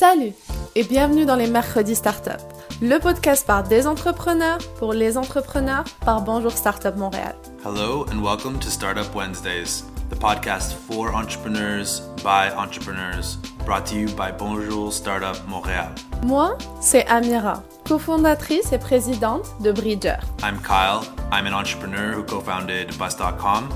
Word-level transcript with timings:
Salut 0.00 0.32
et 0.76 0.82
bienvenue 0.82 1.26
dans 1.26 1.36
les 1.36 1.46
Mercredis 1.46 1.94
Startup, 1.94 2.40
le 2.80 2.98
podcast 2.98 3.46
par 3.46 3.64
des 3.64 3.86
entrepreneurs 3.86 4.56
pour 4.78 4.94
les 4.94 5.18
entrepreneurs 5.18 5.84
par 6.06 6.22
Bonjour 6.22 6.52
Startup 6.52 6.96
Montréal. 6.96 7.34
Hello 7.62 8.06
and 8.10 8.22
welcome 8.22 8.58
to 8.60 8.70
Startup 8.70 9.14
Wednesdays, 9.14 9.84
the 10.08 10.16
podcast 10.16 10.72
for 10.72 11.14
entrepreneurs 11.14 12.00
by 12.24 12.50
entrepreneurs, 12.56 13.36
brought 13.66 13.84
to 13.84 13.94
you 13.94 14.06
by 14.16 14.32
Bonjour 14.32 14.90
Startup 14.90 15.36
Montréal. 15.46 15.90
Moi, 16.22 16.56
c'est 16.80 17.06
Amira, 17.06 17.62
cofondatrice 17.86 18.72
et 18.72 18.78
présidente 18.78 19.54
de 19.60 19.70
Bridger. 19.70 20.16
I'm 20.42 20.56
Kyle. 20.62 21.06
I'm 21.30 21.46
an 21.46 21.52
entrepreneur 21.52 22.14
who 22.14 22.22
co-founded 22.22 22.96
Bus.com. 22.96 23.68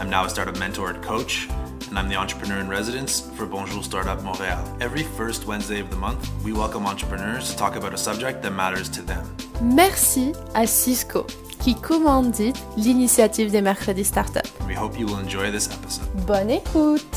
I'm 0.00 0.08
now 0.08 0.24
a 0.24 0.28
startup 0.28 0.56
mentor 0.56 0.90
and 0.90 1.02
coach 1.02 1.48
and 1.94 2.04
I'm 2.04 2.08
the 2.08 2.16
entrepreneur 2.16 2.58
in 2.58 2.68
residence 2.68 3.30
for 3.36 3.46
Bonjour 3.46 3.84
Startup 3.84 4.20
Montréal. 4.22 4.58
Every 4.80 5.04
first 5.16 5.46
Wednesday 5.46 5.80
of 5.80 5.90
the 5.90 5.96
month, 5.96 6.28
we 6.44 6.52
welcome 6.52 6.86
entrepreneurs 6.86 7.52
to 7.52 7.56
talk 7.56 7.76
about 7.76 7.94
a 7.94 7.96
subject 7.96 8.42
that 8.42 8.50
matters 8.50 8.88
to 8.90 9.02
them. 9.02 9.24
Merci 9.62 10.32
à 10.54 10.66
Cisco 10.66 11.24
qui 11.60 11.76
commandite 11.76 12.56
l'initiative 12.76 13.52
des 13.52 13.62
mercredis 13.62 14.04
startup. 14.04 14.44
We 14.66 14.76
hope 14.76 14.98
you 14.98 15.06
will 15.06 15.20
enjoy 15.20 15.52
this 15.52 15.68
episode. 15.68 16.08
Bonne 16.26 16.50
écoute. 16.50 17.16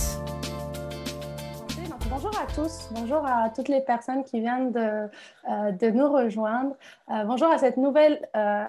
bonjour 2.10 2.32
à 2.40 2.46
tous, 2.54 2.90
bonjour 2.92 3.26
à 3.26 3.50
toutes 3.50 3.68
les 3.68 3.82
personnes 3.82 4.24
qui 4.24 4.40
viennent 4.40 4.72
de, 4.72 4.80
euh, 4.80 5.72
de 5.72 5.90
nous 5.90 6.12
rejoindre. 6.12 6.76
Euh, 7.12 7.24
bonjour 7.26 7.48
à 7.48 7.58
cette 7.58 7.78
nouvelle 7.78 8.28
euh, 8.36 8.66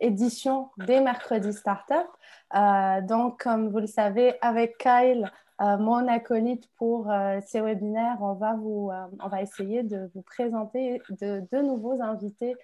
édition 0.00 0.68
des 0.78 1.00
mercredis 1.00 1.52
startup. 1.52 2.06
Euh, 2.54 3.00
donc, 3.02 3.42
comme 3.42 3.68
vous 3.68 3.78
le 3.78 3.86
savez, 3.86 4.34
avec 4.40 4.78
Kyle, 4.78 5.30
mon 5.60 6.06
acolyte 6.06 6.68
pour 6.76 7.10
euh, 7.10 7.40
ces 7.44 7.60
webinaires, 7.60 8.18
on 8.20 8.34
va, 8.34 8.54
vous, 8.54 8.90
euh, 8.92 9.06
on 9.20 9.28
va 9.28 9.42
essayer 9.42 9.82
de 9.82 10.08
vous 10.14 10.22
présenter 10.22 11.02
de, 11.10 11.60
nouveaux 11.60 12.00
invités 12.00 12.54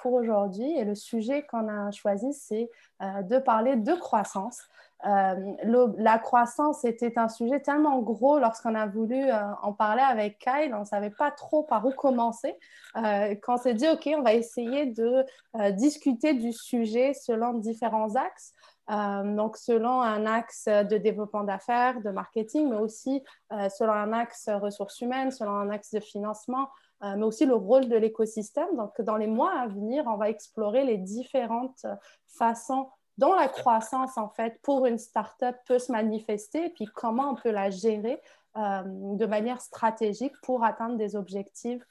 pour 0.00 0.12
aujourd'hui. 0.12 0.78
Et 0.78 0.84
le 0.84 0.94
sujet 0.94 1.42
qu'on 1.42 1.68
a 1.68 1.90
choisi, 1.90 2.32
c'est 2.32 2.70
de 3.00 3.38
parler 3.38 3.76
de 3.76 3.92
croissance. 3.94 4.62
La 5.02 6.18
croissance 6.18 6.84
était 6.84 7.18
un 7.18 7.28
sujet 7.28 7.60
tellement 7.60 7.98
gros 8.00 8.38
lorsqu'on 8.38 8.74
a 8.74 8.86
voulu 8.86 9.24
en 9.62 9.72
parler 9.72 10.02
avec 10.02 10.38
Kyle, 10.38 10.74
on 10.74 10.80
ne 10.80 10.84
savait 10.84 11.10
pas 11.10 11.30
trop 11.30 11.64
par 11.64 11.84
où 11.84 11.90
commencer. 11.90 12.56
quand 12.94 13.54
on 13.54 13.56
s'est 13.56 13.74
dit, 13.74 13.88
OK, 13.88 14.08
on 14.16 14.22
va 14.22 14.34
essayer 14.34 14.86
de 14.86 15.24
discuter 15.72 16.34
du 16.34 16.52
sujet 16.52 17.12
selon 17.14 17.54
différents 17.54 18.14
axes. 18.14 18.54
Euh, 18.90 19.36
donc, 19.36 19.56
selon 19.56 20.00
un 20.00 20.26
axe 20.26 20.66
de 20.66 20.96
développement 20.96 21.44
d'affaires, 21.44 22.00
de 22.00 22.10
marketing, 22.10 22.70
mais 22.70 22.76
aussi 22.76 23.22
euh, 23.52 23.68
selon 23.68 23.92
un 23.92 24.12
axe 24.12 24.48
ressources 24.48 25.00
humaines, 25.00 25.30
selon 25.30 25.52
un 25.52 25.70
axe 25.70 25.92
de 25.92 26.00
financement, 26.00 26.68
euh, 27.04 27.14
mais 27.16 27.22
aussi 27.22 27.46
le 27.46 27.54
rôle 27.54 27.88
de 27.88 27.96
l'écosystème. 27.96 28.76
Donc, 28.76 29.00
dans 29.00 29.16
les 29.16 29.28
mois 29.28 29.52
à 29.52 29.68
venir, 29.68 30.04
on 30.06 30.16
va 30.16 30.28
explorer 30.28 30.84
les 30.84 30.98
différentes 30.98 31.86
façons 32.26 32.88
dont 33.16 33.34
la 33.34 33.48
croissance, 33.48 34.16
en 34.16 34.28
fait, 34.28 34.58
pour 34.62 34.86
une 34.86 34.98
startup 34.98 35.54
peut 35.66 35.78
se 35.78 35.92
manifester, 35.92 36.66
et 36.66 36.70
puis 36.70 36.86
comment 36.86 37.30
on 37.30 37.34
peut 37.34 37.50
la 37.50 37.70
gérer 37.70 38.20
de 38.56 39.26
manière 39.26 39.60
stratégique 39.60 40.32
pour 40.42 40.64
atteindre 40.64 40.96
des 40.96 41.16
objectifs 41.16 41.84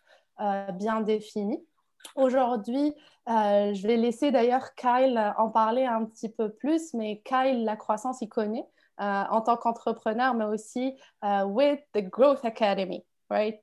bien 0.73 1.01
définis. 1.01 1.63
Aujourd'hui, 2.15 2.93
euh, 3.27 3.73
je 3.73 3.87
vais 3.87 3.97
laisser 3.97 4.31
d'ailleurs 4.31 4.73
Kyle 4.75 5.33
en 5.37 5.49
parler 5.49 5.85
un 5.85 6.05
petit 6.05 6.29
peu 6.29 6.49
plus, 6.49 6.93
mais 6.93 7.21
Kyle, 7.23 7.63
la 7.63 7.75
croissance, 7.75 8.21
il 8.21 8.29
connaît 8.29 8.65
euh, 8.99 9.23
en 9.29 9.41
tant 9.41 9.57
qu'entrepreneur, 9.57 10.33
mais 10.33 10.45
aussi 10.45 10.95
uh, 11.23 11.43
with 11.45 11.79
the 11.93 12.01
Growth 12.01 12.43
Academy, 12.43 13.05
right? 13.29 13.61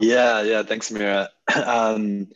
Yeah, 0.00 0.42
yeah. 0.42 0.64
Thanks, 0.64 0.90
Mira. 0.90 1.30
um, 1.66 2.26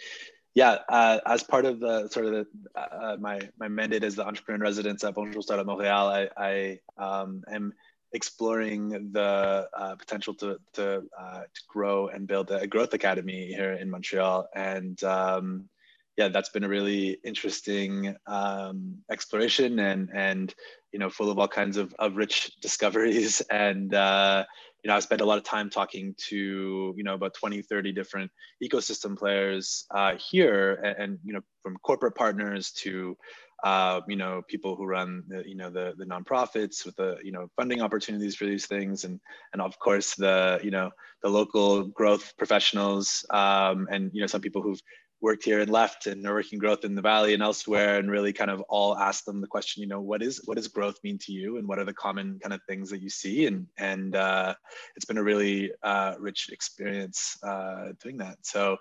yeah, 0.55 0.79
uh, 0.89 1.19
as 1.27 1.43
part 1.43 1.65
of 1.65 1.81
the 1.81 2.09
sort 2.09 2.27
of 2.27 2.33
the, 2.33 2.47
uh, 2.75 3.17
my 3.21 3.41
my 3.59 3.69
mandate 3.69 4.05
as 4.05 4.15
the 4.15 4.27
entrepreneur 4.27 4.57
in 4.57 4.63
residence 4.63 5.05
at 5.05 5.15
Bonjour 5.15 5.43
Startup 5.43 5.67
Montréal, 5.67 6.09
I, 6.09 6.29
I 6.37 6.81
um, 6.97 7.43
am 7.53 7.73
exploring 8.13 9.11
the 9.13 9.69
uh, 9.77 9.95
potential 9.97 10.35
to, 10.35 10.59
to, 10.73 11.03
uh, 11.19 11.41
to, 11.41 11.61
grow 11.69 12.09
and 12.09 12.27
build 12.27 12.51
a 12.51 12.67
growth 12.67 12.95
academy 12.95 13.47
here 13.49 13.73
in 13.73 13.91
Montreal. 13.91 14.49
And 14.55 15.03
um, 15.05 15.69
yeah, 16.17 16.29
that's 16.29 16.49
been 16.49 16.65
a 16.65 16.69
really 16.69 17.19
interesting 17.23 18.17
um, 18.27 18.97
exploration 19.11 19.79
and, 19.79 20.11
and, 20.13 20.55
you 20.91 20.99
know, 20.99 21.11
full 21.11 21.31
of 21.31 21.39
all 21.39 21.47
kinds 21.49 21.77
of, 21.77 21.95
of 21.99 22.17
rich 22.17 22.51
discoveries. 22.61 23.41
And, 23.43 23.95
uh, 23.95 24.45
you 24.83 24.89
know, 24.89 24.97
I 24.97 25.01
spent 25.01 25.21
a 25.21 25.25
lot 25.25 25.39
of 25.39 25.45
time 25.45 25.71
talking 25.71 26.15
to, 26.29 26.95
you 26.97 27.05
know, 27.05 27.15
about 27.15 27.35
20, 27.35 27.63
30 27.63 27.93
different 27.93 28.31
ecosystem 28.63 29.17
players 29.17 29.85
uh, 29.93 30.15
here 30.17 30.75
and, 30.85 30.97
and, 30.99 31.19
you 31.25 31.35
know, 31.35 31.41
from 31.63 31.77
corporate 31.79 32.15
partners 32.15 32.73
to 32.73 33.17
uh, 33.65 34.01
you 34.09 34.17
know, 34.17 34.43
people 34.49 34.77
who 34.77 34.87
run 34.87 35.25
the, 35.29 35.43
you 35.47 35.57
know, 35.57 35.71
the, 35.71 35.95
the 35.99 36.05
nonprofits 36.05 36.85
with 36.87 36.97
the, 36.97 37.17
you 37.23 37.33
know, 37.33 37.49
funding 37.57 37.83
opportunities 37.83 38.37
for 38.37 38.47
these 38.47 38.67
things. 38.67 39.05
And, 39.05 39.21
and 39.53 39.61
of 39.61 39.79
course 39.79 40.15
the, 40.15 40.61
you 40.63 40.71
know, 40.71 40.91
the 41.23 41.29
local 41.29 41.85
growth 41.85 42.37
professionals 42.37 43.25
um, 43.31 43.89
and, 43.91 44.11
you 44.13 44.21
know, 44.21 44.27
some 44.27 44.41
people 44.41 44.63
who've 44.63 44.81
worked 45.21 45.45
here 45.45 45.61
and 45.61 45.71
left 45.71 46.07
and 46.07 46.25
are 46.27 46.35
working 46.35 46.59
growth 46.59 46.85
in 46.85 46.95
the 46.95 47.03
valley 47.03 47.35
and 47.35 47.43
elsewhere 47.43 47.99
and 47.99 48.11
really 48.11 48.33
kind 48.33 48.51
of 48.51 48.61
all 48.69 48.97
ask 48.97 49.25
them 49.25 49.41
the 49.41 49.47
question 49.47 49.83
you 49.83 49.89
know 49.89 50.01
what 50.01 50.23
is 50.23 50.41
what 50.45 50.57
does 50.57 50.69
growth 50.69 50.97
mean 51.03 51.19
to 51.19 51.33
you 51.33 51.57
and 51.57 51.67
what 51.67 51.79
are 51.79 51.85
the 51.85 51.95
common 51.95 52.39
kind 52.41 52.53
of 52.53 52.61
things 52.69 52.89
that 52.91 53.03
you 53.03 53.11
see 53.11 53.47
and 53.47 53.67
and 53.79 54.15
uh, 54.15 54.55
it's 54.95 55.05
been 55.05 55.19
a 55.19 55.23
really 55.23 55.73
uh, 55.83 56.15
rich 56.19 56.51
experience 56.53 57.37
uh, 57.43 57.89
doing 58.03 58.17
that 58.17 58.37
so 58.43 58.77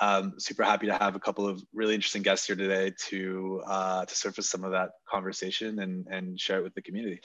um, 0.00 0.34
super 0.38 0.64
happy 0.64 0.86
to 0.86 0.94
have 0.94 1.16
a 1.16 1.20
couple 1.20 1.46
of 1.46 1.62
really 1.72 1.94
interesting 1.94 2.22
guests 2.22 2.46
here 2.46 2.56
today 2.56 2.92
to 3.08 3.62
uh, 3.66 4.04
to 4.04 4.14
surface 4.14 4.48
some 4.48 4.64
of 4.64 4.72
that 4.72 4.90
conversation 5.08 5.80
and 5.80 6.06
and 6.08 6.40
share 6.40 6.58
it 6.58 6.64
with 6.64 6.74
the 6.74 6.82
community. 6.82 7.20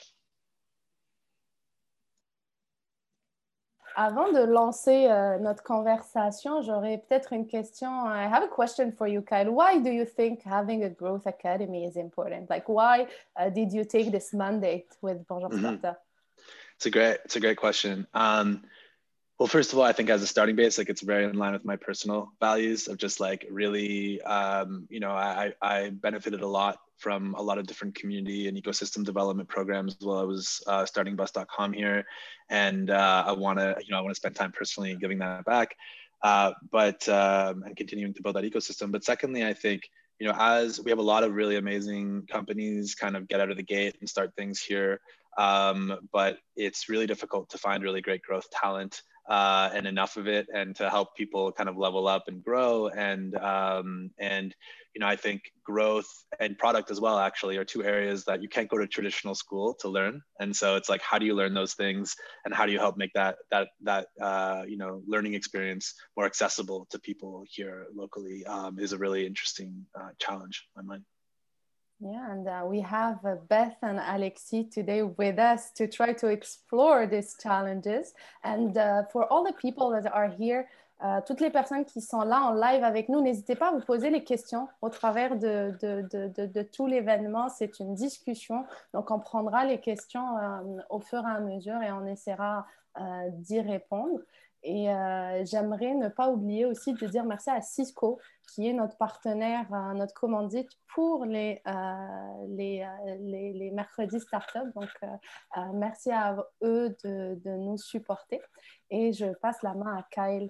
Avant 4.00 4.32
de 4.32 4.44
lancer 4.44 5.08
euh, 5.10 5.38
notre 5.40 5.64
conversation, 5.64 6.62
j'aurais 6.62 6.98
peut-être 6.98 7.32
une 7.32 7.48
question. 7.48 7.88
I 8.06 8.28
have 8.28 8.44
a 8.44 8.48
question 8.48 8.92
for 8.92 9.08
you, 9.08 9.22
Kyle. 9.22 9.50
Why 9.50 9.80
do 9.80 9.90
you 9.90 10.04
think 10.04 10.44
having 10.44 10.84
a 10.84 10.88
growth 10.88 11.26
academy 11.26 11.84
is 11.84 11.96
important? 11.96 12.48
Like, 12.48 12.68
why 12.68 13.08
uh, 13.34 13.50
did 13.50 13.72
you 13.72 13.84
take 13.84 14.12
this 14.12 14.32
mandate 14.32 14.86
with 15.02 15.26
Bonjour 15.26 15.50
mm 15.50 15.80
-hmm. 15.80 15.96
It's 16.76 16.86
a 16.86 16.90
great, 16.90 17.18
it's 17.24 17.34
a 17.36 17.40
great 17.40 17.56
question. 17.56 18.06
Um, 18.14 18.62
well, 19.38 19.46
first 19.46 19.72
of 19.72 19.78
all, 19.78 19.84
I 19.84 19.92
think 19.92 20.10
as 20.10 20.20
a 20.20 20.26
starting 20.26 20.56
base, 20.56 20.78
like 20.78 20.88
it's 20.88 21.00
very 21.00 21.24
in 21.24 21.38
line 21.38 21.52
with 21.52 21.64
my 21.64 21.76
personal 21.76 22.32
values 22.40 22.88
of 22.88 22.98
just 22.98 23.20
like 23.20 23.46
really, 23.48 24.20
um, 24.22 24.88
you 24.90 24.98
know, 24.98 25.12
I, 25.12 25.52
I 25.62 25.90
benefited 25.90 26.40
a 26.40 26.46
lot 26.46 26.78
from 26.96 27.34
a 27.34 27.42
lot 27.42 27.56
of 27.58 27.66
different 27.66 27.94
community 27.94 28.48
and 28.48 28.60
ecosystem 28.60 29.04
development 29.04 29.48
programs 29.48 29.96
while 30.00 30.18
I 30.18 30.24
was 30.24 30.60
uh, 30.66 30.84
starting 30.86 31.14
bus.com 31.14 31.72
here. 31.72 32.04
And 32.50 32.90
uh, 32.90 33.24
I 33.28 33.32
want 33.32 33.60
to, 33.60 33.76
you 33.80 33.92
know, 33.92 33.98
I 33.98 34.00
want 34.00 34.10
to 34.10 34.16
spend 34.16 34.34
time 34.34 34.50
personally 34.50 34.96
giving 34.96 35.18
that 35.18 35.44
back, 35.44 35.76
uh, 36.24 36.50
but, 36.72 37.08
um, 37.08 37.62
and 37.62 37.76
continuing 37.76 38.14
to 38.14 38.22
build 38.22 38.34
that 38.34 38.44
ecosystem. 38.44 38.90
But 38.90 39.04
secondly, 39.04 39.46
I 39.46 39.54
think, 39.54 39.82
you 40.18 40.26
know, 40.26 40.34
as 40.36 40.80
we 40.80 40.90
have 40.90 40.98
a 40.98 41.02
lot 41.02 41.22
of 41.22 41.32
really 41.32 41.54
amazing 41.54 42.26
companies 42.28 42.96
kind 42.96 43.16
of 43.16 43.28
get 43.28 43.38
out 43.38 43.52
of 43.52 43.56
the 43.56 43.62
gate 43.62 43.98
and 44.00 44.08
start 44.08 44.34
things 44.36 44.60
here, 44.60 45.00
um, 45.38 45.96
but 46.12 46.38
it's 46.56 46.88
really 46.88 47.06
difficult 47.06 47.50
to 47.50 47.58
find 47.58 47.84
really 47.84 48.00
great 48.00 48.22
growth 48.22 48.50
talent 48.50 49.02
uh, 49.28 49.70
and 49.74 49.86
enough 49.86 50.16
of 50.16 50.26
it 50.26 50.46
and 50.52 50.74
to 50.76 50.88
help 50.88 51.14
people 51.16 51.52
kind 51.52 51.68
of 51.68 51.76
level 51.76 52.08
up 52.08 52.24
and 52.28 52.42
grow. 52.42 52.88
And 52.88 53.36
um, 53.36 54.10
and 54.18 54.54
you 54.94 55.00
know 55.00 55.06
i 55.06 55.16
think 55.16 55.52
growth 55.62 56.08
and 56.40 56.58
product 56.58 56.90
as 56.90 57.00
well 57.00 57.18
actually 57.18 57.56
are 57.56 57.64
two 57.64 57.84
areas 57.84 58.24
that 58.24 58.42
you 58.42 58.48
can't 58.48 58.68
go 58.68 58.78
to 58.78 58.86
traditional 58.86 59.34
school 59.34 59.74
to 59.74 59.88
learn. 59.88 60.22
And 60.40 60.54
so 60.54 60.76
it's 60.76 60.88
like 60.88 61.02
how 61.02 61.18
do 61.18 61.26
you 61.26 61.34
learn 61.34 61.54
those 61.54 61.74
things 61.74 62.16
and 62.44 62.54
how 62.54 62.66
do 62.66 62.72
you 62.72 62.78
help 62.78 62.96
make 62.96 63.12
that 63.14 63.36
that 63.50 63.68
that 63.82 64.06
uh, 64.20 64.64
you 64.66 64.76
know 64.76 65.02
learning 65.06 65.34
experience 65.34 65.94
more 66.16 66.26
accessible 66.26 66.86
to 66.90 66.98
people 66.98 67.44
here 67.48 67.86
locally 67.94 68.44
um, 68.46 68.78
is 68.78 68.92
a 68.92 68.98
really 68.98 69.26
interesting 69.26 69.86
uh, 69.98 70.10
challenge 70.18 70.66
in 70.76 70.86
my 70.86 70.94
mind 70.94 71.04
yeah, 72.00 72.30
and 72.30 72.46
uh, 72.46 72.62
we 72.64 72.80
have 72.80 73.18
uh, 73.24 73.36
Beth 73.48 73.76
and 73.82 73.98
Alexis 73.98 74.66
today 74.72 75.02
with 75.02 75.38
us 75.38 75.70
to 75.72 75.88
try 75.88 76.12
to 76.12 76.28
explore 76.28 77.06
these 77.06 77.36
challenges. 77.42 78.14
And 78.44 78.76
uh, 78.76 79.04
for 79.12 79.30
all 79.32 79.44
the 79.44 79.52
people 79.52 79.90
that 79.90 80.12
are 80.12 80.28
here, 80.28 80.68
uh, 81.00 81.20
toutes 81.26 81.40
les 81.40 81.50
personnes 81.50 81.84
qui 81.84 82.00
sont 82.00 82.22
là 82.22 82.40
en 82.42 82.54
live 82.54 82.82
avec 82.82 83.08
nous, 83.08 83.20
n'hésitez 83.20 83.54
pas 83.54 83.68
à 83.68 83.72
vous 83.72 83.84
poser 83.84 84.10
les 84.10 84.24
questions 84.24 84.68
au 84.82 84.88
travers 84.88 85.36
de, 85.36 85.76
de, 85.80 86.02
de, 86.10 86.46
de 86.46 86.62
tout 86.62 86.86
l'événement. 86.86 87.48
C'est 87.48 87.78
une 87.80 87.94
discussion, 87.94 88.64
donc 88.92 89.10
on 89.10 89.18
prendra 89.20 89.64
les 89.64 89.78
questions 89.80 90.38
euh, 90.38 90.80
au 90.90 91.00
fur 91.00 91.22
et 91.26 91.30
à 91.30 91.40
mesure 91.40 91.80
et 91.82 91.92
on 91.92 92.06
essaiera 92.06 92.66
euh, 93.00 93.28
d'y 93.32 93.60
répondre. 93.60 94.20
Et 94.64 94.90
euh, 94.92 95.44
j'aimerais 95.44 95.94
ne 95.94 96.08
pas 96.08 96.30
oublier 96.30 96.64
aussi 96.66 96.92
de 96.92 97.06
dire 97.06 97.24
merci 97.24 97.48
à 97.50 97.60
Cisco, 97.60 98.18
qui 98.48 98.68
est 98.68 98.72
notre 98.72 98.96
partenaire, 98.96 99.66
euh, 99.72 99.92
notre 99.94 100.14
commandite 100.14 100.70
pour 100.94 101.24
les, 101.24 101.60
euh, 101.66 102.46
les, 102.48 102.86
les, 103.20 103.52
les, 103.52 103.70
mercredis 103.70 104.20
startup. 104.20 104.72
Donc, 104.74 104.90
merci 105.74 106.10
à 106.10 106.36
eux 106.62 106.96
de, 107.04 107.38
de, 107.44 107.50
nous 107.50 107.76
supporter. 107.76 108.40
Et 108.90 109.12
je 109.12 109.26
passe 109.34 109.62
la 109.62 109.74
main 109.74 109.96
à 109.96 110.02
Kyle 110.10 110.48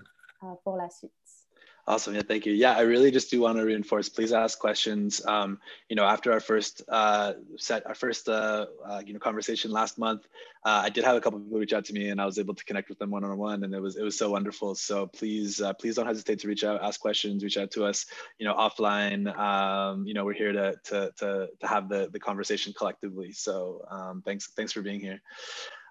pour 0.62 0.76
la 0.76 0.88
suite. 0.90 1.17
Awesome. 1.88 2.14
Yeah, 2.14 2.20
thank 2.20 2.44
you. 2.44 2.52
Yeah, 2.52 2.76
I 2.76 2.82
really 2.82 3.10
just 3.10 3.30
do 3.30 3.40
want 3.40 3.56
to 3.56 3.64
reinforce. 3.64 4.10
Please 4.10 4.30
ask 4.30 4.58
questions. 4.58 5.24
Um, 5.24 5.58
you 5.88 5.96
know, 5.96 6.04
after 6.04 6.30
our 6.30 6.38
first 6.38 6.82
uh, 6.86 7.32
set, 7.56 7.86
our 7.86 7.94
first 7.94 8.28
uh, 8.28 8.66
uh, 8.84 9.00
you 9.06 9.14
know 9.14 9.18
conversation 9.18 9.70
last 9.70 9.96
month, 9.96 10.28
uh, 10.66 10.82
I 10.84 10.90
did 10.90 11.04
have 11.04 11.16
a 11.16 11.20
couple 11.22 11.40
people 11.40 11.58
reach 11.58 11.72
out 11.72 11.86
to 11.86 11.94
me, 11.94 12.10
and 12.10 12.20
I 12.20 12.26
was 12.26 12.38
able 12.38 12.54
to 12.54 12.62
connect 12.66 12.90
with 12.90 12.98
them 12.98 13.10
one 13.10 13.24
on 13.24 13.38
one, 13.38 13.64
and 13.64 13.74
it 13.74 13.80
was 13.80 13.96
it 13.96 14.02
was 14.02 14.18
so 14.18 14.30
wonderful. 14.32 14.74
So 14.74 15.06
please, 15.06 15.62
uh, 15.62 15.72
please 15.72 15.94
don't 15.94 16.06
hesitate 16.06 16.40
to 16.40 16.48
reach 16.48 16.62
out, 16.62 16.82
ask 16.82 17.00
questions, 17.00 17.42
reach 17.42 17.56
out 17.56 17.70
to 17.70 17.86
us. 17.86 18.04
You 18.38 18.46
know, 18.46 18.52
offline. 18.52 19.34
Um, 19.38 20.06
you 20.06 20.12
know, 20.12 20.26
we're 20.26 20.34
here 20.34 20.52
to 20.52 20.76
to 20.84 21.10
to 21.16 21.48
to 21.58 21.66
have 21.66 21.88
the 21.88 22.10
the 22.12 22.20
conversation 22.20 22.74
collectively. 22.76 23.32
So 23.32 23.86
um, 23.90 24.20
thanks 24.26 24.48
thanks 24.48 24.72
for 24.72 24.82
being 24.82 25.00
here. 25.00 25.22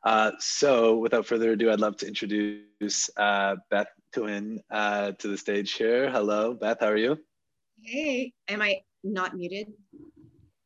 Uh, 0.03 0.31
so 0.39 0.97
without 0.97 1.25
further 1.25 1.51
ado, 1.51 1.71
I'd 1.71 1.79
love 1.79 1.97
to 1.97 2.07
introduce 2.07 3.09
uh, 3.17 3.55
Beth 3.69 3.89
Twin 4.13 4.61
uh, 4.69 5.11
to 5.13 5.27
the 5.27 5.37
stage 5.37 5.73
here. 5.73 6.09
Hello, 6.09 6.53
Beth, 6.53 6.77
how 6.79 6.87
are 6.87 6.97
you? 6.97 7.19
Hey, 7.83 8.33
am 8.47 8.61
I 8.61 8.81
not 9.03 9.35
muted? 9.35 9.67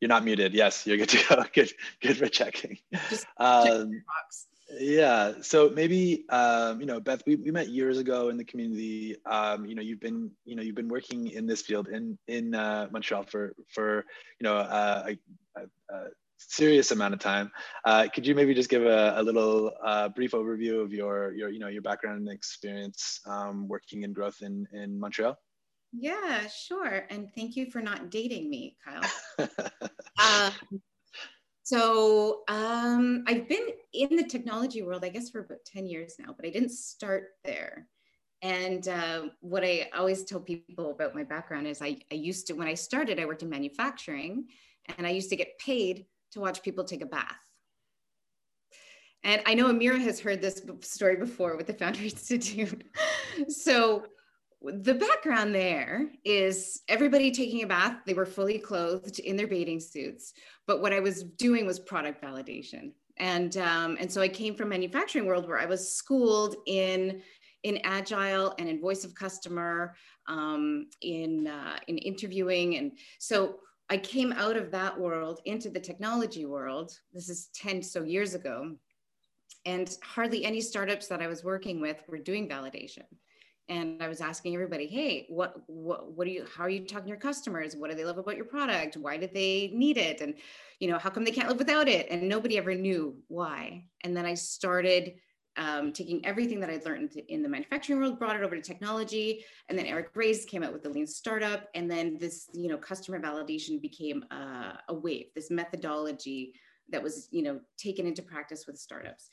You're 0.00 0.08
not 0.08 0.24
muted. 0.24 0.54
Yes, 0.54 0.86
you're 0.86 0.96
good 0.96 1.10
to 1.10 1.28
go. 1.28 1.44
Good, 1.54 1.70
good 2.00 2.16
for 2.16 2.28
checking. 2.28 2.78
Um, 3.36 4.02
yeah. 4.78 5.34
So 5.42 5.70
maybe 5.70 6.24
um, 6.30 6.80
you 6.80 6.86
know, 6.86 6.98
Beth, 6.98 7.22
we, 7.26 7.36
we 7.36 7.50
met 7.50 7.68
years 7.68 7.98
ago 7.98 8.28
in 8.28 8.36
the 8.36 8.44
community. 8.44 9.16
Um, 9.26 9.66
you 9.66 9.74
know, 9.74 9.82
you've 9.82 10.00
been 10.00 10.30
you 10.44 10.56
know 10.56 10.62
you've 10.62 10.74
been 10.74 10.88
working 10.88 11.28
in 11.28 11.46
this 11.46 11.62
field 11.62 11.88
in 11.88 12.18
in 12.26 12.54
uh, 12.54 12.88
Montreal 12.90 13.24
for 13.24 13.52
for 13.68 14.04
you 14.40 14.44
know 14.44 14.56
uh, 14.56 15.12
a, 15.56 15.60
a 15.60 16.08
serious 16.48 16.90
amount 16.90 17.14
of 17.14 17.20
time. 17.20 17.50
Uh, 17.84 18.08
could 18.12 18.26
you 18.26 18.34
maybe 18.34 18.54
just 18.54 18.70
give 18.70 18.84
a, 18.84 19.14
a 19.16 19.22
little 19.22 19.72
uh, 19.84 20.08
brief 20.08 20.32
overview 20.32 20.82
of 20.82 20.92
your, 20.92 21.32
your, 21.34 21.48
you 21.50 21.58
know, 21.58 21.68
your 21.68 21.82
background 21.82 22.20
and 22.20 22.30
experience 22.30 23.20
um, 23.26 23.68
working 23.68 24.02
in 24.02 24.12
growth 24.12 24.42
in, 24.42 24.66
in 24.72 24.98
Montreal? 24.98 25.36
Yeah, 25.92 26.46
sure. 26.48 27.06
And 27.10 27.28
thank 27.34 27.54
you 27.54 27.70
for 27.70 27.82
not 27.82 28.10
dating 28.10 28.48
me, 28.48 28.76
Kyle. 28.84 29.48
um, 30.70 30.80
so 31.62 32.42
um, 32.48 33.24
I've 33.26 33.48
been 33.48 33.68
in 33.92 34.16
the 34.16 34.24
technology 34.24 34.82
world, 34.82 35.04
I 35.04 35.10
guess, 35.10 35.30
for 35.30 35.40
about 35.40 35.64
10 35.66 35.86
years 35.86 36.14
now, 36.18 36.34
but 36.36 36.46
I 36.46 36.50
didn't 36.50 36.72
start 36.72 37.30
there. 37.44 37.88
And 38.42 38.88
uh, 38.88 39.22
what 39.40 39.62
I 39.62 39.88
always 39.96 40.24
tell 40.24 40.40
people 40.40 40.90
about 40.90 41.14
my 41.14 41.22
background 41.22 41.68
is 41.68 41.80
I, 41.80 41.98
I 42.10 42.16
used 42.16 42.48
to, 42.48 42.54
when 42.54 42.66
I 42.66 42.74
started, 42.74 43.20
I 43.20 43.24
worked 43.24 43.42
in 43.42 43.50
manufacturing 43.50 44.46
and 44.96 45.06
I 45.06 45.10
used 45.10 45.30
to 45.30 45.36
get 45.36 45.58
paid 45.58 46.06
to 46.32 46.40
watch 46.40 46.62
people 46.62 46.84
take 46.84 47.02
a 47.02 47.06
bath. 47.06 47.38
And 49.24 49.40
I 49.46 49.54
know 49.54 49.72
Amira 49.72 50.00
has 50.00 50.18
heard 50.18 50.42
this 50.42 50.62
story 50.80 51.16
before 51.16 51.56
with 51.56 51.66
the 51.66 51.74
Founder 51.74 52.00
Institute. 52.02 52.84
so 53.48 54.04
the 54.62 54.94
background 54.94 55.54
there 55.54 56.08
is 56.24 56.82
everybody 56.88 57.30
taking 57.30 57.62
a 57.62 57.66
bath. 57.66 57.98
They 58.06 58.14
were 58.14 58.26
fully 58.26 58.58
clothed 58.58 59.18
in 59.18 59.36
their 59.36 59.46
bathing 59.46 59.80
suits. 59.80 60.32
But 60.66 60.80
what 60.80 60.92
I 60.92 61.00
was 61.00 61.24
doing 61.24 61.66
was 61.66 61.80
product 61.80 62.22
validation. 62.22 62.92
And, 63.18 63.56
um, 63.58 63.96
and 64.00 64.10
so 64.10 64.20
I 64.20 64.28
came 64.28 64.54
from 64.54 64.68
manufacturing 64.68 65.26
world 65.26 65.46
where 65.48 65.58
I 65.58 65.66
was 65.66 65.92
schooled 65.92 66.56
in, 66.66 67.22
in 67.64 67.78
agile 67.84 68.54
and 68.58 68.68
in 68.68 68.80
voice 68.80 69.04
of 69.04 69.14
customer, 69.14 69.94
um, 70.28 70.86
in, 71.02 71.48
uh, 71.48 71.78
in 71.88 71.98
interviewing. 71.98 72.76
And 72.76 72.92
so 73.18 73.56
I 73.92 73.98
came 73.98 74.32
out 74.32 74.56
of 74.56 74.70
that 74.70 74.98
world 74.98 75.40
into 75.44 75.68
the 75.68 75.78
technology 75.78 76.46
world. 76.46 76.98
This 77.12 77.28
is 77.28 77.50
10 77.54 77.82
so 77.82 78.02
years 78.02 78.32
ago. 78.32 78.74
And 79.66 79.94
hardly 80.02 80.46
any 80.46 80.62
startups 80.62 81.08
that 81.08 81.20
I 81.20 81.26
was 81.26 81.44
working 81.44 81.78
with 81.78 81.98
were 82.08 82.16
doing 82.16 82.48
validation. 82.48 83.04
And 83.68 84.02
I 84.02 84.08
was 84.08 84.22
asking 84.22 84.54
everybody, 84.54 84.86
hey, 84.86 85.26
what, 85.28 85.56
what, 85.66 86.10
what 86.10 86.24
do 86.24 86.30
you, 86.30 86.46
how 86.56 86.64
are 86.64 86.70
you 86.70 86.86
talking 86.86 87.04
to 87.04 87.10
your 87.10 87.18
customers? 87.18 87.76
What 87.76 87.90
do 87.90 87.96
they 87.98 88.06
love 88.06 88.16
about 88.16 88.36
your 88.36 88.46
product? 88.46 88.96
Why 88.96 89.18
did 89.18 89.34
they 89.34 89.70
need 89.74 89.98
it? 89.98 90.22
And, 90.22 90.36
you 90.80 90.88
know, 90.88 90.96
how 90.96 91.10
come 91.10 91.22
they 91.22 91.30
can't 91.30 91.50
live 91.50 91.58
without 91.58 91.86
it? 91.86 92.06
And 92.10 92.26
nobody 92.26 92.56
ever 92.56 92.74
knew 92.74 93.18
why. 93.28 93.84
And 94.04 94.16
then 94.16 94.24
I 94.24 94.32
started 94.32 95.16
um, 95.56 95.92
taking 95.92 96.24
everything 96.24 96.60
that 96.60 96.70
I'd 96.70 96.84
learned 96.84 97.16
in 97.28 97.42
the 97.42 97.48
manufacturing 97.48 97.98
world, 97.98 98.18
brought 98.18 98.36
it 98.36 98.42
over 98.42 98.56
to 98.56 98.62
technology, 98.62 99.44
and 99.68 99.78
then 99.78 99.86
Eric 99.86 100.10
Ries 100.14 100.44
came 100.44 100.62
out 100.62 100.72
with 100.72 100.82
the 100.82 100.88
lean 100.88 101.06
startup, 101.06 101.68
and 101.74 101.90
then 101.90 102.16
this, 102.18 102.48
you 102.52 102.68
know, 102.68 102.76
customer 102.76 103.20
validation 103.20 103.80
became 103.80 104.24
uh, 104.30 104.72
a 104.88 104.94
wave, 104.94 105.26
this 105.34 105.50
methodology 105.50 106.54
that 106.88 107.02
was, 107.02 107.28
you 107.30 107.42
know, 107.42 107.60
taken 107.78 108.06
into 108.06 108.22
practice 108.22 108.66
with 108.66 108.78
startups. 108.78 109.28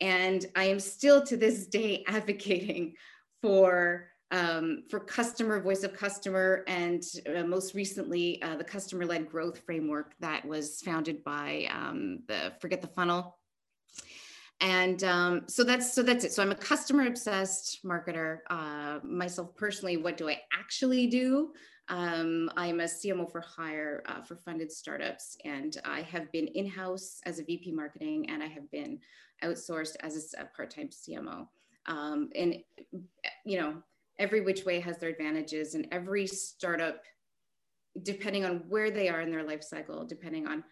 And 0.00 0.46
I 0.56 0.64
am 0.64 0.80
still 0.80 1.22
to 1.24 1.36
this 1.36 1.66
day 1.66 2.04
advocating 2.08 2.94
for 3.42 4.08
um, 4.30 4.82
for 4.90 5.00
customer 5.00 5.58
voice 5.58 5.84
of 5.84 5.94
customer, 5.94 6.62
and 6.68 7.02
uh, 7.34 7.44
most 7.44 7.74
recently 7.74 8.42
uh, 8.42 8.56
the 8.56 8.64
customer-led 8.64 9.30
growth 9.30 9.62
framework 9.64 10.12
that 10.20 10.44
was 10.44 10.82
founded 10.82 11.24
by 11.24 11.66
um, 11.70 12.20
the 12.28 12.52
Forget 12.60 12.82
the 12.82 12.88
Funnel 12.88 13.37
and 14.60 15.04
um, 15.04 15.42
so 15.46 15.62
that's 15.62 15.94
so 15.94 16.02
that's 16.02 16.24
it. 16.24 16.32
So 16.32 16.42
i'm 16.42 16.50
a 16.50 16.56
customer 16.56 17.06
obsessed 17.06 17.84
marketer. 17.84 18.38
Uh, 18.50 18.98
myself 19.04 19.54
personally 19.56 19.96
what 19.96 20.16
do 20.16 20.28
i 20.28 20.38
actually 20.52 21.06
do? 21.06 21.52
Um, 21.88 22.50
i'm 22.56 22.80
a 22.80 22.84
cmo 22.84 23.30
for 23.30 23.40
hire 23.40 24.02
uh, 24.06 24.22
for 24.22 24.36
funded 24.36 24.72
startups. 24.72 25.36
And 25.44 25.76
i 25.84 26.02
have 26.02 26.30
been 26.32 26.48
in-house 26.48 27.20
as 27.24 27.38
a 27.38 27.44
vp 27.44 27.72
marketing 27.72 28.28
and 28.30 28.42
i 28.42 28.46
have 28.46 28.70
been 28.70 28.98
outsourced 29.44 29.96
as 30.00 30.34
a, 30.38 30.44
part-time 30.56 30.88
cmo 30.88 31.46
um, 31.86 32.28
and 32.34 32.56
you 33.44 33.60
know 33.60 33.74
every 34.18 34.40
which 34.40 34.64
way 34.64 34.80
has 34.80 34.98
their 34.98 35.10
advantages 35.10 35.74
and 35.74 35.86
every 35.92 36.26
startup 36.26 37.02
depending 38.02 38.44
on 38.44 38.62
where 38.68 38.90
they 38.90 39.08
are 39.08 39.20
in 39.20 39.30
their 39.30 39.44
life 39.44 39.62
cycle 39.62 40.04
depending 40.04 40.46
on 40.46 40.64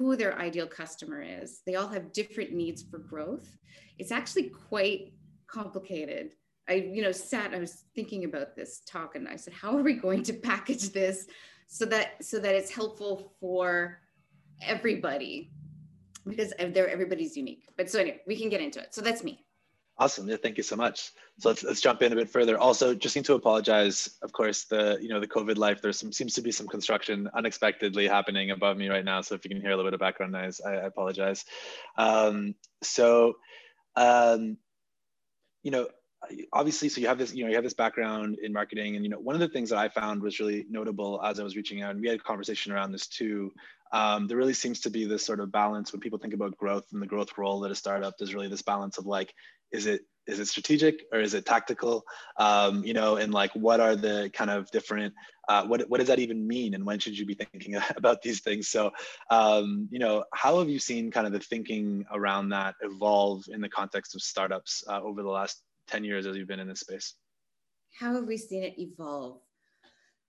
who 0.00 0.16
their 0.16 0.38
ideal 0.38 0.66
customer 0.66 1.22
is. 1.22 1.60
They 1.66 1.74
all 1.74 1.88
have 1.88 2.14
different 2.14 2.54
needs 2.54 2.82
for 2.82 2.96
growth. 2.96 3.58
It's 3.98 4.10
actually 4.10 4.44
quite 4.44 5.12
complicated. 5.46 6.32
I, 6.70 6.74
you 6.94 7.02
know, 7.02 7.12
sat, 7.12 7.52
I 7.52 7.58
was 7.58 7.84
thinking 7.94 8.24
about 8.24 8.56
this 8.56 8.80
talk 8.88 9.14
and 9.14 9.28
I 9.28 9.36
said, 9.36 9.52
how 9.52 9.76
are 9.76 9.82
we 9.82 9.92
going 9.92 10.22
to 10.22 10.32
package 10.32 10.88
this 10.88 11.26
so 11.68 11.84
that 11.84 12.24
so 12.24 12.38
that 12.38 12.54
it's 12.54 12.70
helpful 12.70 13.34
for 13.40 14.00
everybody? 14.62 15.52
Because 16.26 16.54
uh, 16.58 16.68
they're 16.72 16.88
everybody's 16.88 17.36
unique. 17.36 17.68
But 17.76 17.90
so 17.90 17.98
anyway, 17.98 18.22
we 18.26 18.38
can 18.38 18.48
get 18.48 18.62
into 18.62 18.80
it. 18.80 18.94
So 18.94 19.02
that's 19.02 19.22
me. 19.22 19.44
Awesome. 20.00 20.26
Yeah, 20.26 20.36
thank 20.42 20.56
you 20.56 20.62
so 20.62 20.76
much. 20.76 21.12
So 21.40 21.50
let's, 21.50 21.62
let's 21.62 21.82
jump 21.82 22.00
in 22.00 22.10
a 22.10 22.16
bit 22.16 22.30
further. 22.30 22.58
Also, 22.58 22.94
just 22.94 23.14
need 23.16 23.26
to 23.26 23.34
apologize. 23.34 24.16
Of 24.22 24.32
course, 24.32 24.64
the 24.64 24.98
you 24.98 25.10
know 25.10 25.20
the 25.20 25.28
COVID 25.28 25.58
life. 25.58 25.82
There 25.82 25.92
seems 25.92 26.34
to 26.34 26.40
be 26.40 26.50
some 26.50 26.66
construction 26.66 27.28
unexpectedly 27.34 28.08
happening 28.08 28.50
above 28.50 28.78
me 28.78 28.88
right 28.88 29.04
now. 29.04 29.20
So 29.20 29.34
if 29.34 29.44
you 29.44 29.50
can 29.50 29.60
hear 29.60 29.72
a 29.72 29.76
little 29.76 29.90
bit 29.90 29.92
of 29.92 30.00
background 30.00 30.32
noise, 30.32 30.58
I, 30.66 30.70
I 30.70 30.86
apologize. 30.86 31.44
Um, 31.98 32.54
so, 32.82 33.34
um, 33.94 34.56
you 35.62 35.70
know, 35.70 35.88
obviously, 36.50 36.88
so 36.88 37.02
you 37.02 37.06
have 37.06 37.18
this 37.18 37.34
you 37.34 37.44
know 37.44 37.50
you 37.50 37.56
have 37.56 37.64
this 37.64 37.74
background 37.74 38.38
in 38.42 38.54
marketing, 38.54 38.96
and 38.96 39.04
you 39.04 39.10
know 39.10 39.18
one 39.18 39.34
of 39.34 39.40
the 39.40 39.48
things 39.48 39.68
that 39.68 39.78
I 39.78 39.90
found 39.90 40.22
was 40.22 40.40
really 40.40 40.64
notable 40.70 41.20
as 41.22 41.38
I 41.38 41.42
was 41.42 41.56
reaching 41.56 41.82
out, 41.82 41.90
and 41.90 42.00
we 42.00 42.08
had 42.08 42.18
a 42.18 42.22
conversation 42.22 42.72
around 42.72 42.92
this 42.92 43.06
too. 43.06 43.52
Um, 43.92 44.28
there 44.28 44.38
really 44.38 44.54
seems 44.54 44.80
to 44.80 44.90
be 44.90 45.04
this 45.04 45.26
sort 45.26 45.40
of 45.40 45.52
balance 45.52 45.92
when 45.92 46.00
people 46.00 46.18
think 46.18 46.32
about 46.32 46.56
growth 46.56 46.86
and 46.92 47.02
the 47.02 47.06
growth 47.06 47.36
role 47.36 47.66
at 47.66 47.70
a 47.70 47.74
startup. 47.74 48.16
There's 48.16 48.34
really 48.34 48.48
this 48.48 48.62
balance 48.62 48.96
of 48.96 49.04
like 49.04 49.34
is 49.72 49.86
it 49.86 50.02
is 50.26 50.38
it 50.38 50.46
strategic 50.46 51.06
or 51.12 51.20
is 51.20 51.34
it 51.34 51.46
tactical? 51.46 52.04
Um, 52.36 52.84
you 52.84 52.94
know 52.94 53.16
and 53.16 53.32
like 53.32 53.52
what 53.54 53.80
are 53.80 53.96
the 53.96 54.30
kind 54.32 54.50
of 54.50 54.70
different 54.70 55.14
uh, 55.48 55.66
what, 55.66 55.88
what 55.90 55.98
does 55.98 56.06
that 56.06 56.20
even 56.20 56.46
mean 56.46 56.74
and 56.74 56.86
when 56.86 57.00
should 57.00 57.18
you 57.18 57.26
be 57.26 57.34
thinking 57.34 57.76
about 57.96 58.22
these 58.22 58.40
things? 58.40 58.68
So 58.68 58.92
um, 59.30 59.88
you 59.90 59.98
know 59.98 60.24
how 60.34 60.58
have 60.58 60.68
you 60.68 60.78
seen 60.78 61.10
kind 61.10 61.26
of 61.26 61.32
the 61.32 61.40
thinking 61.40 62.04
around 62.12 62.50
that 62.50 62.74
evolve 62.82 63.44
in 63.48 63.60
the 63.60 63.68
context 63.68 64.14
of 64.14 64.22
startups 64.22 64.84
uh, 64.88 65.00
over 65.00 65.22
the 65.22 65.28
last 65.28 65.62
10 65.88 66.04
years 66.04 66.26
as 66.26 66.36
you've 66.36 66.48
been 66.48 66.60
in 66.60 66.68
this 66.68 66.80
space? 66.80 67.14
How 67.98 68.14
have 68.14 68.26
we 68.26 68.36
seen 68.36 68.62
it 68.62 68.78
evolve? 68.78 69.40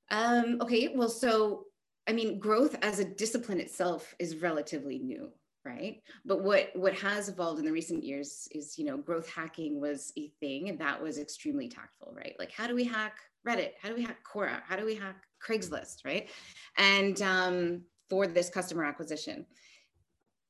Um, 0.09 0.57
okay 0.59 0.89
well 0.93 1.07
so 1.07 1.67
i 2.05 2.11
mean 2.11 2.37
growth 2.37 2.75
as 2.81 2.99
a 2.99 3.05
discipline 3.05 3.61
itself 3.61 4.13
is 4.19 4.35
relatively 4.35 4.99
new 4.99 5.31
right? 5.65 6.01
But 6.25 6.41
what 6.41 6.71
what 6.73 6.93
has 6.95 7.29
evolved 7.29 7.59
in 7.59 7.65
the 7.65 7.71
recent 7.71 8.03
years 8.03 8.47
is 8.51 8.77
you 8.77 8.85
know 8.85 8.97
growth 8.97 9.29
hacking 9.29 9.79
was 9.79 10.11
a 10.17 10.29
thing 10.39 10.69
and 10.69 10.79
that 10.79 11.01
was 11.01 11.17
extremely 11.17 11.67
tactful 11.67 12.13
right? 12.15 12.35
Like 12.39 12.51
how 12.51 12.67
do 12.67 12.75
we 12.75 12.83
hack 12.83 13.17
reddit? 13.47 13.71
How 13.81 13.89
do 13.89 13.95
we 13.95 14.03
hack 14.03 14.19
quora? 14.23 14.61
How 14.67 14.75
do 14.75 14.85
we 14.85 14.95
hack 14.95 15.23
craigslist 15.45 16.05
right? 16.05 16.29
And 16.77 17.21
um, 17.21 17.81
for 18.11 18.27
this 18.27 18.49
customer 18.49 18.83
acquisition. 18.83 19.45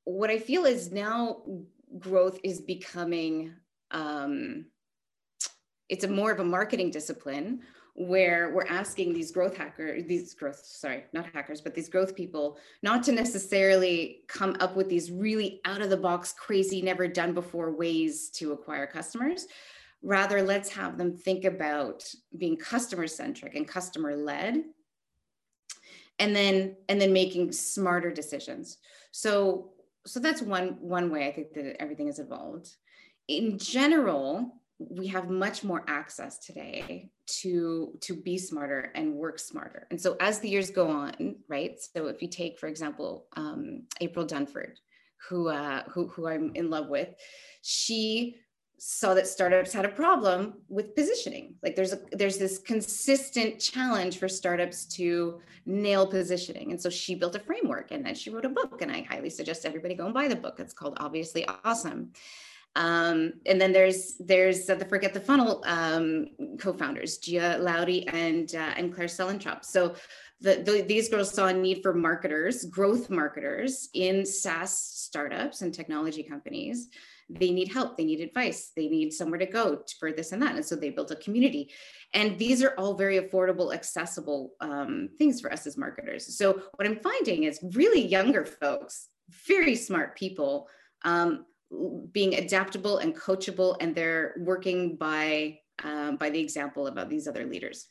What 0.05 0.31
i 0.31 0.39
feel 0.39 0.65
is 0.65 0.91
now 0.91 1.43
growth 1.99 2.39
is 2.43 2.59
becoming 2.59 3.53
um, 3.91 4.65
it's 5.87 6.05
a 6.05 6.07
more 6.07 6.31
of 6.31 6.39
a 6.39 6.43
marketing 6.43 6.89
discipline 6.89 7.61
where 8.07 8.51
we're 8.53 8.67
asking 8.67 9.13
these 9.13 9.31
growth 9.31 9.55
hackers, 9.55 10.03
these 10.05 10.33
growth, 10.33 10.61
sorry, 10.63 11.05
not 11.13 11.25
hackers, 11.33 11.61
but 11.61 11.73
these 11.73 11.89
growth 11.89 12.15
people, 12.15 12.57
not 12.83 13.03
to 13.03 13.11
necessarily 13.11 14.21
come 14.27 14.55
up 14.59 14.75
with 14.75 14.89
these 14.89 15.11
really 15.11 15.61
out 15.65 15.81
of 15.81 15.89
the 15.89 15.97
box, 15.97 16.33
crazy, 16.33 16.81
never 16.81 17.07
done 17.07 17.33
before 17.33 17.71
ways 17.71 18.29
to 18.31 18.51
acquire 18.51 18.87
customers. 18.87 19.47
Rather, 20.03 20.41
let's 20.41 20.69
have 20.69 20.97
them 20.97 21.15
think 21.15 21.45
about 21.45 22.03
being 22.37 22.57
customer 22.57 23.07
centric 23.07 23.55
and 23.55 23.67
customer 23.67 24.15
led. 24.15 24.63
And 26.19 26.35
then, 26.35 26.75
and 26.87 27.01
then 27.01 27.13
making 27.13 27.51
smarter 27.51 28.11
decisions. 28.11 28.77
So, 29.11 29.71
so 30.05 30.19
that's 30.19 30.41
one 30.41 30.77
one 30.79 31.09
way 31.09 31.27
I 31.27 31.31
think 31.31 31.53
that 31.53 31.81
everything 31.81 32.07
has 32.07 32.19
evolved. 32.19 32.75
In 33.27 33.57
general, 33.57 34.61
we 34.89 35.07
have 35.07 35.29
much 35.29 35.63
more 35.63 35.83
access 35.87 36.39
today 36.39 37.09
to 37.41 37.97
to 38.01 38.15
be 38.15 38.37
smarter 38.37 38.91
and 38.95 39.13
work 39.13 39.39
smarter. 39.39 39.87
And 39.91 39.99
so 39.99 40.17
as 40.19 40.39
the 40.39 40.49
years 40.49 40.69
go 40.69 40.89
on 40.89 41.35
right 41.47 41.79
so 41.79 42.07
if 42.07 42.21
you 42.21 42.27
take 42.27 42.59
for 42.59 42.67
example 42.67 43.27
um, 43.35 43.83
april 43.99 44.25
dunford 44.25 44.73
who 45.29 45.49
uh, 45.49 45.83
who 45.89 46.07
who 46.07 46.27
i'm 46.27 46.51
in 46.55 46.69
love 46.69 46.87
with 46.87 47.09
she 47.61 48.37
saw 48.83 49.13
that 49.13 49.27
startups 49.27 49.71
had 49.71 49.85
a 49.85 49.89
problem 49.89 50.55
with 50.67 50.95
positioning. 50.95 51.53
Like 51.61 51.75
there's 51.75 51.93
a 51.93 51.99
there's 52.13 52.39
this 52.39 52.57
consistent 52.57 53.59
challenge 53.59 54.17
for 54.17 54.27
startups 54.27 54.85
to 54.95 55.39
nail 55.67 56.07
positioning. 56.07 56.71
And 56.71 56.81
so 56.81 56.89
she 56.89 57.13
built 57.13 57.35
a 57.35 57.39
framework 57.39 57.91
and 57.91 58.03
then 58.03 58.15
she 58.15 58.31
wrote 58.31 58.43
a 58.43 58.49
book. 58.49 58.81
And 58.81 58.91
i 58.91 59.03
highly 59.03 59.29
suggest 59.29 59.67
everybody 59.67 59.93
go 59.93 60.05
and 60.05 60.15
buy 60.15 60.27
the 60.27 60.35
book. 60.35 60.55
It's 60.59 60.73
called 60.73 60.97
obviously 60.99 61.45
awesome 61.63 62.11
um, 62.75 63.33
and 63.45 63.59
then 63.59 63.73
there's 63.73 64.15
there's 64.19 64.69
uh, 64.69 64.75
the 64.75 64.85
Forget 64.85 65.13
the 65.13 65.19
Funnel 65.19 65.61
um, 65.65 66.27
co-founders, 66.57 67.17
Gia 67.17 67.57
Laudi 67.59 68.05
and 68.13 68.53
uh, 68.55 68.73
and 68.77 68.93
Claire 68.93 69.07
Suellentrop. 69.07 69.65
So 69.65 69.95
the, 70.41 70.63
the, 70.65 70.81
these 70.81 71.07
girls 71.07 71.31
saw 71.31 71.47
a 71.47 71.53
need 71.53 71.83
for 71.83 71.93
marketers, 71.93 72.65
growth 72.65 73.09
marketers 73.09 73.89
in 73.93 74.25
SaaS 74.25 74.75
startups 74.77 75.61
and 75.61 75.73
technology 75.73 76.23
companies. 76.23 76.87
They 77.29 77.51
need 77.51 77.71
help, 77.71 77.95
they 77.95 78.05
need 78.05 78.21
advice, 78.21 78.71
they 78.75 78.87
need 78.89 79.13
somewhere 79.13 79.39
to 79.39 79.45
go 79.45 79.83
for 79.99 80.11
this 80.11 80.31
and 80.31 80.41
that. 80.41 80.55
And 80.55 80.65
so 80.65 80.75
they 80.75 80.89
built 80.89 81.11
a 81.11 81.15
community. 81.15 81.69
And 82.13 82.37
these 82.37 82.63
are 82.63 82.73
all 82.77 82.95
very 82.95 83.19
affordable, 83.19 83.73
accessible 83.73 84.51
um, 84.59 85.09
things 85.17 85.39
for 85.39 85.53
us 85.53 85.67
as 85.67 85.77
marketers. 85.77 86.35
So 86.35 86.61
what 86.75 86.87
I'm 86.87 86.99
finding 86.99 87.43
is 87.43 87.63
really 87.75 88.05
younger 88.05 88.43
folks, 88.43 89.07
very 89.47 89.75
smart 89.75 90.17
people, 90.17 90.67
um, 91.03 91.45
being 92.11 92.35
adaptable 92.35 92.97
and 92.97 93.15
coachable 93.15 93.77
and 93.79 93.95
they're 93.95 94.35
working 94.39 94.97
by 94.97 95.57
um, 95.83 96.17
by 96.17 96.29
the 96.29 96.39
example 96.39 96.85
of 96.87 97.09
these 97.09 97.27
other 97.27 97.45
leaders. 97.45 97.87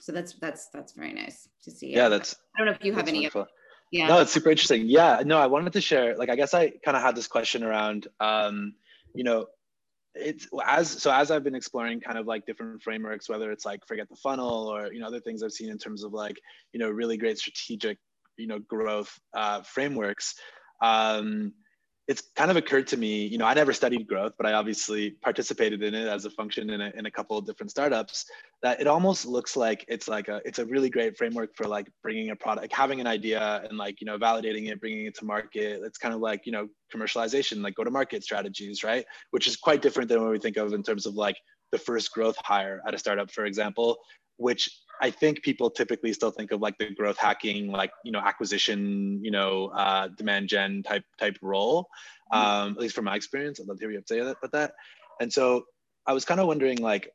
So 0.00 0.12
that's 0.12 0.34
that's 0.34 0.68
that's 0.72 0.92
very 0.92 1.12
nice 1.12 1.48
to 1.62 1.70
see. 1.70 1.90
Yeah 1.92 2.08
that's 2.08 2.36
i 2.54 2.58
don't 2.58 2.66
know 2.66 2.72
if 2.72 2.84
you 2.84 2.92
have 2.92 3.08
any 3.08 3.20
wonderful. 3.20 3.46
yeah. 3.90 4.08
No 4.08 4.20
it's 4.20 4.32
super 4.32 4.50
interesting. 4.50 4.86
Yeah 4.86 5.22
no 5.24 5.38
i 5.38 5.46
wanted 5.46 5.72
to 5.72 5.80
share 5.80 6.16
like 6.16 6.28
i 6.28 6.36
guess 6.36 6.52
i 6.52 6.70
kind 6.84 6.96
of 6.96 7.02
had 7.02 7.16
this 7.16 7.26
question 7.26 7.62
around 7.62 8.08
um 8.20 8.74
you 9.14 9.24
know 9.24 9.46
it's 10.14 10.46
as 10.66 10.90
so 10.90 11.10
as 11.12 11.30
i've 11.30 11.42
been 11.42 11.54
exploring 11.54 12.00
kind 12.00 12.18
of 12.18 12.26
like 12.26 12.44
different 12.46 12.82
frameworks 12.82 13.28
whether 13.28 13.50
it's 13.50 13.64
like 13.64 13.80
forget 13.86 14.08
the 14.08 14.16
funnel 14.16 14.68
or 14.68 14.92
you 14.92 15.00
know 15.00 15.06
other 15.06 15.20
things 15.20 15.42
i've 15.42 15.52
seen 15.52 15.70
in 15.70 15.78
terms 15.78 16.04
of 16.04 16.12
like 16.12 16.38
you 16.72 16.80
know 16.80 16.90
really 16.90 17.16
great 17.16 17.38
strategic 17.38 17.98
you 18.36 18.46
know 18.46 18.58
growth 18.58 19.18
uh, 19.34 19.62
frameworks 19.62 20.34
um 20.82 21.52
it's 22.06 22.22
kind 22.36 22.50
of 22.50 22.56
occurred 22.58 22.86
to 22.88 22.98
me, 22.98 23.26
you 23.26 23.38
know, 23.38 23.46
I 23.46 23.54
never 23.54 23.72
studied 23.72 24.06
growth, 24.06 24.34
but 24.36 24.46
I 24.46 24.52
obviously 24.52 25.12
participated 25.22 25.82
in 25.82 25.94
it 25.94 26.06
as 26.06 26.26
a 26.26 26.30
function 26.30 26.68
in 26.68 26.80
a, 26.82 26.92
in 26.94 27.06
a 27.06 27.10
couple 27.10 27.38
of 27.38 27.46
different 27.46 27.70
startups 27.70 28.26
that 28.62 28.78
it 28.78 28.86
almost 28.86 29.24
looks 29.24 29.56
like 29.56 29.86
it's 29.88 30.06
like 30.06 30.28
a, 30.28 30.42
it's 30.44 30.58
a 30.58 30.66
really 30.66 30.90
great 30.90 31.16
framework 31.16 31.56
for 31.56 31.64
like 31.64 31.86
bringing 32.02 32.28
a 32.28 32.36
product, 32.36 32.64
like 32.64 32.72
having 32.72 33.00
an 33.00 33.06
idea 33.06 33.62
and 33.68 33.78
like, 33.78 34.02
you 34.02 34.04
know, 34.06 34.18
validating 34.18 34.68
it, 34.68 34.80
bringing 34.80 35.06
it 35.06 35.14
to 35.16 35.24
market. 35.24 35.80
It's 35.82 35.96
kind 35.96 36.12
of 36.12 36.20
like, 36.20 36.44
you 36.44 36.52
know, 36.52 36.68
commercialization, 36.94 37.62
like 37.62 37.74
go 37.74 37.84
to 37.84 37.90
market 37.90 38.22
strategies, 38.22 38.84
right? 38.84 39.06
Which 39.30 39.46
is 39.46 39.56
quite 39.56 39.80
different 39.80 40.10
than 40.10 40.20
what 40.20 40.30
we 40.30 40.38
think 40.38 40.58
of 40.58 40.74
in 40.74 40.82
terms 40.82 41.06
of 41.06 41.14
like 41.14 41.36
the 41.72 41.78
first 41.78 42.12
growth 42.12 42.36
hire 42.44 42.82
at 42.86 42.92
a 42.92 42.98
startup, 42.98 43.30
for 43.30 43.46
example, 43.46 43.96
which 44.36 44.70
I 45.00 45.10
think 45.10 45.42
people 45.42 45.70
typically 45.70 46.12
still 46.12 46.30
think 46.30 46.52
of 46.52 46.60
like 46.60 46.78
the 46.78 46.90
growth 46.90 47.18
hacking, 47.18 47.70
like 47.70 47.92
you 48.04 48.12
know, 48.12 48.20
acquisition, 48.20 49.20
you 49.22 49.30
know, 49.30 49.66
uh, 49.74 50.08
demand 50.08 50.48
gen 50.48 50.82
type 50.82 51.04
type 51.18 51.38
role. 51.42 51.88
Mm-hmm. 52.32 52.46
Um, 52.46 52.72
at 52.72 52.78
least 52.78 52.94
from 52.94 53.04
my 53.04 53.16
experience, 53.16 53.60
I'd 53.60 53.66
love 53.66 53.78
to 53.78 53.84
hear 53.84 53.90
you 53.90 54.02
say 54.06 54.20
that 54.20 54.36
about 54.38 54.52
that. 54.52 54.72
And 55.20 55.32
so 55.32 55.64
I 56.06 56.12
was 56.12 56.24
kind 56.24 56.40
of 56.40 56.46
wondering, 56.46 56.78
like, 56.78 57.10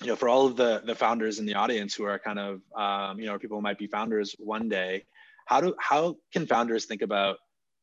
you 0.00 0.08
know, 0.08 0.16
for 0.16 0.28
all 0.28 0.46
of 0.46 0.56
the 0.56 0.82
the 0.84 0.94
founders 0.94 1.38
in 1.38 1.46
the 1.46 1.54
audience 1.54 1.94
who 1.94 2.04
are 2.04 2.18
kind 2.18 2.38
of, 2.38 2.60
um, 2.76 3.18
you 3.18 3.26
know, 3.26 3.38
people 3.38 3.56
who 3.56 3.62
might 3.62 3.78
be 3.78 3.86
founders 3.86 4.34
one 4.38 4.68
day, 4.68 5.04
how 5.46 5.60
do 5.60 5.74
how 5.78 6.16
can 6.32 6.46
founders 6.46 6.84
think 6.84 7.02
about, 7.02 7.38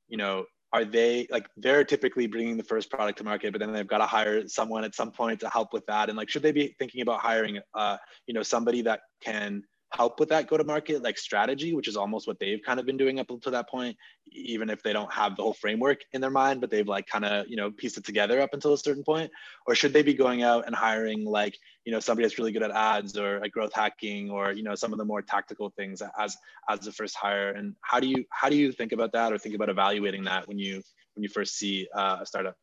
you 0.07 0.17
know, 0.17 0.45
are 0.73 0.85
they 0.85 1.27
like 1.29 1.47
they're 1.57 1.83
typically 1.83 2.27
bringing 2.27 2.57
the 2.57 2.63
first 2.63 2.89
product 2.89 3.17
to 3.17 3.23
market 3.23 3.51
but 3.51 3.59
then 3.59 3.71
they've 3.71 3.87
got 3.87 3.99
to 3.99 4.05
hire 4.05 4.47
someone 4.47 4.83
at 4.83 4.95
some 4.95 5.11
point 5.11 5.39
to 5.39 5.49
help 5.49 5.73
with 5.73 5.85
that? 5.85 6.09
And 6.09 6.17
like 6.17 6.29
should 6.29 6.43
they 6.43 6.51
be 6.51 6.75
thinking 6.79 7.01
about 7.01 7.21
hiring 7.21 7.59
uh 7.73 7.97
you 8.27 8.33
know 8.33 8.43
somebody 8.43 8.81
that 8.81 9.01
can 9.21 9.63
help 9.95 10.19
with 10.19 10.29
that 10.29 10.47
go 10.47 10.57
to 10.57 10.63
market 10.63 11.03
like 11.03 11.17
strategy 11.17 11.73
which 11.73 11.87
is 11.87 11.95
almost 11.95 12.27
what 12.27 12.39
they've 12.39 12.61
kind 12.65 12.79
of 12.79 12.85
been 12.85 12.97
doing 12.97 13.19
up 13.19 13.27
to 13.41 13.49
that 13.49 13.69
point 13.69 13.95
even 14.31 14.69
if 14.69 14.81
they 14.83 14.93
don't 14.93 15.11
have 15.11 15.35
the 15.35 15.43
whole 15.43 15.53
framework 15.53 15.99
in 16.13 16.21
their 16.21 16.29
mind 16.29 16.61
but 16.61 16.69
they've 16.69 16.87
like 16.87 17.07
kind 17.07 17.25
of 17.25 17.45
you 17.47 17.55
know 17.55 17.71
pieced 17.71 17.97
it 17.97 18.05
together 18.05 18.41
up 18.41 18.53
until 18.53 18.73
a 18.73 18.77
certain 18.77 19.03
point? 19.03 19.31
Or 19.67 19.75
should 19.75 19.93
they 19.93 20.03
be 20.03 20.13
going 20.13 20.43
out 20.43 20.65
and 20.65 20.75
hiring 20.75 21.25
like 21.25 21.57
you 21.85 21.91
know 21.91 21.99
somebody 21.99 22.25
that's 22.25 22.37
really 22.37 22.51
good 22.51 22.63
at 22.63 22.71
ads 22.71 23.17
or 23.17 23.39
like 23.39 23.51
growth 23.51 23.73
hacking 23.73 24.29
or 24.29 24.51
you 24.51 24.63
know 24.63 24.75
some 24.75 24.91
of 24.91 24.99
the 24.99 25.05
more 25.05 25.21
tactical 25.21 25.71
things 25.75 26.01
as 26.19 26.37
as 26.69 26.79
the 26.81 26.91
first 26.91 27.15
hire? 27.15 27.51
And 27.51 27.75
how 27.81 27.99
do 27.99 28.07
you 28.07 28.23
how 28.29 28.49
do 28.49 28.55
you 28.55 28.71
think 28.71 28.91
about 28.91 29.11
that 29.13 29.33
or 29.33 29.37
think 29.37 29.55
about 29.55 29.69
evaluating 29.69 30.23
that 30.25 30.47
when 30.47 30.59
you 30.59 30.81
when 31.15 31.23
you 31.23 31.29
first 31.29 31.57
see 31.57 31.87
uh, 31.95 32.19
a 32.21 32.25
startup? 32.25 32.55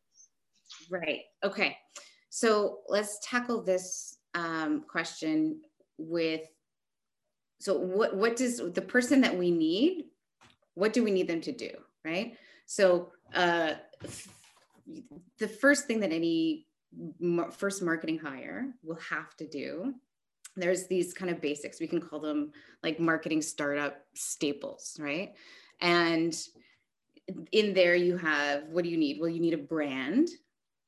Right. 0.89 1.21
Okay. 1.43 1.77
So 2.29 2.79
let's 2.87 3.19
tackle 3.21 3.61
this 3.61 4.17
um, 4.33 4.83
question 4.89 5.61
with 5.97 6.41
so 7.63 7.77
what 7.77 8.13
what 8.13 8.35
does 8.35 8.57
the 8.57 8.81
person 8.81 9.21
that 9.21 9.37
we 9.37 9.49
need 9.49 10.07
what 10.75 10.91
do 10.91 11.01
we 11.01 11.11
need 11.11 11.29
them 11.29 11.39
to 11.39 11.53
do 11.53 11.69
right? 12.03 12.35
So 12.65 13.11
uh, 13.33 13.75
the 15.39 15.47
first 15.47 15.87
thing 15.87 16.01
that 16.01 16.11
any 16.11 16.67
first 17.51 17.81
marketing 17.81 18.19
hire 18.19 18.65
will 18.83 18.99
have 19.09 19.35
to 19.37 19.47
do 19.47 19.93
there's 20.55 20.85
these 20.85 21.15
kind 21.15 21.31
of 21.31 21.41
basics. 21.41 21.79
We 21.79 21.87
can 21.87 21.99
call 21.99 22.19
them 22.19 22.51
like 22.83 22.99
marketing 22.99 23.41
startup 23.41 24.01
staples 24.13 24.97
right? 24.99 25.33
And 25.79 26.35
in 27.53 27.73
there 27.73 27.95
you 27.95 28.17
have 28.17 28.63
what 28.69 28.83
do 28.83 28.89
you 28.89 28.97
need? 28.97 29.21
Well 29.21 29.29
you 29.29 29.39
need 29.39 29.53
a 29.53 29.57
brand 29.57 30.27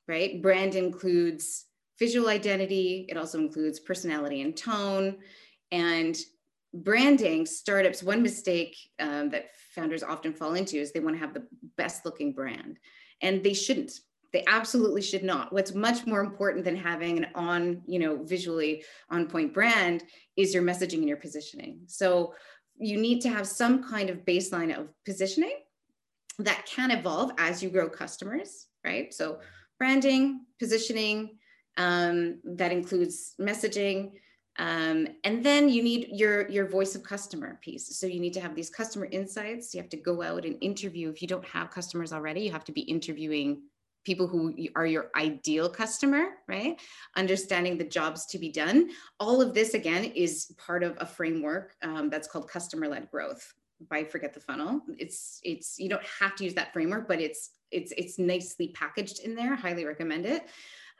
right? 0.06 0.42
Brand 0.42 0.74
includes 0.74 1.64
visual 1.98 2.28
identity. 2.28 3.06
It 3.08 3.16
also 3.16 3.38
includes 3.38 3.80
personality 3.80 4.42
and 4.42 4.54
tone. 4.54 5.16
And 5.72 6.16
branding 6.74 7.46
startups 7.46 8.02
one 8.02 8.22
mistake 8.22 8.76
um, 9.00 9.30
that 9.30 9.50
founders 9.74 10.02
often 10.02 10.32
fall 10.32 10.54
into 10.54 10.76
is 10.76 10.92
they 10.92 11.00
want 11.00 11.16
to 11.16 11.20
have 11.20 11.34
the 11.34 11.46
best 11.76 12.04
looking 12.04 12.32
brand 12.32 12.78
and 13.22 13.42
they 13.42 13.54
shouldn't. 13.54 13.92
They 14.32 14.44
absolutely 14.46 15.00
should 15.00 15.24
not. 15.24 15.52
What's 15.52 15.74
much 15.74 16.06
more 16.06 16.20
important 16.20 16.64
than 16.64 16.76
having 16.76 17.16
an 17.16 17.28
on 17.34 17.82
you 17.86 17.98
know 17.98 18.22
visually 18.22 18.84
on 19.10 19.28
point 19.28 19.54
brand 19.54 20.04
is 20.36 20.52
your 20.52 20.62
messaging 20.62 20.98
and 20.98 21.08
your 21.08 21.16
positioning. 21.16 21.80
So 21.86 22.34
you 22.76 22.98
need 22.98 23.20
to 23.22 23.30
have 23.30 23.46
some 23.46 23.82
kind 23.82 24.10
of 24.10 24.24
baseline 24.26 24.76
of 24.78 24.88
positioning 25.06 25.58
that 26.38 26.66
can 26.66 26.90
evolve 26.90 27.30
as 27.38 27.62
you 27.62 27.70
grow 27.70 27.88
customers 27.88 28.66
right? 28.86 29.12
So 29.12 29.40
branding 29.78 30.46
positioning 30.58 31.36
um, 31.76 32.38
that 32.44 32.72
includes 32.72 33.34
messaging 33.38 34.12
um, 34.58 35.06
and 35.24 35.44
then 35.44 35.68
you 35.68 35.82
need 35.82 36.08
your 36.12 36.48
your 36.48 36.66
voice 36.66 36.94
of 36.94 37.02
customer 37.02 37.58
piece. 37.62 37.98
So 37.98 38.06
you 38.06 38.20
need 38.20 38.32
to 38.34 38.40
have 38.40 38.54
these 38.54 38.70
customer 38.70 39.06
insights. 39.10 39.74
You 39.74 39.80
have 39.80 39.90
to 39.90 39.96
go 39.96 40.22
out 40.22 40.44
and 40.44 40.56
interview. 40.60 41.10
If 41.10 41.20
you 41.20 41.28
don't 41.28 41.44
have 41.46 41.70
customers 41.70 42.12
already, 42.12 42.40
you 42.42 42.52
have 42.52 42.64
to 42.64 42.72
be 42.72 42.82
interviewing 42.82 43.62
people 44.04 44.28
who 44.28 44.54
are 44.76 44.86
your 44.86 45.10
ideal 45.16 45.68
customer, 45.68 46.28
right? 46.46 46.80
Understanding 47.16 47.76
the 47.76 47.84
jobs 47.84 48.24
to 48.26 48.38
be 48.38 48.50
done. 48.50 48.88
All 49.18 49.42
of 49.42 49.52
this 49.52 49.74
again 49.74 50.04
is 50.04 50.54
part 50.56 50.84
of 50.84 50.96
a 51.00 51.06
framework 51.06 51.74
um, 51.82 52.08
that's 52.08 52.28
called 52.28 52.48
customer-led 52.48 53.10
growth 53.10 53.52
by 53.90 54.04
Forget 54.04 54.32
the 54.32 54.40
Funnel. 54.40 54.80
It's 54.96 55.40
it's 55.42 55.78
you 55.78 55.88
don't 55.88 56.06
have 56.20 56.34
to 56.36 56.44
use 56.44 56.54
that 56.54 56.72
framework, 56.72 57.08
but 57.08 57.20
it's 57.20 57.50
it's 57.70 57.92
it's 57.98 58.18
nicely 58.18 58.68
packaged 58.68 59.20
in 59.20 59.34
there. 59.34 59.54
Highly 59.54 59.84
recommend 59.84 60.24
it. 60.24 60.46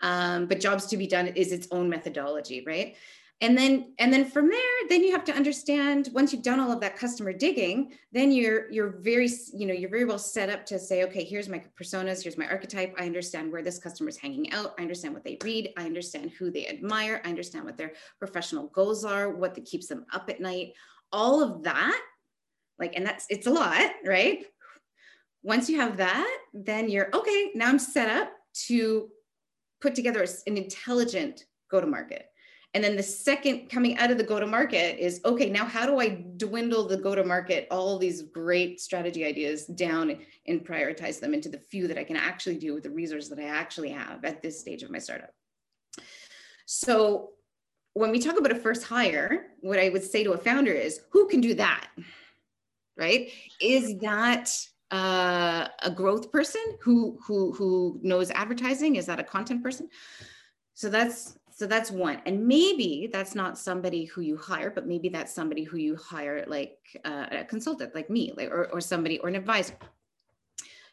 Um, 0.03 0.47
but 0.47 0.61
jobs 0.61 0.87
to 0.87 0.97
be 0.97 1.07
done 1.07 1.29
is 1.29 1.53
its 1.53 1.69
own 1.71 1.89
methodology, 1.89 2.63
right? 2.67 2.97
And 3.43 3.57
then 3.57 3.93
and 3.99 4.11
then 4.13 4.25
from 4.25 4.49
there 4.49 4.89
then 4.89 5.03
you 5.03 5.13
have 5.13 5.25
to 5.25 5.35
understand 5.35 6.09
once 6.15 6.33
you've 6.33 6.43
done 6.43 6.59
all 6.59 6.73
of 6.73 6.81
that 6.81 6.97
customer 6.97 7.33
digging 7.33 7.93
then 8.11 8.33
you're 8.33 8.71
you're 8.73 8.97
very 9.01 9.29
you 9.53 9.67
know 9.67 9.75
you're 9.75 9.91
very 9.91 10.07
well 10.07 10.19
set 10.19 10.49
up 10.49 10.65
to 10.65 10.79
say 10.79 11.05
okay 11.05 11.23
here's 11.23 11.49
my 11.49 11.63
personas 11.79 12.23
here's 12.23 12.39
my 12.39 12.47
archetype. 12.47 12.95
I 12.99 13.05
understand 13.05 13.53
where 13.53 13.63
this 13.63 13.79
customer 13.79 14.09
is 14.09 14.17
hanging 14.17 14.53
out. 14.53 14.75
I 14.79 14.83
understand 14.83 15.13
what 15.13 15.25
they 15.25 15.37
read. 15.45 15.71
I 15.77 15.85
understand 15.85 16.31
who 16.39 16.51
they 16.51 16.67
admire. 16.67 17.21
I 17.25 17.29
understand 17.29 17.65
what 17.65 17.77
their 17.77 17.93
professional 18.19 18.69
goals 18.69 19.05
are 19.05 19.31
what 19.31 19.55
that 19.55 19.67
keeps 19.67 19.87
them 19.87 20.07
up 20.13 20.31
at 20.31 20.41
night. 20.41 20.73
All 21.13 21.43
of 21.43 21.63
that 21.65 22.01
like 22.79 22.95
and 22.97 23.05
that's 23.05 23.27
it's 23.29 23.47
a 23.47 23.51
lot 23.51 23.91
right? 24.05 24.47
Once 25.43 25.69
you 25.69 25.79
have 25.79 25.99
that 25.99 26.39
then 26.55 26.89
you're 26.89 27.09
okay 27.15 27.51
now 27.55 27.69
i'm 27.69 27.79
set 27.79 28.09
up 28.09 28.33
to 28.67 29.09
put 29.81 29.95
together 29.95 30.27
an 30.47 30.57
intelligent 30.57 31.45
go 31.71 31.81
to 31.81 31.87
market 31.87 32.27
and 32.77 32.85
then 32.85 32.95
the 32.95 33.03
second 33.03 33.71
coming 33.71 33.97
out 33.97 34.11
of 34.11 34.19
the 34.19 34.23
go 34.23 34.39
to 34.39 34.47
market 34.47 34.99
is 34.99 35.23
okay, 35.25 35.49
now 35.49 35.65
how 35.65 35.87
do 35.87 35.99
I 35.99 36.27
dwindle 36.37 36.87
the 36.87 36.99
go 36.99 37.15
to 37.15 37.25
market, 37.25 37.67
all 37.71 37.97
these 37.97 38.21
great 38.21 38.83
strategy 38.83 39.25
ideas 39.25 39.65
down 39.65 40.19
and 40.47 40.63
prioritize 40.63 41.19
them 41.19 41.33
into 41.33 41.49
the 41.49 41.57
few 41.57 41.89
that 41.89 41.97
I 41.97 42.05
can 42.05 42.17
actually 42.17 42.59
do 42.59 42.75
with 42.75 42.83
the 42.83 42.91
resources 42.91 43.31
that 43.31 43.39
I 43.39 43.45
actually 43.45 43.89
have 43.89 44.27
at 44.27 44.43
this 44.43 44.61
stage 44.61 44.83
of 44.83 44.91
my 44.91 44.99
startup? 44.99 45.31
So 46.67 47.31
when 47.95 48.11
we 48.11 48.19
talk 48.19 48.39
about 48.39 48.53
a 48.53 48.57
first 48.57 48.85
hire, 48.85 49.47
what 49.61 49.79
I 49.79 49.89
would 49.89 50.05
say 50.05 50.23
to 50.23 50.33
a 50.33 50.39
founder 50.39 50.73
is 50.73 51.01
who 51.13 51.29
can 51.29 51.41
do 51.41 51.55
that? 51.55 51.89
Right? 52.95 53.31
Is 53.59 53.97
that 54.01 54.51
uh, 54.91 55.69
a 55.83 55.91
growth 55.91 56.31
person 56.31 56.61
who 56.83 57.19
who 57.27 57.55
who 57.55 58.01
knows 58.03 58.31
advertising? 58.33 58.97
Is 58.97 59.07
that 59.07 59.19
a 59.19 59.25
content 59.25 59.63
person? 59.63 59.89
So 60.75 60.91
that's 60.91 61.39
so 61.57 61.67
that's 61.67 61.91
one 61.91 62.21
and 62.27 62.47
maybe 62.47 63.09
that's 63.13 63.35
not 63.35 63.59
somebody 63.59 64.05
who 64.05 64.21
you 64.21 64.37
hire 64.37 64.71
but 64.71 64.87
maybe 64.87 65.09
that's 65.09 65.35
somebody 65.35 65.65
who 65.65 65.79
you 65.79 65.97
hire 65.97 66.45
like 66.47 66.79
uh, 67.05 67.27
a 67.31 67.45
consultant 67.45 67.95
like 67.95 68.11
me 68.11 68.33
like 68.37 68.51
or, 68.51 68.67
or 68.73 68.81
somebody 68.81 69.19
or 69.19 69.29
an 69.29 69.35
advisor. 69.35 69.75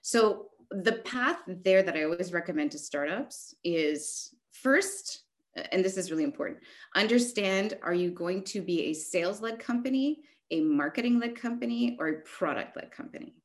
So 0.02 0.48
the 0.72 0.94
path 1.04 1.38
there 1.46 1.84
that 1.84 1.96
i 1.96 2.04
always 2.04 2.34
recommend 2.34 2.72
to 2.72 2.80
startups 2.80 3.54
is 3.64 4.34
first 4.50 5.26
and 5.72 5.86
this 5.86 5.98
is 5.98 6.10
really 6.10 6.24
important 6.24 6.58
understand 6.96 7.78
are 7.84 7.94
you 7.94 8.10
going 8.10 8.42
to 8.44 8.60
be 8.60 8.86
a 8.86 8.94
sales 8.94 9.40
led 9.40 9.60
company 9.60 10.22
a 10.50 10.62
marketing 10.62 11.20
led 11.20 11.36
company 11.36 11.96
or 12.00 12.08
a 12.08 12.22
product 12.22 12.76
led 12.76 12.90
company 12.90 13.36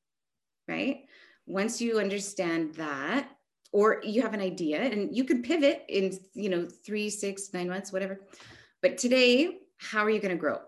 right? 0.68 1.06
Once 1.46 1.80
you 1.80 1.98
understand 1.98 2.74
that 2.74 3.28
or 3.72 4.00
you 4.02 4.22
have 4.22 4.34
an 4.34 4.40
idea 4.40 4.80
and 4.80 5.14
you 5.16 5.24
could 5.24 5.44
pivot 5.44 5.84
in 5.88 6.18
you 6.34 6.48
know 6.48 6.66
three 6.66 7.10
six 7.10 7.52
nine 7.52 7.68
months 7.68 7.92
whatever. 7.92 8.20
But 8.82 8.98
today 8.98 9.58
how 9.78 10.04
are 10.04 10.10
you 10.10 10.20
going 10.20 10.34
to 10.34 10.40
grow? 10.40 10.58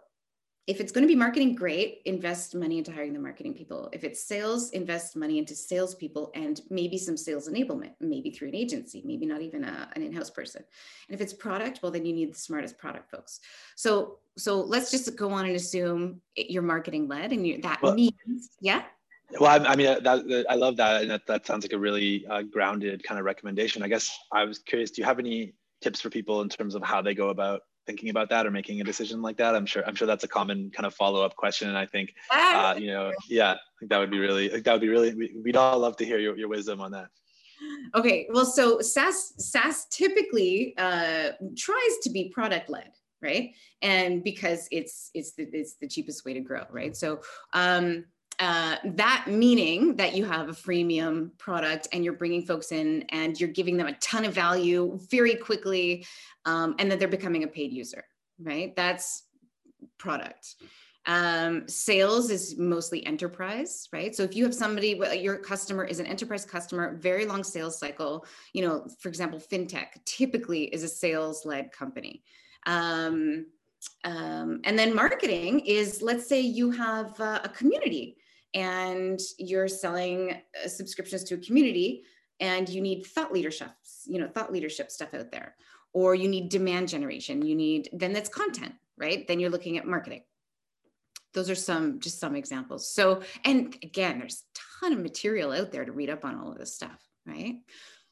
If 0.67 0.81
it's 0.81 0.93
going 0.93 1.03
to 1.03 1.09
be 1.09 1.17
marketing 1.17 1.57
great. 1.57 2.03
Invest 2.05 2.55
money 2.55 2.79
into 2.79 2.93
hiring 2.93 3.13
the 3.13 3.19
marketing 3.19 3.55
people. 3.55 3.89
If 3.93 4.05
it's 4.05 4.23
sales 4.23 4.71
invest 4.71 5.17
money 5.17 5.39
into 5.39 5.55
salespeople 5.55 6.31
and 6.35 6.61
maybe 6.71 6.97
some 6.99 7.17
sales 7.17 7.49
enablement 7.49 7.93
maybe 8.01 8.31
through 8.31 8.49
an 8.49 8.55
agency 8.55 9.03
maybe 9.05 9.27
not 9.27 9.41
even 9.41 9.65
a, 9.65 9.91
an 9.97 10.03
in-house 10.03 10.31
person. 10.31 10.63
And 11.09 11.15
if 11.15 11.21
it's 11.21 11.33
product 11.33 11.81
well 11.83 11.91
then 11.91 12.05
you 12.05 12.13
need 12.13 12.33
the 12.33 12.39
smartest 12.39 12.79
product 12.79 13.11
folks. 13.11 13.41
So 13.77 14.19
so 14.37 14.61
let's 14.61 14.91
just 14.91 15.17
go 15.17 15.33
on 15.33 15.47
and 15.47 15.57
assume 15.57 16.21
you're 16.37 16.63
marketing 16.63 17.09
led 17.09 17.33
and 17.33 17.47
you, 17.47 17.61
that 17.63 17.83
well, 17.83 17.95
means 17.95 18.51
yeah 18.61 18.83
well, 19.39 19.51
I, 19.51 19.73
I 19.73 19.77
mean, 19.77 19.87
uh, 19.87 20.01
that, 20.01 20.47
I 20.49 20.55
love 20.55 20.77
that, 20.79 21.03
and 21.03 21.11
that, 21.11 21.27
that 21.27 21.47
sounds 21.47 21.65
like 21.65 21.73
a 21.73 21.79
really 21.79 22.27
uh, 22.27 22.43
grounded 22.43 23.03
kind 23.05 23.19
of 23.19 23.25
recommendation. 23.25 23.83
I 23.83 23.89
guess 23.89 24.11
I 24.33 24.45
was 24.45 24.59
curious. 24.59 24.91
Do 24.91 25.03
you 25.03 25.07
have 25.07 25.19
any 25.19 25.55
tips 25.83 26.01
for 26.01 26.11
people 26.11 26.41
in 26.43 26.49
terms 26.49 26.75
of 26.75 26.83
how 26.83 27.01
they 27.01 27.15
go 27.15 27.29
about 27.29 27.61
thinking 27.87 28.11
about 28.11 28.29
that 28.31 28.47
or 28.47 28.51
making 28.51 28.81
a 28.81 28.85
decision 28.85 29.23
like 29.23 29.37
that? 29.37 29.55
I'm 29.55 29.67
sure. 29.67 29.85
I'm 29.87 29.95
sure 29.95 30.07
that's 30.07 30.25
a 30.25 30.29
common 30.29 30.71
kind 30.71 30.87
of 30.87 30.95
follow 30.95 31.25
up 31.25 31.37
question, 31.37 31.69
and 31.69 31.79
I 31.79 31.87
think, 31.87 32.15
uh, 32.33 32.75
you 32.79 32.89
know, 32.89 33.13
yeah, 33.29 33.55
that 33.89 33.99
would 33.99 34.11
be 34.11 34.19
really. 34.19 34.49
That 34.49 34.73
would 34.73 34.81
be 34.81 34.89
really. 34.89 35.31
We'd 35.43 35.57
all 35.57 35.79
love 35.79 35.97
to 35.99 36.05
hear 36.05 36.19
your, 36.19 36.37
your 36.37 36.49
wisdom 36.49 36.81
on 36.81 36.91
that. 36.93 37.09
Okay, 37.95 38.27
well, 38.33 38.47
so 38.47 38.81
SaaS 38.81 39.35
SaaS 39.39 39.87
typically 39.91 40.75
uh, 40.79 41.31
tries 41.57 41.99
to 42.03 42.11
be 42.11 42.31
product 42.31 42.71
led, 42.71 42.91
right? 43.21 43.51
And 43.83 44.25
because 44.25 44.67
it's 44.73 45.11
it's 45.15 45.33
the, 45.33 45.49
it's 45.53 45.75
the 45.75 45.87
cheapest 45.87 46.25
way 46.25 46.35
to 46.35 46.41
grow, 46.41 46.65
right? 46.71 46.97
So. 46.97 47.21
Um, 47.53 48.07
uh, 48.41 48.77
that 48.85 49.27
meaning 49.29 49.95
that 49.97 50.17
you 50.17 50.25
have 50.25 50.49
a 50.49 50.53
freemium 50.53 51.31
product 51.39 51.89
and 51.93 52.05
you're 52.05 52.15
bringing 52.15 52.43
folks 52.43 52.73
in 52.73 53.05
and 53.11 53.39
you're 53.39 53.51
giving 53.51 53.77
them 53.77 53.87
a 53.87 53.93
ton 53.95 54.25
of 54.25 54.35
value 54.35 54.99
very 55.11 55.35
quickly 55.35 56.07
um, 56.47 56.75
and 56.79 56.91
that 56.91 56.99
they're 56.99 57.09
becoming 57.09 57.45
a 57.45 57.49
paid 57.49 57.73
user 57.73 58.05
right? 58.43 58.75
That's 58.77 59.25
product. 59.99 60.57
Um, 61.07 61.67
sales 61.67 62.31
is 62.31 62.59
mostly 62.59 63.05
enterprise 63.07 63.89
right? 63.93 64.15
So 64.15 64.23
if 64.23 64.37
you 64.37 64.45
have 64.45 64.55
somebody 64.55 65.01
your 65.19 65.37
customer 65.37 65.85
is 65.85 65.99
an 65.99 66.07
enterprise 66.07 66.45
customer 66.45 66.97
very 66.97 67.25
long 67.25 67.43
sales 67.43 67.79
cycle. 67.79 68.27
You 68.53 68.67
know 68.67 68.87
for 68.99 69.09
example 69.09 69.41
fintech 69.41 70.05
typically 70.05 70.65
is 70.65 70.83
a 70.83 70.89
sales 70.89 71.47
led 71.47 71.73
company. 71.73 72.23
Um, 72.67 73.47
um, 74.05 74.61
and 74.65 74.79
then 74.79 74.95
marketing 74.95 75.61
is 75.61 76.03
let's 76.03 76.29
say 76.29 76.41
you 76.41 76.71
have 76.71 77.19
uh, 77.19 77.41
a 77.45 77.49
community 77.49 78.19
and 78.55 79.21
you're 79.39 79.69
selling 79.69 80.33
uh, 80.33 80.69
subscriptions 80.69 81.25
to 81.25 81.35
a 81.35 81.39
community 81.39 82.03
and 82.41 82.69
you 82.69 82.81
need 82.81 83.05
thought 83.07 83.33
leadership 83.33 83.71
you 84.07 84.19
know 84.19 84.29
thought 84.29 84.53
leadership 84.53 84.91
stuff 84.91 85.15
out 85.15 85.31
there. 85.31 85.55
Or 85.93 86.15
you 86.15 86.29
need 86.29 86.51
demand 86.51 86.89
generation. 86.89 87.43
You 87.43 87.57
need 87.57 87.89
then 87.93 88.13
that's 88.13 88.29
content 88.29 88.75
right? 88.99 89.27
Then 89.27 89.41
you're 89.41 89.51
looking 89.51 89.79
at 89.79 89.87
marketing. 89.87 90.23
Those 91.33 91.49
are 91.49 91.55
some 91.55 92.01
just 92.01 92.21
some 92.21 92.37
examples. 92.37 92.93
So 92.93 93.23
and 93.45 93.77
again 93.83 94.19
there's 94.19 94.43
a 94.43 94.59
ton 94.81 94.93
of 94.93 95.01
material 95.01 95.53
out 95.53 95.73
there 95.73 95.85
to 95.85 95.93
read 95.93 96.11
up 96.11 96.25
on 96.25 96.39
all 96.39 96.53
of 96.53 96.59
this 96.59 96.75
stuff 96.75 97.01
right? 97.27 97.57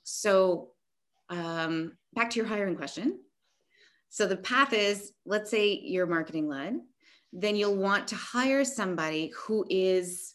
So 0.04 0.70
um, 1.30 1.92
back 2.14 2.30
to 2.30 2.36
your 2.36 2.46
hiring 2.46 2.76
question. 2.76 3.20
So 4.08 4.26
the 4.26 4.36
path 4.36 4.72
is 4.72 5.12
let's 5.26 5.50
say 5.50 5.72
you're 5.72 6.06
marketing 6.06 6.48
led 6.48 6.80
then 7.32 7.56
you'll 7.56 7.76
want 7.76 8.08
to 8.08 8.16
hire 8.16 8.64
somebody 8.64 9.32
who 9.36 9.66
is 9.68 10.34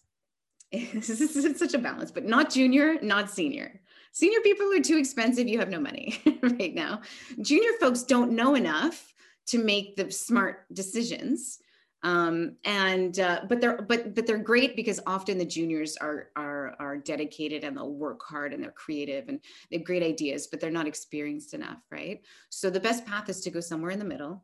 such 1.01 1.73
a 1.73 1.79
balance, 1.79 2.11
but 2.11 2.25
not 2.25 2.51
junior, 2.51 2.97
not 3.01 3.29
senior. 3.29 3.79
Senior 4.11 4.41
people 4.41 4.71
are 4.71 4.79
too 4.79 4.97
expensive. 4.97 5.47
You 5.47 5.59
have 5.59 5.69
no 5.69 5.79
money 5.79 6.21
right 6.43 6.73
now. 6.73 7.01
Junior 7.41 7.71
folks 7.79 8.03
don't 8.03 8.31
know 8.31 8.55
enough 8.55 9.13
to 9.47 9.63
make 9.63 9.95
the 9.95 10.11
smart 10.11 10.65
decisions. 10.73 11.59
Um, 12.03 12.57
and 12.65 13.17
uh, 13.19 13.41
but 13.47 13.61
they're 13.61 13.81
but 13.81 14.13
but 14.13 14.27
they're 14.27 14.37
great 14.37 14.75
because 14.75 14.99
often 15.07 15.37
the 15.37 15.45
juniors 15.45 15.95
are 15.97 16.29
are 16.35 16.75
are 16.77 16.97
dedicated 16.97 17.63
and 17.63 17.77
they'll 17.77 17.93
work 17.93 18.21
hard 18.23 18.53
and 18.53 18.61
they're 18.61 18.71
creative 18.71 19.29
and 19.29 19.39
they 19.71 19.77
have 19.77 19.85
great 19.85 20.03
ideas, 20.03 20.47
but 20.47 20.59
they're 20.59 20.69
not 20.69 20.85
experienced 20.85 21.53
enough, 21.53 21.79
right? 21.89 22.21
So 22.49 22.69
the 22.69 22.79
best 22.79 23.05
path 23.05 23.29
is 23.29 23.39
to 23.41 23.51
go 23.51 23.61
somewhere 23.61 23.91
in 23.91 23.99
the 23.99 24.05
middle 24.05 24.43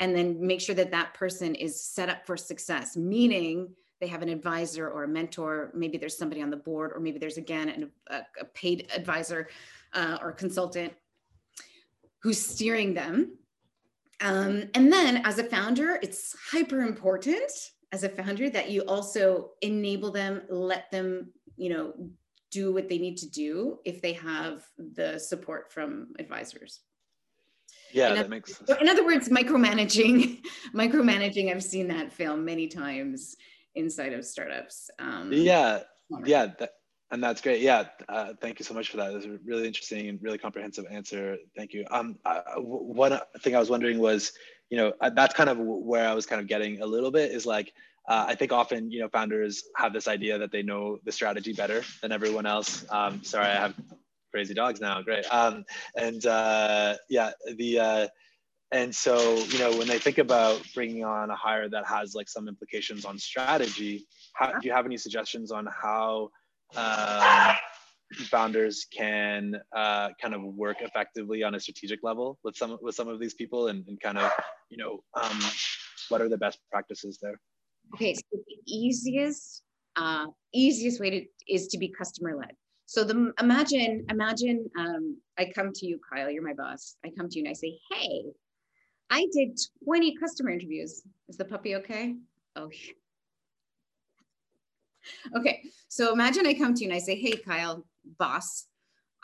and 0.00 0.16
then 0.16 0.44
make 0.44 0.60
sure 0.60 0.74
that 0.74 0.90
that 0.90 1.14
person 1.14 1.54
is 1.54 1.80
set 1.80 2.08
up 2.08 2.26
for 2.26 2.36
success 2.36 2.96
meaning 2.96 3.68
they 4.00 4.06
have 4.06 4.22
an 4.22 4.28
advisor 4.30 4.88
or 4.88 5.04
a 5.04 5.08
mentor 5.08 5.70
maybe 5.74 5.98
there's 5.98 6.16
somebody 6.16 6.42
on 6.42 6.50
the 6.50 6.56
board 6.56 6.92
or 6.94 7.00
maybe 7.00 7.18
there's 7.18 7.36
again 7.36 7.68
an, 7.68 7.90
a, 8.08 8.22
a, 8.40 8.44
paid 8.46 8.90
advisor 8.96 9.48
uh, 9.92 10.18
or 10.20 10.32
consultant 10.32 10.92
who's 12.22 12.44
steering 12.44 12.94
them. 12.94 13.36
Um, 14.20 14.64
and 14.74 14.92
then 14.92 15.18
as 15.24 15.38
a 15.38 15.44
founder 15.44 15.98
it's 16.02 16.34
hyper 16.50 16.80
important 16.80 17.52
as 17.92 18.04
a 18.04 18.08
founder 18.08 18.50
that 18.50 18.70
you 18.70 18.82
also 18.82 19.50
enable 19.62 20.10
them 20.10 20.42
let 20.48 20.90
them 20.90 21.32
you 21.56 21.70
know 21.70 21.94
do 22.50 22.72
what 22.72 22.88
they 22.88 22.98
need 22.98 23.16
to 23.18 23.30
do 23.30 23.78
if 23.84 24.02
they 24.02 24.12
have 24.12 24.64
the 24.76 25.18
support 25.18 25.72
from 25.72 26.08
advisors 26.18 26.80
yeah, 27.92 28.10
in 28.10 28.14
that 28.16 28.30
makes 28.30 28.56
sense. 28.56 28.70
In 28.80 28.88
other 28.88 29.04
words, 29.04 29.28
micromanaging, 29.28 30.42
micromanaging, 30.74 31.50
I've 31.50 31.62
seen 31.62 31.88
that 31.88 32.12
fail 32.12 32.36
many 32.36 32.68
times 32.68 33.36
inside 33.74 34.12
of 34.12 34.24
startups. 34.24 34.90
Um, 34.98 35.32
yeah, 35.32 35.80
yeah, 36.24 36.48
that, 36.58 36.72
and 37.10 37.22
that's 37.22 37.40
great. 37.40 37.60
Yeah, 37.60 37.84
uh, 38.08 38.34
thank 38.40 38.58
you 38.58 38.64
so 38.64 38.74
much 38.74 38.88
for 38.88 38.98
that. 38.98 39.10
It 39.12 39.16
was 39.16 39.24
a 39.26 39.38
really 39.44 39.66
interesting 39.66 40.08
and 40.08 40.22
really 40.22 40.38
comprehensive 40.38 40.86
answer. 40.90 41.36
Thank 41.56 41.72
you. 41.72 41.84
Um, 41.90 42.18
uh, 42.24 42.40
one 42.56 43.18
thing 43.40 43.56
I 43.56 43.58
was 43.58 43.70
wondering 43.70 43.98
was, 43.98 44.32
you 44.68 44.76
know, 44.76 44.92
uh, 45.00 45.10
that's 45.10 45.34
kind 45.34 45.50
of 45.50 45.58
where 45.58 46.08
I 46.08 46.14
was 46.14 46.26
kind 46.26 46.40
of 46.40 46.46
getting 46.46 46.80
a 46.82 46.86
little 46.86 47.10
bit 47.10 47.32
is 47.32 47.46
like, 47.46 47.72
uh, 48.08 48.26
I 48.28 48.34
think 48.34 48.52
often, 48.52 48.90
you 48.90 49.00
know, 49.00 49.08
founders 49.08 49.64
have 49.76 49.92
this 49.92 50.08
idea 50.08 50.38
that 50.38 50.52
they 50.52 50.62
know 50.62 50.98
the 51.04 51.12
strategy 51.12 51.52
better 51.52 51.82
than 52.00 52.12
everyone 52.12 52.46
else. 52.46 52.84
Um, 52.90 53.22
sorry, 53.24 53.46
I 53.46 53.54
have 53.54 53.74
crazy 54.30 54.54
dogs 54.54 54.80
now. 54.80 55.02
Great. 55.02 55.24
Um, 55.32 55.64
and 55.96 56.24
uh, 56.26 56.96
yeah, 57.08 57.30
the 57.56 57.78
uh, 57.78 58.08
and 58.72 58.94
so 58.94 59.36
you 59.48 59.58
know 59.58 59.76
when 59.76 59.88
they 59.88 59.98
think 59.98 60.18
about 60.18 60.62
bringing 60.74 61.04
on 61.04 61.30
a 61.30 61.36
hire 61.36 61.68
that 61.68 61.86
has 61.86 62.14
like 62.14 62.28
some 62.28 62.48
implications 62.48 63.04
on 63.04 63.18
strategy, 63.18 64.06
how, 64.34 64.52
do 64.52 64.66
you 64.66 64.72
have 64.72 64.86
any 64.86 64.96
suggestions 64.96 65.50
on 65.50 65.66
how 65.66 66.30
um, 66.76 67.56
founders 68.12 68.86
can 68.96 69.56
uh, 69.74 70.08
kind 70.20 70.34
of 70.34 70.42
work 70.42 70.78
effectively 70.80 71.42
on 71.42 71.54
a 71.54 71.60
strategic 71.60 72.00
level 72.02 72.38
with 72.44 72.56
some 72.56 72.78
with 72.80 72.94
some 72.94 73.08
of 73.08 73.20
these 73.20 73.34
people 73.34 73.68
and, 73.68 73.84
and 73.88 74.00
kind 74.00 74.18
of 74.18 74.30
you 74.68 74.76
know 74.76 75.00
um, 75.20 75.38
what 76.08 76.20
are 76.20 76.28
the 76.28 76.38
best 76.38 76.58
practices 76.70 77.18
there 77.22 77.38
okay 77.94 78.14
so 78.14 78.22
the 78.32 78.56
easiest 78.66 79.62
uh, 79.96 80.26
easiest 80.52 81.00
way 81.00 81.10
to 81.10 81.26
is 81.48 81.68
to 81.68 81.78
be 81.78 81.88
customer 81.88 82.36
led 82.36 82.54
so 82.90 83.04
the 83.04 83.32
imagine 83.38 84.04
imagine 84.10 84.68
um, 84.78 85.16
i 85.38 85.44
come 85.54 85.72
to 85.72 85.86
you 85.86 85.98
kyle 86.12 86.30
you're 86.30 86.42
my 86.42 86.54
boss 86.54 86.96
i 87.04 87.10
come 87.16 87.28
to 87.28 87.38
you 87.38 87.44
and 87.44 87.50
i 87.50 87.54
say 87.54 87.78
hey 87.90 88.24
i 89.10 89.26
did 89.32 89.58
20 89.84 90.16
customer 90.16 90.50
interviews 90.50 91.02
is 91.28 91.36
the 91.36 91.44
puppy 91.44 91.76
okay 91.76 92.16
oh 92.56 92.70
okay 95.36 95.62
so 95.88 96.12
imagine 96.12 96.46
i 96.46 96.54
come 96.54 96.74
to 96.74 96.82
you 96.82 96.90
and 96.90 96.96
i 96.96 96.98
say 96.98 97.14
hey 97.14 97.36
kyle 97.36 97.84
boss, 98.18 98.66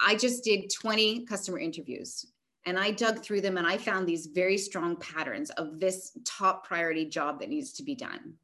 I 0.01 0.15
just 0.15 0.45
did 0.45 0.71
20 0.71 1.25
customer 1.25 1.59
interviews 1.59 2.27
and 2.67 2.79
I 2.79 2.91
dug 2.91 3.23
through 3.23 3.41
them 3.43 3.57
and 3.57 3.67
I 3.67 3.79
found 3.79 4.07
these 4.07 4.27
very 4.27 4.59
strong 4.59 4.97
patterns 4.97 5.51
of 5.51 5.81
this 5.81 6.17
top 6.25 6.67
priority 6.67 7.07
job 7.07 7.41
that 7.41 7.49
needs 7.49 7.73
to 7.75 7.83
be 7.83 7.95
done. 7.95 8.35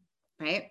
Right. 0.41 0.71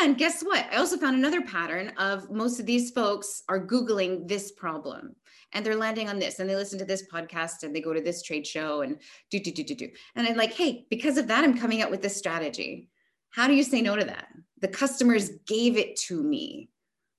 And 0.00 0.18
guess 0.18 0.42
what? 0.42 0.66
I 0.72 0.76
also 0.76 0.96
found 0.96 1.16
another 1.16 1.42
pattern 1.42 1.92
of 1.98 2.30
most 2.30 2.58
of 2.58 2.66
these 2.66 2.90
folks 2.90 3.42
are 3.48 3.64
Googling 3.64 4.26
this 4.26 4.52
problem 4.52 5.14
and 5.52 5.64
they're 5.64 5.76
landing 5.76 6.08
on 6.08 6.18
this 6.18 6.40
and 6.40 6.50
they 6.50 6.56
listen 6.56 6.78
to 6.78 6.84
this 6.84 7.06
podcast 7.12 7.62
and 7.62 7.74
they 7.74 7.80
go 7.80 7.92
to 7.92 8.00
this 8.00 8.22
trade 8.22 8.46
show 8.46 8.82
and 8.82 9.00
do, 9.30 9.38
do, 9.38 9.52
do, 9.52 9.62
do, 9.62 9.74
do. 9.74 9.88
And 10.16 10.26
I'm 10.26 10.36
like, 10.36 10.52
hey, 10.52 10.86
because 10.90 11.16
of 11.16 11.28
that, 11.28 11.44
I'm 11.44 11.58
coming 11.58 11.82
up 11.82 11.90
with 11.90 12.02
this 12.02 12.16
strategy. 12.16 12.88
How 13.30 13.46
do 13.46 13.54
you 13.54 13.62
say 13.62 13.80
no 13.80 13.94
to 13.96 14.04
that? 14.04 14.28
The 14.60 14.68
customers 14.68 15.30
gave 15.46 15.76
it 15.76 15.96
to 16.06 16.22
me, 16.22 16.70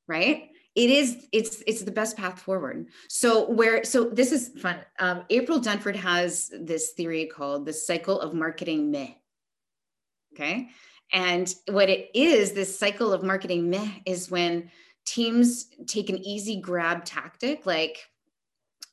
right? 0.07 0.49
it 0.75 0.89
is 0.89 1.27
it's 1.31 1.63
it's 1.65 1.81
the 1.81 1.91
best 1.91 2.15
path 2.15 2.39
forward 2.39 2.87
so 3.07 3.49
where 3.49 3.83
so 3.83 4.05
this 4.05 4.31
is 4.31 4.51
fun 4.61 4.77
um, 4.99 5.23
april 5.29 5.59
dunford 5.59 5.95
has 5.95 6.51
this 6.61 6.91
theory 6.91 7.25
called 7.25 7.65
the 7.65 7.73
cycle 7.73 8.19
of 8.21 8.33
marketing 8.33 8.91
meh 8.91 9.09
okay 10.33 10.69
and 11.11 11.53
what 11.69 11.89
it 11.89 12.09
is 12.13 12.53
this 12.53 12.77
cycle 12.77 13.13
of 13.13 13.23
marketing 13.23 13.69
meh 13.69 13.89
is 14.05 14.29
when 14.29 14.69
teams 15.05 15.69
take 15.87 16.09
an 16.09 16.17
easy 16.19 16.59
grab 16.59 17.03
tactic 17.05 17.65
like 17.65 17.99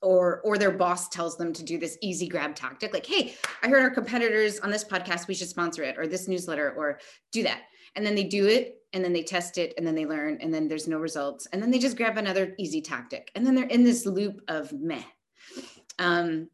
or 0.03 0.41
or 0.43 0.59
their 0.59 0.71
boss 0.71 1.09
tells 1.09 1.37
them 1.37 1.53
to 1.53 1.63
do 1.63 1.79
this 1.79 1.99
easy 2.01 2.29
grab 2.29 2.55
tactic 2.55 2.93
like 2.93 3.07
hey 3.07 3.35
i 3.63 3.69
heard 3.69 3.83
our 3.83 3.91
competitors 3.91 4.61
on 4.61 4.71
this 4.71 4.85
podcast 4.85 5.27
we 5.27 5.35
should 5.35 5.49
sponsor 5.49 5.83
it 5.83 5.99
or 5.99 6.07
this 6.07 6.29
newsletter 6.29 6.73
or 6.77 6.99
do 7.33 7.43
that. 7.43 7.63
And 7.95 8.05
then 8.05 8.15
they 8.15 8.25
do 8.25 8.47
it 8.47 8.83
and 8.93 9.03
then 9.05 9.13
they 9.13 9.23
test 9.23 9.59
it 9.59 9.75
and 9.77 9.87
then 9.87 9.95
they 9.95 10.07
learn 10.07 10.39
and 10.41 10.53
then 10.53 10.69
there's 10.69 10.89
no 10.89 10.99
results. 10.99 11.47
And 11.53 11.63
then 11.63 11.71
they 11.71 11.79
just 11.79 11.97
grab 11.97 12.19
another 12.19 12.55
easy 12.59 12.81
tactic. 12.81 13.31
And 13.35 13.47
then 13.47 13.55
they're 13.55 13.67
in 13.67 13.85
this 13.85 14.07
loop 14.07 14.43
of 14.49 14.73
meh. 14.73 15.03
Um, 15.99 16.49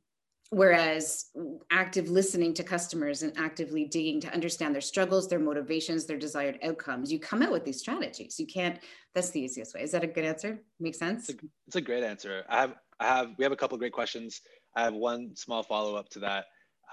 whereas 0.53 1.31
active 1.71 2.11
listening 2.11 2.53
to 2.53 2.62
customers 2.62 3.23
and 3.23 3.33
actively 3.38 3.87
digging 3.87 4.21
to 4.21 4.31
understand 4.35 4.75
their 4.75 4.83
struggles 4.83 5.27
their 5.27 5.38
motivations 5.38 6.05
their 6.05 6.19
desired 6.19 6.59
outcomes 6.62 7.11
you 7.11 7.19
come 7.19 7.41
out 7.41 7.51
with 7.51 7.65
these 7.65 7.81
strategies. 7.81 8.38
You 8.38 8.47
can't 8.47 8.79
that's 9.15 9.31
the 9.31 9.41
easiest 9.41 9.75
way. 9.75 9.83
Is 9.83 9.93
that 9.93 10.05
a 10.05 10.07
good 10.07 10.25
answer? 10.25 10.59
Make 10.79 10.95
sense? 10.95 11.31
It's 11.31 11.43
a, 11.43 11.47
it's 11.69 11.77
a 11.77 11.81
great 11.81 12.05
answer. 12.05 12.45
I 12.51 12.61
have 12.61 12.75
i 13.01 13.07
have 13.07 13.31
we 13.38 13.45
have 13.45 13.53
a 13.53 13.57
couple 13.57 13.79
great 13.79 13.95
questions. 13.95 14.43
I 14.77 14.83
have 14.83 14.93
one 14.93 15.35
small 15.37 15.62
follow-up 15.62 16.11
to 16.11 16.19
that 16.21 16.45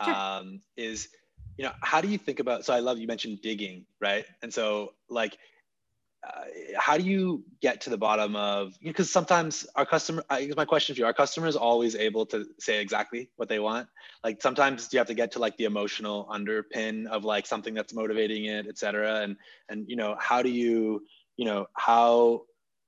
sure. 0.04 0.14
um, 0.14 0.62
is 0.78 1.10
you 1.58 1.66
know 1.66 1.74
how 1.82 2.00
do 2.00 2.08
you 2.08 2.18
think 2.18 2.40
about 2.40 2.64
so 2.64 2.74
i 2.74 2.80
love 2.80 2.98
you 2.98 3.08
mentioned 3.08 3.40
digging 3.42 3.86
right? 4.00 4.26
And 4.42 4.54
so 4.54 4.94
like 5.10 5.38
uh, 6.28 6.44
how 6.78 6.98
do 6.98 7.04
you 7.04 7.44
get 7.62 7.80
to 7.80 7.90
the 7.90 7.98
bottom 7.98 8.36
of 8.36 8.74
because 8.82 9.08
you 9.08 9.10
know, 9.10 9.14
sometimes 9.14 9.66
our 9.78 9.86
customer 9.86 10.22
i 10.30 10.44
guess 10.44 10.56
my 10.58 10.66
question 10.66 10.94
for 10.94 11.00
you 11.00 11.06
our 11.06 11.14
customers 11.14 11.56
always 11.56 11.96
able 11.96 12.26
to 12.26 12.46
say 12.60 12.82
exactly 12.82 13.30
what 13.38 13.48
they 13.48 13.60
want? 13.60 13.88
Like 14.24 14.42
sometimes 14.42 14.90
you 14.92 15.00
have 15.00 15.08
to 15.08 15.14
get 15.14 15.32
to 15.34 15.40
like 15.40 15.56
the 15.56 15.64
emotional 15.64 16.28
underpin 16.30 17.08
of 17.08 17.24
like 17.24 17.46
something 17.46 17.74
that's 17.74 17.94
motivating 17.94 18.46
it 18.46 18.68
et 18.68 18.78
cetera. 18.78 19.22
And 19.22 19.38
and 19.70 19.86
you 19.88 19.96
know 19.96 20.18
how 20.20 20.42
do 20.42 20.50
you 20.50 21.04
you 21.38 21.46
know 21.46 21.68
how 21.74 22.44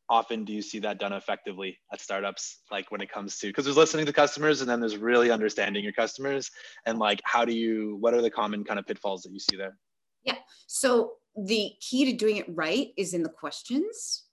often 0.10 0.44
do 0.44 0.52
you 0.52 0.62
see 0.62 0.80
that 0.80 1.00
done 1.00 1.14
effectively 1.14 1.80
at 1.94 2.02
startups 2.02 2.60
like 2.70 2.92
when 2.92 3.00
it 3.00 3.10
comes 3.10 3.40
to 3.40 3.48
because 3.48 3.64
there's 3.64 3.78
listening 3.78 4.06
to 4.06 4.12
customers 4.12 4.60
and 4.60 4.70
then 4.70 4.82
there's 4.82 4.98
really 4.98 5.32
understanding 5.32 5.86
your 5.86 5.94
customers. 5.94 6.52
And 6.86 7.00
like 7.00 7.22
how 7.24 7.46
do 7.46 7.54
you 7.54 7.96
what 8.02 8.14
are 8.14 8.22
the 8.22 8.30
common 8.30 8.66
kind 8.66 8.78
of 8.78 8.86
pitfalls 8.86 9.22
that 9.24 9.32
you 9.32 9.40
see 9.40 9.56
there? 9.56 9.78
Yeah. 10.26 10.36
So 10.68 11.14
the 11.36 11.72
key 11.80 12.06
to 12.06 12.14
doing 12.14 12.38
it 12.38 12.46
right 12.50 12.90
is 12.98 13.14
in 13.14 13.24
the 13.24 13.30
questions 13.30 14.24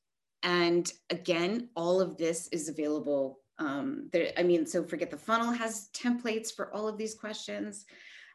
and 0.43 0.93
again 1.11 1.69
all 1.75 2.01
of 2.01 2.17
this 2.17 2.49
is 2.49 2.69
available 2.69 3.41
um, 3.59 4.09
there 4.13 4.33
i 4.37 4.43
mean 4.43 4.67
so 4.67 4.83
forget 4.83 5.11
the 5.11 5.17
funnel 5.17 5.53
has 5.53 5.89
templates 5.93 6.55
for 6.55 6.73
all 6.75 6.89
of 6.89 6.99
these 6.99 7.15
questions 7.15 7.85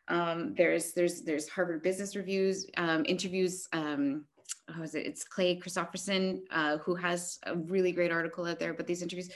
um, 0.10 0.54
there's 0.56 0.92
there's 0.94 1.22
there's 1.22 1.48
harvard 1.48 1.82
business 1.82 2.16
reviews 2.16 2.68
um, 2.78 3.04
interviews 3.08 3.68
um, 3.74 4.26
how 4.70 4.84
is 4.84 4.96
it? 4.96 5.06
It's 5.06 5.24
Clay 5.24 5.56
Christopherson, 5.56 6.44
uh, 6.52 6.78
who 6.78 6.96
has 6.96 7.40
a 7.46 7.56
really 7.56 7.92
great 7.92 8.12
article 8.12 8.46
out 8.46 8.60
there 8.60 8.72
about 8.72 8.88
these 8.88 9.02
interviews. 9.02 9.30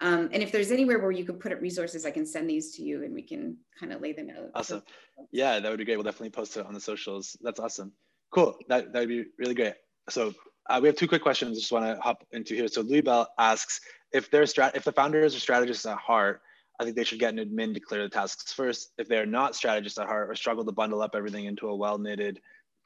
Um, 0.00 0.30
and 0.32 0.42
if 0.42 0.50
there's 0.50 0.72
anywhere 0.72 0.98
where 0.98 1.12
you 1.12 1.24
could 1.24 1.38
put 1.38 1.52
up 1.52 1.60
resources, 1.60 2.04
I 2.04 2.10
can 2.10 2.26
send 2.26 2.50
these 2.50 2.74
to 2.76 2.82
you 2.82 3.04
and 3.04 3.14
we 3.14 3.22
can 3.22 3.56
kind 3.78 3.92
of 3.92 4.00
lay 4.00 4.12
them 4.12 4.30
out. 4.30 4.50
Awesome. 4.54 4.82
Yeah, 5.30 5.60
that 5.60 5.68
would 5.68 5.78
be 5.78 5.84
great. 5.84 5.96
We'll 5.96 6.04
definitely 6.04 6.30
post 6.30 6.56
it 6.56 6.66
on 6.66 6.74
the 6.74 6.80
socials. 6.80 7.36
That's 7.40 7.60
awesome. 7.60 7.92
Cool. 8.32 8.56
That 8.68 8.92
that 8.92 9.00
would 9.00 9.08
be 9.08 9.24
really 9.38 9.54
great. 9.54 9.74
So 10.08 10.32
uh, 10.68 10.78
we 10.80 10.88
have 10.88 10.96
two 10.96 11.08
quick 11.08 11.22
questions. 11.22 11.56
I 11.56 11.60
just 11.60 11.72
want 11.72 11.84
to 11.84 12.00
hop 12.00 12.24
into 12.32 12.54
here. 12.54 12.68
So 12.68 12.80
Louis 12.80 13.02
Bell 13.02 13.28
asks 13.38 13.80
if 14.12 14.30
they're 14.30 14.44
strat 14.44 14.74
if 14.74 14.84
the 14.84 14.92
founders 14.92 15.36
are 15.36 15.40
strategists 15.40 15.86
at 15.86 15.98
heart, 15.98 16.40
I 16.80 16.84
think 16.84 16.96
they 16.96 17.04
should 17.04 17.18
get 17.18 17.34
an 17.34 17.38
admin 17.38 17.74
to 17.74 17.80
clear 17.80 18.02
the 18.02 18.08
tasks 18.08 18.52
first. 18.52 18.92
If 18.98 19.08
they're 19.08 19.26
not 19.26 19.54
strategists 19.54 19.98
at 19.98 20.06
heart 20.06 20.30
or 20.30 20.34
struggle 20.34 20.64
to 20.64 20.72
bundle 20.72 21.02
up 21.02 21.14
everything 21.14 21.44
into 21.44 21.68
a 21.68 21.76
well 21.76 21.98
knitted 21.98 22.40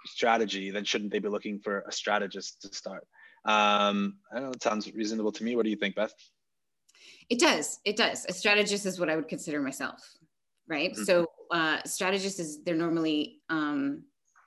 strategy, 0.05 0.71
then 0.71 0.85
shouldn't 0.85 1.13
they 1.13 1.19
be 1.19 1.29
looking 1.29 1.61
for 1.61 1.85
a 1.89 1.93
strategist 1.93 2.63
to 2.63 2.75
start? 2.75 3.07
Um, 3.45 4.17
I 4.33 4.37
don't 4.37 4.45
know, 4.45 4.51
it 4.51 4.63
sounds 4.63 4.93
reasonable 4.93 5.33
to 5.33 5.45
me. 5.45 5.55
What 5.55 5.65
do 5.65 5.71
you 5.71 5.77
think, 5.77 5.95
Beth? 5.95 6.13
It 7.31 7.39
does. 7.39 7.79
It 7.85 7.97
does. 7.97 8.27
A 8.29 8.33
strategist 8.33 8.87
is 8.87 8.99
what 8.99 9.09
I 9.09 9.17
would 9.17 9.29
consider 9.29 9.61
myself, 9.61 10.01
right? 10.69 10.93
Mm-hmm. 10.93 11.05
So, 11.05 11.27
uh, 11.53 11.79
strategist 11.85 12.41
is 12.41 12.63
they're 12.65 12.75
normally 12.75 13.41
um, 13.49 14.03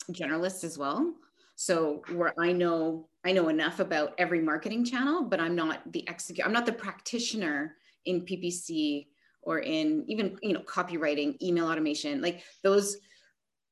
generalists 0.10 0.64
as 0.64 0.78
well. 0.78 1.14
So, 1.56 2.04
where 2.14 2.34
I 2.40 2.52
know 2.52 3.10
I 3.26 3.34
know 3.34 3.50
enough 3.50 3.80
about 3.80 4.14
every 4.18 4.42
marketing 4.42 4.86
channel, 4.86 5.24
but 5.24 5.40
I'm 5.40 5.56
not 5.56 5.92
the 5.92 6.08
execute. 6.08 6.46
I'm 6.46 6.54
not 6.54 6.66
the 6.66 6.74
practitioner 6.74 7.76
in 8.06 8.22
PPC 8.22 9.08
or 9.42 9.60
in 9.60 10.06
even 10.08 10.38
you 10.42 10.54
know 10.54 10.62
copywriting, 10.62 11.42
email 11.42 11.68
automation. 11.68 12.22
Like 12.22 12.44
those 12.64 12.98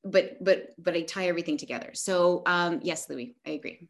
but 0.04 0.42
but 0.42 0.70
but 0.78 0.94
I 0.94 1.02
tie 1.02 1.28
everything 1.28 1.56
together. 1.56 1.90
So 1.94 2.42
um, 2.46 2.80
yes, 2.82 3.08
Louis, 3.08 3.36
I 3.46 3.50
agree. 3.50 3.88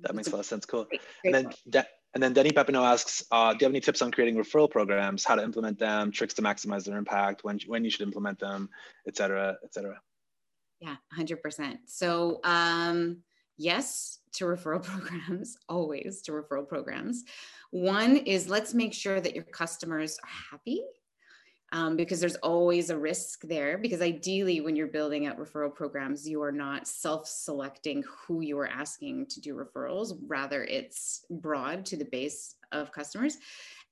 That 0.00 0.14
makes 0.14 0.28
a 0.28 0.30
lot 0.32 0.40
of 0.40 0.46
sense. 0.46 0.64
Cool. 0.64 0.84
Great, 0.84 1.00
great 1.22 1.34
and 1.34 1.46
then 1.46 1.54
De- 1.70 1.88
and 2.14 2.22
then 2.22 2.32
Denny 2.32 2.50
Pepino 2.50 2.82
asks, 2.82 3.22
uh, 3.30 3.52
do 3.52 3.58
you 3.60 3.66
have 3.66 3.72
any 3.72 3.80
tips 3.80 4.00
on 4.00 4.10
creating 4.10 4.36
referral 4.36 4.70
programs, 4.70 5.24
how 5.24 5.34
to 5.34 5.42
implement 5.42 5.78
them, 5.78 6.10
tricks 6.10 6.34
to 6.34 6.42
maximize 6.42 6.84
their 6.84 6.96
impact, 6.96 7.44
when 7.44 7.58
when 7.66 7.84
you 7.84 7.90
should 7.90 8.02
implement 8.02 8.38
them, 8.38 8.68
et 9.06 9.16
cetera, 9.16 9.56
et 9.62 9.74
cetera. 9.74 10.00
Yeah, 10.80 10.96
hundred 11.12 11.42
percent. 11.42 11.80
So 11.86 12.40
um, 12.44 13.18
yes 13.56 14.20
to 14.32 14.44
referral 14.44 14.82
programs, 14.82 15.56
always 15.68 16.22
to 16.22 16.32
referral 16.32 16.68
programs. 16.68 17.24
One 17.70 18.16
is 18.16 18.48
let's 18.48 18.74
make 18.74 18.94
sure 18.94 19.20
that 19.20 19.34
your 19.34 19.44
customers 19.44 20.18
are 20.22 20.30
happy 20.50 20.82
um, 21.72 21.96
because 21.96 22.20
there's 22.20 22.36
always 22.36 22.90
a 22.90 22.98
risk 22.98 23.42
there. 23.42 23.78
Because 23.78 24.00
ideally, 24.00 24.60
when 24.60 24.76
you're 24.76 24.86
building 24.86 25.26
out 25.26 25.38
referral 25.38 25.74
programs, 25.74 26.26
you 26.28 26.42
are 26.42 26.52
not 26.52 26.86
self 26.86 27.26
selecting 27.26 28.02
who 28.26 28.40
you 28.40 28.58
are 28.58 28.68
asking 28.68 29.26
to 29.26 29.40
do 29.40 29.54
referrals, 29.54 30.16
rather, 30.26 30.64
it's 30.64 31.24
broad 31.30 31.84
to 31.86 31.96
the 31.96 32.06
base 32.06 32.54
of 32.72 32.92
customers. 32.92 33.36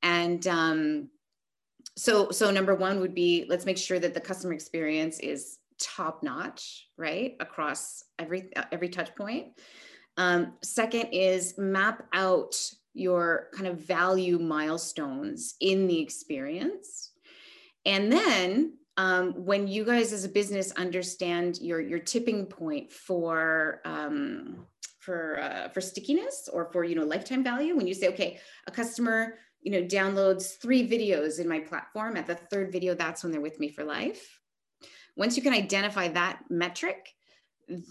And 0.03 0.47
um, 0.47 1.09
so, 1.97 2.31
so 2.31 2.51
number 2.51 2.75
one 2.75 3.01
would 3.01 3.15
be 3.15 3.47
let's 3.49 3.67
make 3.67 3.79
sure 3.79 3.99
that 3.99 4.15
the 4.15 4.21
customer 4.21 4.53
experience 4.53 5.19
is 5.21 5.59
top 5.79 6.23
notch, 6.23 6.89
right, 6.97 7.37
across 7.41 8.03
every 8.19 8.51
every 8.73 8.89
touch 8.89 9.15
point. 9.15 9.49
Um, 10.17 10.55
second 10.63 11.09
is 11.13 11.59
map 11.59 12.07
out 12.13 12.57
your 12.95 13.49
kind 13.53 13.67
of 13.67 13.79
value 13.79 14.39
milestones 14.39 15.55
in 15.61 15.87
the 15.87 16.01
experience 16.01 17.11
and 17.87 18.13
then 18.13 18.75
um, 18.99 19.33
when 19.45 19.69
you 19.69 19.85
guys 19.85 20.13
as 20.13 20.25
a 20.25 20.29
business 20.29 20.73
understand 20.73 21.59
your 21.61 21.81
your 21.81 22.01
tipping 22.01 22.47
point 22.47 22.93
for 22.93 23.81
um, 23.85 24.67
for 24.99 25.39
uh, 25.41 25.69
for 25.69 25.81
stickiness 25.81 26.49
or 26.53 26.71
for 26.73 26.85
you 26.85 26.97
know 26.97 27.05
lifetime 27.05 27.45
value, 27.45 27.77
when 27.77 27.87
you 27.87 27.95
say 27.95 28.09
okay, 28.09 28.41
a 28.67 28.71
customer 28.71 29.39
you 29.63 29.71
know 29.71 29.83
downloads 29.83 30.61
three 30.61 30.89
videos 30.89 31.39
in 31.39 31.49
my 31.49 31.61
platform, 31.61 32.17
at 32.17 32.27
the 32.27 32.35
third 32.35 32.73
video, 32.73 32.95
that's 32.95 33.23
when 33.23 33.33
they're 33.33 33.41
with 33.41 33.61
me 33.61 33.69
for 33.69 33.85
life. 33.85 34.36
Once 35.17 35.37
you 35.37 35.43
can 35.43 35.53
identify 35.53 36.09
that 36.09 36.41
metric, 36.51 37.15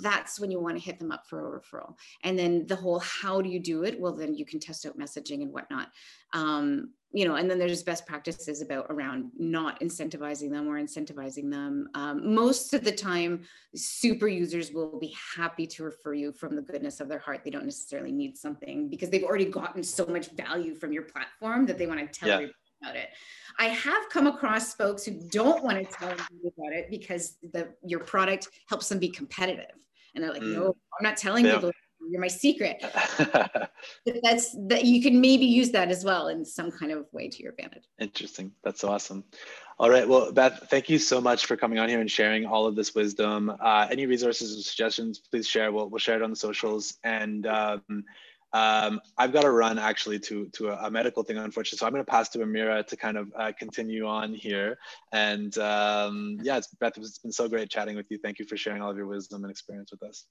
that's 0.02 0.40
when 0.40 0.52
you 0.52 0.60
want 0.60 0.78
to 0.78 0.84
hit 0.84 1.00
them 1.00 1.12
up 1.12 1.28
for 1.28 1.56
a 1.56 1.60
referral. 1.60 1.96
And 2.24 2.38
then 2.38 2.66
the 2.68 2.76
whole 2.76 3.00
how 3.00 3.42
do 3.42 3.50
you 3.50 3.60
do 3.60 3.84
it? 3.84 4.00
Well, 4.00 4.14
then 4.14 4.34
you 4.34 4.46
can 4.46 4.60
test 4.60 4.86
out 4.86 4.98
messaging 4.98 5.42
and 5.42 5.52
whatnot. 5.52 5.90
Um, 6.34 6.94
you 7.12 7.26
know, 7.26 7.36
and 7.36 7.50
then 7.50 7.60
there's 7.60 7.84
best 7.84 8.06
practices 8.06 8.62
about 8.62 8.88
around 8.90 9.32
not 9.38 9.80
incentivizing 9.80 10.52
them 10.52 10.68
or 10.68 10.78
incentivizing 10.78 11.50
them. 11.50 11.88
Um, 11.94 12.34
most 12.36 12.74
of 12.74 12.84
the 12.84 12.92
time, 12.92 13.44
super 13.74 14.28
users 14.28 14.72
will 14.72 15.00
be 15.00 15.16
happy 15.36 15.66
to 15.68 15.84
refer 15.84 16.14
you 16.14 16.34
from 16.34 16.56
the 16.56 16.62
goodness 16.62 17.00
of 17.00 17.08
their 17.08 17.20
heart. 17.20 17.42
They 17.44 17.52
don't 17.52 17.64
necessarily 17.64 18.12
need 18.12 18.38
something 18.38 18.90
because 18.90 19.10
they've 19.10 19.24
already 19.24 19.46
gotten 19.46 19.82
so 19.82 20.06
much 20.06 20.32
value 20.32 20.76
from 20.76 20.92
your 20.92 21.04
platform 21.04 21.66
that 21.68 21.78
they 21.78 21.88
want 21.88 22.00
to 22.00 22.20
tell 22.20 22.42
yeah. 22.42 22.48
About 22.86 22.95
it. 22.95 23.10
I 23.58 23.65
have 23.65 24.10
come 24.10 24.28
across 24.28 24.74
folks 24.74 25.06
who 25.06 25.13
don't 25.30 25.63
want 25.63 25.78
to 25.78 25.86
tell 25.86 26.10
you 26.10 26.52
about 26.58 26.74
it 26.74 26.89
because 26.89 27.38
the 27.54 27.69
your 27.84 28.00
product 28.00 28.50
helps 28.67 28.89
them 28.89 29.00
be 29.00 29.10
competitive, 29.10 29.65
and 30.13 30.24
they're 30.24 30.34
like, 30.34 30.41
mm. 30.41 30.56
"No, 30.56 30.76
I'm 31.00 31.04
not 31.04 31.17
telling 31.17 31.45
yeah. 31.45 31.56
people. 31.56 31.71
You're 32.10 32.21
my 32.21 32.28
secret." 32.28 32.84
that's 34.24 34.56
that 34.67 34.84
you 34.84 35.02
can 35.02 35.21
maybe 35.21 35.45
use 35.45 35.71
that 35.71 35.89
as 35.89 36.04
well 36.04 36.28
in 36.28 36.43
some 36.43 36.69
kind 36.69 36.91
of 36.91 37.06
way 37.13 37.30
to 37.30 37.43
your 37.43 37.54
advantage. 37.54 37.84
Interesting. 38.00 38.52
That's 38.63 38.84
awesome. 38.84 39.24
All 39.78 39.89
right. 39.89 40.08
Well, 40.08 40.32
Beth, 40.32 40.67
thank 40.69 40.89
you 40.89 40.98
so 40.98 41.19
much 41.19 41.45
for 41.45 41.58
coming 41.58 41.80
on 41.80 41.89
here 41.89 42.00
and 42.00 42.10
sharing 42.10 42.45
all 42.45 42.65
of 42.65 42.76
this 42.76 42.95
wisdom. 42.95 43.54
Uh, 43.62 43.88
any 43.89 44.06
resources 44.06 44.58
or 44.58 44.62
suggestions, 44.62 45.19
please 45.19 45.48
share. 45.48 45.71
We'll, 45.71 45.89
we'll 45.89 46.00
share 46.00 46.15
it 46.15 46.21
on 46.21 46.30
the 46.30 46.36
socials. 46.36 46.98
And 47.04 47.45
um, 47.45 48.06
um, 48.53 49.01
I've 49.17 49.34
got 49.34 49.41
to 49.41 49.51
run 49.51 49.77
actually 49.77 50.19
to 50.19 50.47
to 50.53 50.69
a, 50.69 50.88
a, 50.88 50.91
medical 50.91 51.23
thing, 51.23 51.38
unfortunately. 51.38 51.77
So 51.77 51.86
I'm 51.86 51.91
going 51.91 52.05
to 52.05 52.10
pass 52.10 52.29
to 52.29 52.39
Amira 52.39 52.86
to 52.88 52.95
kind 52.95 53.17
of 53.17 53.31
uh, 53.38 53.51
continue 53.58 54.08
on 54.08 54.34
here. 54.34 54.77
And 55.12 55.58
um, 55.58 56.38
yeah, 56.41 56.58
it's, 56.58 56.67
Beth, 56.79 56.97
it's 56.97 57.17
been 57.17 57.31
so 57.31 57.49
great 57.49 57.69
chatting 57.69 57.95
with 57.95 58.10
you. 58.10 58.17
Thank 58.17 58.39
you 58.39 58.45
for 58.45 58.55
sharing 58.55 58.81
all 58.81 58.91
of 58.91 58.97
your 58.97 59.08
wisdom 59.08 59.43
and 59.43 59.51
experience 59.51 59.91
with 59.91 60.03
us. 60.03 60.25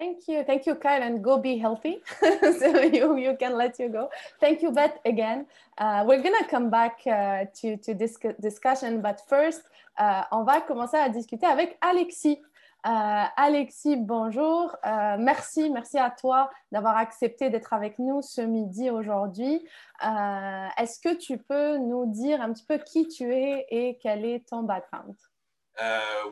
Thank 0.00 0.28
you. 0.28 0.44
Thank 0.44 0.64
you, 0.64 0.76
Kyle, 0.76 1.02
and 1.02 1.22
go 1.22 1.36
be 1.36 1.58
healthy. 1.58 1.98
so 2.20 2.80
you, 2.80 3.18
you 3.18 3.36
can 3.38 3.54
let 3.54 3.78
you 3.78 3.90
go. 3.90 4.08
Thank 4.40 4.62
you, 4.62 4.72
Beth, 4.72 4.96
again. 5.04 5.46
Uh, 5.76 6.04
we're 6.06 6.22
going 6.22 6.38
to 6.42 6.48
come 6.48 6.70
back 6.70 7.00
uh, 7.06 7.44
to, 7.60 7.76
to 7.76 7.94
this 7.94 8.16
discussion, 8.40 9.02
but 9.02 9.20
first, 9.28 9.60
uh, 9.98 10.24
on 10.32 10.44
va 10.44 10.62
commencer 10.62 10.96
à 10.96 11.10
discuter 11.10 11.46
avec 11.46 11.76
Alexis. 11.82 12.38
Euh, 12.86 13.24
Alexis, 13.36 13.96
bonjour. 13.96 14.74
Euh, 14.86 15.16
merci, 15.18 15.68
merci 15.68 15.98
à 15.98 16.10
toi 16.10 16.50
d'avoir 16.72 16.96
accepté 16.96 17.50
d'être 17.50 17.74
avec 17.74 17.98
nous 17.98 18.22
ce 18.22 18.40
midi 18.40 18.88
aujourd'hui. 18.88 19.68
Euh, 20.02 20.66
est-ce 20.78 20.98
que 20.98 21.14
tu 21.14 21.36
peux 21.36 21.76
nous 21.76 22.06
dire 22.10 22.40
un 22.40 22.52
petit 22.52 22.64
peu 22.64 22.78
qui 22.78 23.06
tu 23.06 23.34
es 23.34 23.66
et 23.68 23.98
quel 24.00 24.24
est 24.24 24.48
ton 24.48 24.62
background? 24.62 25.14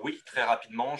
Oui, 0.02 0.20
très 0.26 0.42
rapidement. 0.42 0.94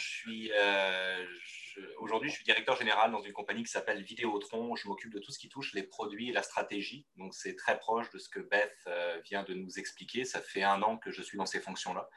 Aujourd'hui, 1.98 2.30
je 2.30 2.34
suis 2.34 2.44
directeur 2.44 2.76
général 2.76 3.12
dans 3.12 3.20
une 3.20 3.34
compagnie 3.34 3.62
qui 3.62 3.70
s'appelle 3.70 4.02
Vidéotron. 4.02 4.74
Je 4.74 4.88
m'occupe 4.88 5.12
de 5.12 5.18
tout 5.18 5.32
ce 5.32 5.38
qui 5.38 5.50
touche 5.50 5.74
les 5.74 5.82
produits 5.82 6.30
et 6.30 6.32
la 6.32 6.42
stratégie. 6.42 7.06
Donc, 7.16 7.34
c'est 7.34 7.56
très 7.56 7.78
proche 7.78 8.10
de 8.10 8.18
ce 8.18 8.30
que 8.30 8.40
Beth 8.40 8.88
vient 9.24 9.42
de 9.42 9.52
nous 9.52 9.78
expliquer. 9.78 10.24
Ça 10.24 10.40
fait 10.40 10.62
un 10.62 10.80
an 10.82 10.96
que 10.96 11.10
je 11.10 11.20
suis 11.20 11.36
dans 11.36 11.44
ces 11.44 11.60
fonctions-là 11.60 12.08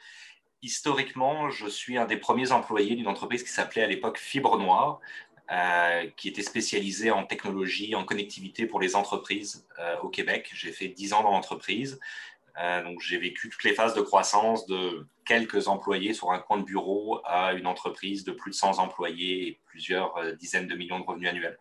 historiquement, 0.61 1.49
je 1.49 1.67
suis 1.67 1.97
un 1.97 2.05
des 2.05 2.17
premiers 2.17 2.51
employés 2.51 2.95
d'une 2.95 3.07
entreprise 3.07 3.43
qui 3.43 3.49
s'appelait 3.49 3.83
à 3.83 3.87
l'époque 3.87 4.17
Fibre 4.17 4.57
Noire, 4.57 4.99
euh, 5.51 6.07
qui 6.15 6.29
était 6.29 6.43
spécialisée 6.43 7.11
en 7.11 7.25
technologie, 7.25 7.93
en 7.95 8.05
connectivité 8.05 8.65
pour 8.65 8.79
les 8.79 8.95
entreprises 8.95 9.67
euh, 9.79 9.97
au 10.01 10.09
Québec. 10.09 10.49
J'ai 10.53 10.71
fait 10.71 10.87
10 10.87 11.13
ans 11.13 11.23
dans 11.23 11.31
l'entreprise. 11.31 11.99
Euh, 12.57 12.83
donc, 12.83 13.01
j'ai 13.01 13.17
vécu 13.17 13.49
toutes 13.49 13.63
les 13.63 13.73
phases 13.73 13.93
de 13.93 14.01
croissance 14.01 14.65
de 14.67 15.07
quelques 15.25 15.67
employés 15.67 16.13
sur 16.13 16.31
un 16.31 16.39
coin 16.39 16.57
de 16.57 16.63
bureau 16.63 17.19
à 17.25 17.53
une 17.53 17.67
entreprise 17.67 18.23
de 18.23 18.31
plus 18.31 18.51
de 18.51 18.55
100 18.55 18.79
employés 18.79 19.47
et 19.47 19.59
plusieurs 19.65 20.13
dizaines 20.35 20.67
de 20.67 20.75
millions 20.75 20.99
de 20.99 21.05
revenus 21.05 21.29
annuels. 21.29 21.57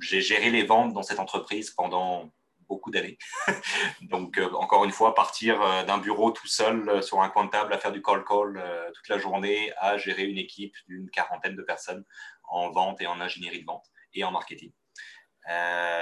j'ai 0.00 0.20
géré 0.20 0.50
les 0.50 0.62
ventes 0.64 0.92
dans 0.92 1.02
cette 1.02 1.20
entreprise 1.20 1.70
pendant 1.70 2.30
beaucoup 2.68 2.90
d'années. 2.90 3.18
Donc, 4.02 4.38
euh, 4.38 4.50
encore 4.52 4.84
une 4.84 4.92
fois, 4.92 5.14
partir 5.14 5.60
euh, 5.60 5.82
d'un 5.84 5.98
bureau 5.98 6.30
tout 6.30 6.46
seul 6.46 6.88
euh, 6.88 7.02
sur 7.02 7.20
un 7.20 7.28
coin 7.28 7.46
de 7.46 7.50
table 7.50 7.72
à 7.72 7.78
faire 7.78 7.92
du 7.92 8.02
call-call 8.02 8.62
toute 8.94 9.08
la 9.08 9.18
journée, 9.18 9.72
à 9.78 9.96
gérer 9.96 10.24
une 10.24 10.38
équipe 10.38 10.74
d'une 10.86 11.10
quarantaine 11.10 11.56
de 11.56 11.62
personnes 11.62 12.04
en 12.44 12.70
vente 12.70 13.00
et 13.00 13.06
en 13.06 13.20
ingénierie 13.20 13.60
de 13.60 13.66
vente 13.66 13.86
et 14.14 14.24
en 14.24 14.30
marketing. 14.30 14.72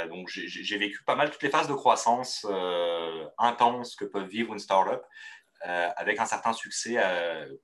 donc, 0.08 0.28
j'ai 0.28 0.78
vécu 0.78 1.02
pas 1.04 1.16
mal 1.16 1.30
toutes 1.30 1.42
les 1.42 1.50
phases 1.50 1.68
de 1.68 1.74
croissance 1.74 2.46
intenses 3.38 3.96
que 3.96 4.04
peuvent 4.04 4.28
vivre 4.28 4.52
une 4.52 4.58
startup. 4.58 5.02
avec 5.62 6.18
un 6.20 6.26
certain 6.26 6.52
succès, 6.52 6.96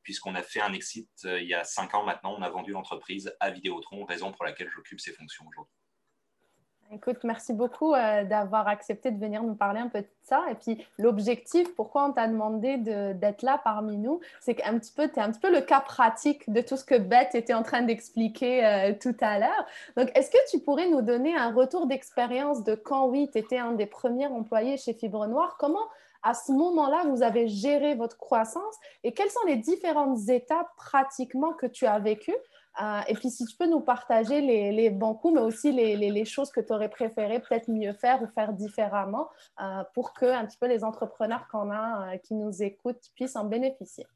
puisqu'on 0.02 0.34
a 0.34 0.42
fait 0.42 0.60
un 0.60 0.72
exit 0.72 1.10
il 1.24 1.46
y 1.46 1.54
a 1.54 1.64
cinq 1.64 1.94
ans 1.94 2.04
maintenant, 2.04 2.34
on 2.36 2.42
a 2.42 2.50
vendu 2.50 2.72
l'entreprise 2.72 3.34
à 3.40 3.50
Vidéotron, 3.50 4.04
raison 4.04 4.32
pour 4.32 4.44
laquelle 4.44 4.70
j'occupe 4.70 5.00
ces 5.00 5.12
fonctions 5.12 5.46
aujourd'hui. 5.48 5.81
Écoute, 6.94 7.24
merci 7.24 7.54
beaucoup 7.54 7.94
euh, 7.94 8.24
d'avoir 8.24 8.68
accepté 8.68 9.10
de 9.10 9.18
venir 9.18 9.42
nous 9.42 9.54
parler 9.54 9.80
un 9.80 9.88
peu 9.88 10.00
de 10.02 10.08
ça. 10.24 10.44
Et 10.50 10.54
puis, 10.54 10.86
l'objectif, 10.98 11.74
pourquoi 11.74 12.04
on 12.04 12.12
t'a 12.12 12.28
demandé 12.28 12.76
d'être 12.76 13.40
là 13.40 13.58
parmi 13.64 13.96
nous, 13.96 14.20
c'est 14.40 14.54
qu'un 14.54 14.78
petit 14.78 14.92
peu, 14.92 15.08
tu 15.08 15.18
es 15.18 15.22
un 15.22 15.30
petit 15.30 15.40
peu 15.40 15.50
le 15.50 15.62
cas 15.62 15.80
pratique 15.80 16.50
de 16.52 16.60
tout 16.60 16.76
ce 16.76 16.84
que 16.84 16.98
Beth 16.98 17.34
était 17.34 17.54
en 17.54 17.62
train 17.62 17.80
d'expliquer 17.80 18.66
euh, 18.66 18.92
tout 19.00 19.16
à 19.22 19.38
l'heure. 19.38 19.66
Donc, 19.96 20.10
est-ce 20.14 20.30
que 20.30 20.50
tu 20.50 20.60
pourrais 20.60 20.90
nous 20.90 21.00
donner 21.00 21.34
un 21.34 21.54
retour 21.54 21.86
d'expérience 21.86 22.62
de 22.62 22.74
quand, 22.74 23.06
oui, 23.06 23.30
tu 23.32 23.38
étais 23.38 23.58
un 23.58 23.72
des 23.72 23.86
premiers 23.86 24.26
employés 24.26 24.76
chez 24.76 24.92
Fibre 24.92 25.26
Noire? 25.26 25.56
Comment, 25.58 25.88
à 26.22 26.34
ce 26.34 26.52
moment-là, 26.52 27.04
vous 27.08 27.22
avez 27.22 27.48
géré 27.48 27.94
votre 27.94 28.18
croissance? 28.18 28.74
Et 29.02 29.14
quelles 29.14 29.30
sont 29.30 29.46
les 29.46 29.56
différentes 29.56 30.28
étapes 30.28 30.68
pratiquement 30.76 31.54
que 31.54 31.66
tu 31.66 31.86
as 31.86 31.98
vécues 31.98 32.36
et 33.08 33.14
puis, 33.14 33.30
si 33.30 33.44
tu 33.44 33.56
peux 33.56 33.66
nous 33.66 33.80
partager 33.80 34.40
les, 34.40 34.90
bons 34.90 35.14
coups, 35.14 35.34
mais 35.34 35.40
aussi 35.40 35.72
les, 35.72 36.24
choses 36.24 36.50
que 36.50 36.60
tu 36.60 36.72
aurais 36.72 36.88
préféré 36.88 37.40
peut-être 37.40 37.68
mieux 37.68 37.92
faire 37.92 38.22
ou 38.22 38.26
faire 38.28 38.52
différemment 38.52 39.28
euh, 39.60 39.82
pour 39.94 40.14
que 40.14 40.26
un 40.26 40.46
petit 40.46 40.56
peu 40.56 40.66
les 40.66 40.84
entrepreneurs 40.84 41.48
qu'on 41.48 41.70
a 41.70 42.14
euh, 42.14 42.18
qui 42.18 42.34
nous 42.34 42.62
écoutent 42.62 43.10
puissent 43.14 43.36
en 43.36 43.44
bénéficier. 43.44 44.06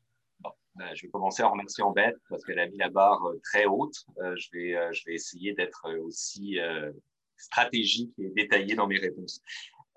Ben, 0.76 0.94
je 0.94 1.06
vais 1.06 1.10
commencer 1.10 1.42
en 1.42 1.50
remerciant 1.50 1.90
Beth 1.90 2.16
parce 2.28 2.44
qu'elle 2.44 2.58
a 2.58 2.68
mis 2.68 2.76
la 2.76 2.90
barre 2.90 3.22
très 3.42 3.64
haute. 3.64 3.96
je, 4.18 4.48
vais, 4.52 4.92
je 4.92 5.04
vais 5.06 5.14
essayer 5.14 5.54
d'être 5.54 5.88
aussi 6.00 6.58
stratégique 7.38 8.12
et 8.18 8.28
détaillé 8.28 8.74
dans 8.74 8.86
mes 8.86 8.98
réponses. 8.98 9.40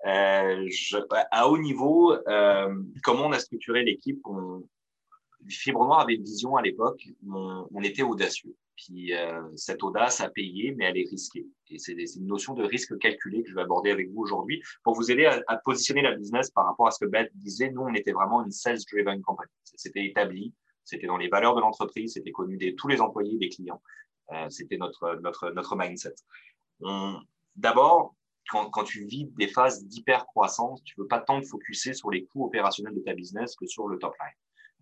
à 0.04 1.48
haut 1.48 1.58
niveau, 1.58 2.16
comment 3.02 3.26
on 3.26 3.32
a 3.32 3.38
structuré 3.38 3.84
l'équipe? 3.84 4.22
Fibre 5.48 5.84
Noire 5.84 6.00
avait 6.00 6.14
une 6.14 6.24
vision 6.24 6.56
à 6.56 6.62
l'époque, 6.62 7.08
on, 7.26 7.66
on, 7.72 7.82
était 7.82 8.02
audacieux. 8.02 8.54
Puis 8.76 9.14
euh, 9.14 9.42
cette 9.56 9.82
audace 9.82 10.20
a 10.20 10.30
payé, 10.30 10.72
mais 10.72 10.86
elle 10.86 10.96
est 10.96 11.08
risquée. 11.08 11.46
Et 11.68 11.78
c'est 11.78 11.92
une 11.92 12.26
notion 12.26 12.54
de 12.54 12.64
risque 12.64 12.98
calculé 12.98 13.42
que 13.42 13.50
je 13.50 13.54
vais 13.54 13.60
aborder 13.60 13.90
avec 13.90 14.10
vous 14.10 14.20
aujourd'hui 14.20 14.62
pour 14.82 14.94
vous 14.94 15.10
aider 15.10 15.26
à, 15.26 15.56
positionner 15.58 16.02
la 16.02 16.12
business 16.12 16.50
par 16.50 16.66
rapport 16.66 16.86
à 16.86 16.90
ce 16.90 17.04
que 17.04 17.10
Beth 17.10 17.30
disait. 17.34 17.70
Nous, 17.70 17.82
on 17.82 17.94
était 17.94 18.12
vraiment 18.12 18.42
une 18.42 18.50
sales-driven 18.50 19.20
company. 19.22 19.50
C'était 19.76 20.04
établi, 20.04 20.54
c'était 20.84 21.06
dans 21.06 21.18
les 21.18 21.28
valeurs 21.28 21.54
de 21.54 21.60
l'entreprise, 21.60 22.14
c'était 22.14 22.32
connu 22.32 22.56
de 22.56 22.70
tous 22.70 22.88
les 22.88 23.00
employés, 23.00 23.36
des 23.38 23.48
clients. 23.48 23.82
Euh, 24.32 24.48
c'était 24.48 24.78
notre, 24.78 25.20
notre, 25.22 25.50
notre 25.50 25.76
mindset. 25.76 26.14
D'abord, 27.56 28.14
quand, 28.48 28.70
quand, 28.70 28.84
tu 28.84 29.04
vis 29.04 29.26
des 29.36 29.48
phases 29.48 29.84
d'hyper-croissance, 29.84 30.82
tu 30.84 30.94
ne 30.96 31.02
veux 31.02 31.08
pas 31.08 31.20
tant 31.20 31.40
te 31.40 31.46
focuser 31.46 31.92
sur 31.92 32.10
les 32.10 32.24
coûts 32.24 32.46
opérationnels 32.46 32.94
de 32.94 33.00
ta 33.00 33.12
business 33.12 33.54
que 33.56 33.66
sur 33.66 33.88
le 33.88 33.98
top 33.98 34.14
line. 34.18 34.32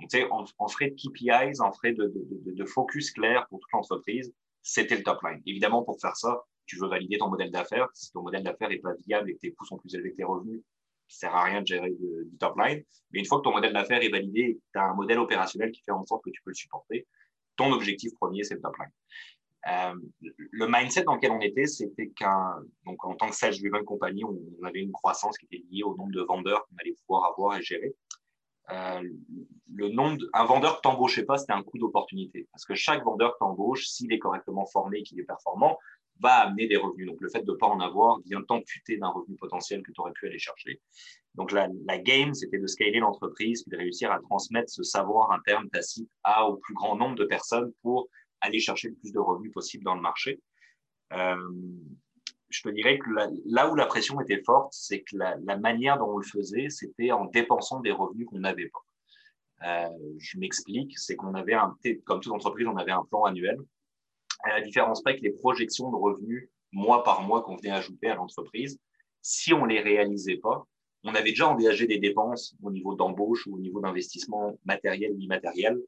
Donc, 0.01 0.31
en, 0.31 0.45
en 0.59 0.69
frais 0.69 0.91
de 0.91 0.95
KPIs, 0.95 1.61
en 1.61 1.73
frais 1.73 1.93
de, 1.93 2.65
focus 2.65 3.11
clair 3.11 3.47
pour 3.49 3.61
toute 3.61 3.73
l'entreprise, 3.73 4.33
c'était 4.63 4.97
le 4.97 5.03
top 5.03 5.23
line. 5.23 5.43
Évidemment, 5.47 5.83
pour 5.83 6.01
faire 6.01 6.17
ça, 6.17 6.43
tu 6.67 6.77
veux 6.77 6.89
valider 6.89 7.19
ton 7.19 7.29
modèle 7.29 7.51
d'affaires. 7.51 7.89
Si 7.95 8.13
ton 8.13 8.23
modèle 8.23 8.43
d'affaires 8.43 8.69
n'est 8.69 8.79
pas 8.79 8.95
viable 9.07 9.31
et 9.31 9.35
que 9.35 9.41
tes 9.41 9.53
coûts 9.53 9.65
sont 9.65 9.79
plus 9.79 9.95
élevés 9.95 10.13
que 10.13 10.17
tes 10.17 10.25
revenus, 10.25 10.63
ça 11.09 11.21
sert 11.21 11.35
à 11.35 11.45
rien 11.45 11.63
de 11.63 11.67
gérer 11.67 11.91
du 11.91 12.37
top 12.39 12.59
line. 12.59 12.85
Mais 13.11 13.21
une 13.21 13.25
fois 13.25 13.39
que 13.39 13.45
ton 13.45 13.53
modèle 13.53 13.73
d'affaires 13.73 14.03
est 14.03 14.11
validé 14.11 14.41
et 14.41 14.55
que 14.55 14.61
tu 14.73 14.79
as 14.79 14.85
un 14.85 14.95
modèle 14.95 15.19
opérationnel 15.19 15.73
qui 15.73 15.83
fait 15.83 15.93
en 15.93 16.05
sorte 16.05 16.23
que 16.25 16.31
tu 16.31 16.43
peux 16.43 16.51
le 16.51 16.55
supporter, 16.55 17.07
ton 17.57 17.73
objectif 17.73 18.13
premier, 18.15 18.45
c'est 18.45 18.55
le 18.55 18.61
top 18.61 18.77
line. 18.79 18.91
Euh, 19.67 19.95
le 20.53 20.67
mindset 20.69 21.03
dans 21.03 21.17
lequel 21.17 21.33
on 21.33 21.41
était, 21.41 21.67
c'était 21.67 22.13
qu'en 22.17 22.61
en 22.87 23.15
tant 23.15 23.29
que 23.29 23.35
sales-driven 23.35 23.85
compagnie, 23.85 24.25
on, 24.25 24.39
on 24.61 24.65
avait 24.65 24.81
une 24.81 24.93
croissance 24.93 25.37
qui 25.37 25.47
était 25.47 25.65
liée 25.71 25.83
au 25.83 25.97
nombre 25.97 26.13
de 26.13 26.23
vendeurs 26.23 26.67
qu'on 26.67 26.77
allait 26.77 26.95
pouvoir 27.07 27.33
avoir 27.33 27.59
et 27.59 27.63
gérer. 27.63 27.95
Euh, 28.71 29.03
le 29.75 29.89
nombre 29.89 30.25
un 30.35 30.45
vendeur 30.45 30.77
que 30.77 30.81
t'embauchais 30.83 31.25
pas, 31.25 31.39
c'était 31.39 31.53
un 31.53 31.63
coût 31.63 31.79
d'opportunité. 31.79 32.49
Parce 32.53 32.65
que 32.65 32.75
chaque 32.75 33.03
vendeur 33.05 33.35
que 33.35 33.39
t'embauches, 33.39 33.87
s'il 33.87 34.13
est 34.13 34.19
correctement 34.19 34.67
formé 34.67 34.99
et 34.99 35.03
qu'il 35.03 35.19
est 35.21 35.25
performant, 35.25 35.79
va 36.21 36.35
amener 36.35 36.67
des 36.67 36.77
revenus. 36.77 37.07
Donc, 37.07 37.21
le 37.21 37.29
fait 37.29 37.43
de 37.43 37.53
ne 37.53 37.57
pas 37.57 37.67
en 37.67 37.81
avoir 37.81 38.19
vient 38.21 38.43
t'amputer 38.43 38.97
d'un 38.97 39.09
revenu 39.09 39.37
potentiel 39.37 39.83
que 39.83 39.93
tu 39.93 40.01
aurais 40.01 40.13
pu 40.13 40.27
aller 40.27 40.39
chercher. 40.39 40.81
Donc, 41.35 41.53
la, 41.53 41.69
la 41.87 41.99
game, 41.99 42.35
c'était 42.35 42.59
de 42.59 42.67
scaler 42.67 42.99
l'entreprise 42.99 43.63
puis 43.63 43.71
de 43.71 43.77
réussir 43.77 44.11
à 44.11 44.19
transmettre 44.21 44.71
ce 44.71 44.83
savoir 44.83 45.31
interne 45.31 45.69
tacite 45.71 46.11
à 46.25 46.49
au 46.49 46.57
plus 46.57 46.75
grand 46.75 46.97
nombre 46.97 47.15
de 47.15 47.25
personnes 47.25 47.73
pour 47.83 48.09
aller 48.41 48.59
chercher 48.59 48.89
le 48.89 48.95
plus 48.97 49.13
de 49.13 49.19
revenus 49.19 49.53
possible 49.53 49.85
dans 49.85 49.95
le 49.95 50.01
marché. 50.01 50.41
Euh, 51.13 51.37
je 52.49 52.63
te 52.63 52.69
dirais 52.71 52.99
que 52.99 53.11
là 53.47 53.71
où 53.71 53.75
la 53.75 53.87
pression 53.87 54.21
était 54.21 54.43
forte, 54.43 54.73
c'est 54.73 55.01
que 55.01 55.17
la, 55.17 55.57
manière 55.59 55.99
dont 55.99 56.13
on 56.15 56.19
le 56.19 56.25
faisait, 56.25 56.71
c'était 56.71 57.13
en 57.13 57.27
dépensant 57.27 57.81
des 57.81 57.93
revenus 57.93 58.27
qu'on 58.27 58.39
n'avait 58.39 58.69
pas. 58.71 58.79
Euh, 59.67 59.89
je 60.19 60.39
m'explique, 60.39 60.99
c'est 60.99 61.17
qu'on 61.17 61.35
avait 61.35 61.55
un, 61.55 61.77
comme 62.05 62.21
toute 62.21 62.33
entreprise, 62.33 62.67
on 62.67 62.77
avait 62.77 62.93
un 62.93 63.05
plan 63.05 63.25
annuel. 63.25 63.59
À 64.45 64.51
la 64.51 64.61
différence 64.61 65.03
près 65.03 65.17
que 65.17 65.23
les 65.23 65.33
projections 65.33 65.91
de 65.91 65.97
revenus 65.97 66.49
mois 66.73 67.03
par 67.03 67.23
mois 67.23 67.43
qu'on 67.43 67.57
venait 67.57 67.71
ajouter 67.71 68.09
à 68.09 68.15
l'entreprise, 68.15 68.79
si 69.21 69.53
on 69.53 69.65
les 69.65 69.81
réalisait 69.81 70.37
pas, 70.37 70.67
on 71.05 71.15
avait 71.15 71.31
déjà 71.31 71.49
engagé 71.49 71.87
des 71.87 71.99
dépenses 71.99 72.55
au 72.63 72.71
niveau 72.71 72.95
d'embauche 72.95 73.47
ou 73.47 73.57
au 73.57 73.59
niveau 73.59 73.81
d'investissement 73.81 74.59
matériel 74.65 75.13
ou 75.13 75.19
immatériel 75.19 75.79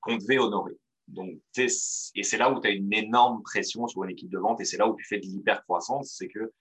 qu'on 0.00 0.16
devait 0.16 0.38
honorer. 0.38 0.76
Donc, 1.08 1.40
et 1.56 1.68
c'est 1.68 2.36
là 2.36 2.52
où 2.52 2.60
tu 2.60 2.68
as 2.68 2.70
une 2.70 2.92
énorme 2.92 3.42
pression 3.42 3.86
sur 3.88 4.04
une 4.04 4.10
équipe 4.10 4.30
de 4.30 4.38
vente 4.38 4.60
et 4.60 4.64
c'est 4.64 4.76
là 4.76 4.86
où 4.88 4.94
tu 4.94 5.04
fais 5.04 5.18
de 5.18 5.26
l'hyper-croissance, 5.26 6.14
c'est 6.16 6.28
que 6.28 6.52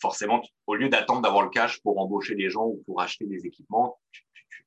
forcément, 0.00 0.42
au 0.66 0.74
lieu 0.74 0.88
d'attendre 0.88 1.20
d'avoir 1.20 1.42
le 1.42 1.50
cash 1.50 1.80
pour 1.82 1.98
embaucher 2.00 2.34
des 2.34 2.48
gens 2.48 2.66
ou 2.66 2.82
pour 2.86 3.00
acheter 3.02 3.26
des 3.26 3.46
équipements, 3.46 4.00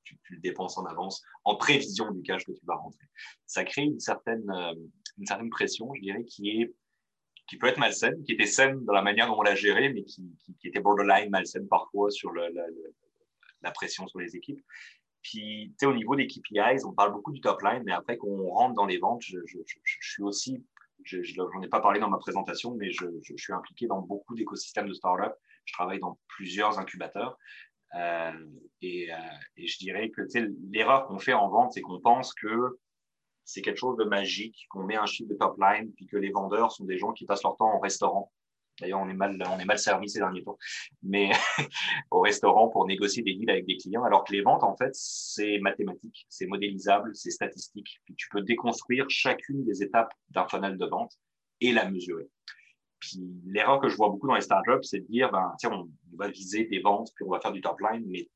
tu, 0.03 0.17
le 0.29 0.37
dépenses 0.39 0.77
en 0.77 0.85
avance 0.85 1.23
en 1.43 1.55
prévision 1.55 2.11
du 2.11 2.21
cash 2.21 2.45
que 2.45 2.51
tu 2.51 2.65
vas 2.65 2.75
rentrer. 2.75 3.05
Ça 3.47 3.63
crée 3.63 3.83
une 3.83 3.99
certaine, 3.99 4.47
euh, 4.51 4.75
une 5.17 5.25
certaine 5.25 5.49
pression, 5.49 5.91
je 5.95 6.01
dirais, 6.01 6.23
qui 6.25 6.49
est 6.49 6.73
qui 7.47 7.57
peut 7.57 7.67
être 7.67 7.77
malsaine, 7.77 8.23
qui 8.23 8.31
était 8.31 8.45
saine 8.45 8.85
dans 8.85 8.93
la 8.93 9.01
manière 9.01 9.27
dont 9.27 9.37
on 9.37 9.41
l'a 9.41 9.53
géré, 9.53 9.89
mais 9.89 10.03
qui, 10.03 10.31
était 10.63 10.79
borderline 10.79 11.29
malsaine 11.29 11.67
parfois 11.67 12.09
sur 12.09 12.31
la 12.33 13.71
pression 13.71 14.07
sur 14.07 14.19
les 14.19 14.35
équipes. 14.37 14.63
Puis, 15.23 15.69
tu 15.71 15.75
sais, 15.79 15.85
au 15.85 15.93
niveau 15.93 16.15
des 16.15 16.27
KPIs, 16.27 16.85
on 16.85 16.91
parle 16.91 17.13
beaucoup 17.13 17.31
du 17.31 17.39
top 17.39 17.61
line, 17.61 17.83
mais 17.85 17.93
après 17.93 18.17
qu'on 18.17 18.49
rentre 18.49 18.75
dans 18.75 18.85
les 18.85 18.97
ventes, 18.97 19.21
je, 19.21 19.39
je, 19.45 19.57
je, 19.65 20.09
suis 20.11 20.21
aussi, 20.21 20.63
je 21.03 21.19
n'en 21.37 21.61
ai 21.61 21.69
pas 21.69 21.79
parlé 21.79 22.01
dans 22.01 22.09
ma 22.09 22.17
présentation, 22.17 22.75
mais 22.75 22.91
je, 22.91 23.05
suis 23.37 23.53
impliqué 23.53 23.87
dans 23.87 24.01
beaucoup 24.01 24.35
d'écosystèmes 24.35 24.87
de 24.87 24.93
startups. 24.93 25.35
Je 25.65 25.73
travaille 25.73 25.99
dans 25.99 26.19
plusieurs 26.27 26.77
incubateurs. 26.77 27.37
Euh, 27.95 28.31
et, 28.81 29.13
euh, 29.13 29.17
et, 29.55 29.67
je 29.67 29.77
dirais 29.77 30.09
que 30.09 30.21
l'erreur 30.71 31.07
qu'on 31.07 31.19
fait 31.19 31.33
en 31.33 31.47
vente, 31.47 31.73
c'est 31.73 31.81
qu'on 31.81 32.01
pense 32.01 32.33
que 32.33 32.79
c'est 33.45 33.61
quelque 33.61 33.77
chose 33.77 33.97
de 33.97 34.03
magique, 34.03 34.65
qu'on 34.69 34.83
met 34.83 34.97
un 34.97 35.05
chiffre 35.05 35.29
de 35.29 35.35
top 35.35 35.57
line, 35.57 35.93
puis 35.93 36.05
que 36.07 36.17
les 36.17 36.31
vendeurs 36.31 36.71
sont 36.71 36.85
des 36.85 36.97
gens 36.97 37.13
qui 37.13 37.25
passent 37.25 37.43
leur 37.43 37.55
temps 37.55 37.73
en 37.73 37.79
restaurant 37.79 38.31
D'ailleurs, 38.79 39.01
on 39.01 39.09
est 39.09 39.13
mal, 39.13 39.41
on 39.49 39.59
est 39.59 39.65
mal 39.65 39.77
servi 39.77 40.09
ces 40.09 40.19
derniers 40.19 40.43
temps, 40.43 40.57
mais 41.03 41.31
au 42.11 42.21
restaurant 42.21 42.69
pour 42.69 42.87
négocier 42.87 43.21
des 43.21 43.35
deals 43.35 43.49
avec 43.49 43.65
des 43.65 43.77
clients, 43.77 44.03
alors 44.03 44.23
que 44.23 44.33
les 44.33 44.41
ventes, 44.41 44.63
en 44.63 44.75
fait, 44.75 44.89
c'est 44.93 45.59
mathématique, 45.59 46.25
c'est 46.29 46.47
modélisable, 46.47 47.15
c'est 47.15 47.31
statistique. 47.31 48.01
Puis 48.05 48.15
tu 48.15 48.27
peux 48.29 48.41
déconstruire 48.41 49.05
chacune 49.09 49.63
des 49.63 49.83
étapes 49.83 50.13
d'un 50.31 50.47
funnel 50.47 50.77
de 50.77 50.85
vente 50.85 51.13
et 51.61 51.71
la 51.71 51.89
mesurer. 51.89 52.27
Puis 52.99 53.21
l'erreur 53.45 53.79
que 53.79 53.89
je 53.89 53.95
vois 53.95 54.09
beaucoup 54.09 54.27
dans 54.27 54.35
les 54.35 54.41
startups, 54.41 54.83
c'est 54.83 55.01
de 55.01 55.07
dire, 55.07 55.31
ben, 55.31 55.53
tiens, 55.59 55.71
on 55.71 55.89
va 56.15 56.29
viser 56.29 56.65
des 56.65 56.79
ventes, 56.79 57.09
puis 57.15 57.25
on 57.25 57.29
va 57.29 57.39
faire 57.39 57.51
du 57.51 57.61
top 57.61 57.79
line, 57.79 58.05
mais 58.07 58.29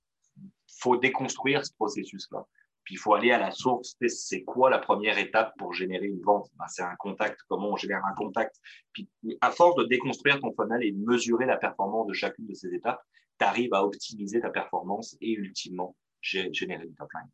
faut 0.80 0.98
déconstruire 0.98 1.66
ce 1.66 1.74
processus-là. 1.74 2.46
Puis 2.88 2.96
il 2.96 3.00
faut 3.00 3.14
aller 3.14 3.32
à 3.32 3.38
la 3.38 3.52
source. 3.52 3.98
C'est 4.08 4.46
quoi 4.46 4.70
la 4.70 4.80
première 4.80 5.18
étape 5.18 5.52
pour 5.58 5.74
générer 5.74 6.06
une 6.06 6.22
vente? 6.22 6.50
Ben, 6.58 6.68
C'est 6.70 6.84
un 6.84 6.96
contact. 6.96 7.42
Comment 7.50 7.72
on 7.72 7.76
génère 7.76 8.02
un 8.06 8.16
contact? 8.16 8.56
Puis 8.94 9.10
à 9.42 9.52
force 9.52 9.76
de 9.76 9.84
déconstruire 9.84 10.40
ton 10.40 10.54
funnel 10.54 10.82
et 10.86 10.94
mesurer 10.94 11.46
la 11.46 11.58
performance 11.58 12.08
de 12.08 12.14
chacune 12.14 12.48
de 12.48 12.54
ces 12.54 12.74
étapes, 12.74 13.02
tu 13.38 13.46
arrives 13.46 13.74
à 13.74 13.84
optimiser 13.84 14.40
ta 14.40 14.52
performance 14.52 15.18
et 15.20 15.34
ultimement 15.34 15.98
générer 16.22 16.86
une 16.86 16.96
top 16.96 17.10
line. 17.14 17.30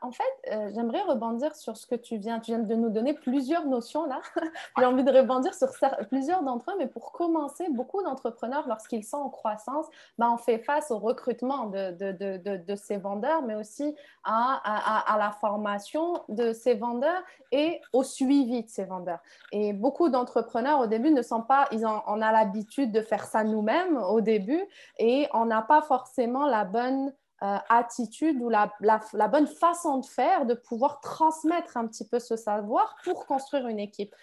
En 0.00 0.10
fait, 0.10 0.24
euh, 0.50 0.70
j'aimerais 0.74 1.02
rebondir 1.02 1.54
sur 1.54 1.76
ce 1.76 1.86
que 1.86 1.94
tu 1.94 2.16
viens. 2.16 2.40
Tu 2.40 2.52
viens 2.52 2.58
de 2.58 2.74
nous 2.74 2.88
donner 2.88 3.12
plusieurs 3.12 3.66
notions 3.66 4.06
là. 4.06 4.20
J'ai 4.78 4.84
envie 4.84 5.04
de 5.04 5.10
rebondir 5.10 5.54
sur 5.54 5.68
plusieurs 6.08 6.42
d'entre 6.42 6.70
eux, 6.70 6.74
mais 6.78 6.86
pour 6.86 7.12
commencer, 7.12 7.68
beaucoup 7.70 8.02
d'entrepreneurs, 8.02 8.66
lorsqu'ils 8.66 9.04
sont 9.04 9.18
en 9.18 9.28
croissance, 9.28 9.86
ben, 10.18 10.30
on 10.32 10.38
fait 10.38 10.58
face 10.58 10.90
au 10.90 10.98
recrutement 10.98 11.66
de, 11.66 11.92
de, 11.92 12.12
de, 12.38 12.56
de 12.56 12.76
ces 12.76 12.96
vendeurs, 12.96 13.42
mais 13.42 13.54
aussi 13.56 13.94
à, 14.24 14.60
à, 14.64 15.14
à, 15.14 15.18
la 15.18 15.30
formation 15.32 16.22
de 16.28 16.52
ces 16.52 16.74
vendeurs 16.74 17.22
et 17.52 17.80
au 17.92 18.02
suivi 18.02 18.62
de 18.62 18.68
ces 18.68 18.84
vendeurs. 18.84 19.20
Et 19.52 19.72
beaucoup 19.72 20.08
d'entrepreneurs 20.08 20.80
au 20.80 20.86
début 20.86 21.10
ne 21.10 21.22
sont 21.22 21.42
pas, 21.42 21.68
ils 21.72 21.86
ont, 21.86 22.02
on 22.06 22.22
a 22.22 22.32
l'habitude 22.32 22.90
de 22.90 23.02
faire 23.02 23.24
ça 23.26 23.44
nous-mêmes 23.44 23.98
au 23.98 24.20
début 24.20 24.64
et 24.98 25.28
on 25.34 25.44
n'a 25.44 25.62
pas 25.62 25.82
forcément 25.82 26.46
la 26.46 26.64
bonne 26.64 27.12
euh, 27.44 27.58
attitude 27.68 28.40
ou 28.40 28.48
la, 28.48 28.72
la, 28.80 29.28
bonne 29.28 29.46
façon 29.46 29.98
de 29.98 30.06
faire, 30.06 30.46
de 30.46 30.54
pouvoir 30.54 31.00
transmettre 31.00 31.76
un 31.76 31.86
petit 31.86 32.08
peu 32.08 32.18
ce 32.18 32.36
savoir 32.36 32.96
pour 33.04 33.26
construire 33.26 33.66
une 33.68 33.80
équipe. 33.80 34.14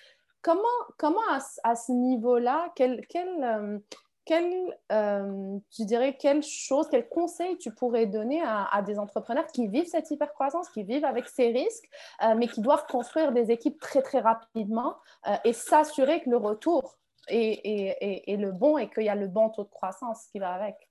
Comment, 0.41 0.61
comment 0.97 1.21
à, 1.63 1.75
ce 1.75 1.91
niveau-là, 1.91 2.71
quel, 2.75 3.05
quel, 3.07 3.29
euh, 3.43 3.77
quel 4.25 4.75
euh, 4.91 5.59
dirais, 5.77 6.17
quelle 6.19 6.41
chose, 6.41 6.87
quel 6.89 7.07
conseil 7.09 7.59
tu 7.59 7.71
pourrais 7.71 8.07
donner 8.07 8.41
à, 8.43 8.81
des 8.81 8.97
entrepreneurs 8.97 9.45
qui 9.47 9.67
vivent 9.67 9.87
cette 9.87 10.09
hypercroissance, 10.09 10.69
qui 10.69 10.81
vivent 10.81 11.05
avec 11.05 11.27
ces 11.27 11.51
risques, 11.51 11.89
mais 12.37 12.47
qui 12.47 12.61
doivent 12.61 12.87
construire 12.87 13.33
des 13.33 13.51
équipes 13.51 13.79
très, 13.79 14.01
très 14.01 14.19
rapidement 14.19 14.95
et 15.43 15.53
s'assurer 15.53 16.23
que 16.23 16.29
le 16.31 16.37
retour 16.37 16.97
est, 17.27 17.61
est, 17.63 18.23
est 18.33 18.37
le 18.37 18.51
bon 18.51 18.79
et 18.79 18.89
qu'il 18.89 19.03
y 19.03 19.09
a 19.09 19.15
le 19.15 19.27
bon 19.27 19.49
taux 19.49 19.65
de 19.65 19.69
croissance 19.69 20.25
qui 20.31 20.39
va 20.39 20.53
avec? 20.53 20.90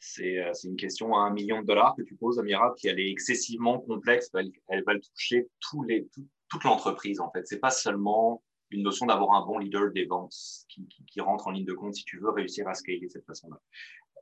c'est 0.00 0.42
une 0.64 0.76
question 0.76 1.14
à 1.14 1.20
un 1.20 1.30
million 1.30 1.60
de 1.60 1.66
dollars 1.66 1.94
que 1.94 2.02
tu 2.02 2.16
poses, 2.16 2.38
Amira, 2.38 2.74
qui 2.76 2.88
elle 2.88 2.98
est 2.98 3.10
excessivement 3.10 3.78
complexe. 3.80 4.30
Elle, 4.34 4.50
elle 4.68 4.82
va 4.84 4.94
toucher 4.98 5.48
toute 5.60 6.64
l'entreprise, 6.64 7.20
en 7.20 7.30
fait. 7.30 7.46
C'est 7.46 7.60
pas 7.60 7.70
seulement 7.70 8.42
une 8.70 8.82
notion 8.82 9.06
d'avoir 9.06 9.32
un 9.32 9.44
bon 9.44 9.58
leader 9.58 9.92
des 9.92 10.06
ventes 10.06 10.34
qui, 10.68 10.86
qui, 11.06 11.20
rentre 11.20 11.48
en 11.48 11.50
ligne 11.50 11.66
de 11.66 11.74
compte 11.74 11.94
si 11.94 12.04
tu 12.04 12.18
veux 12.18 12.30
réussir 12.30 12.66
à 12.68 12.74
scaler 12.74 13.00
de 13.00 13.08
cette 13.08 13.26
façon-là. 13.26 13.60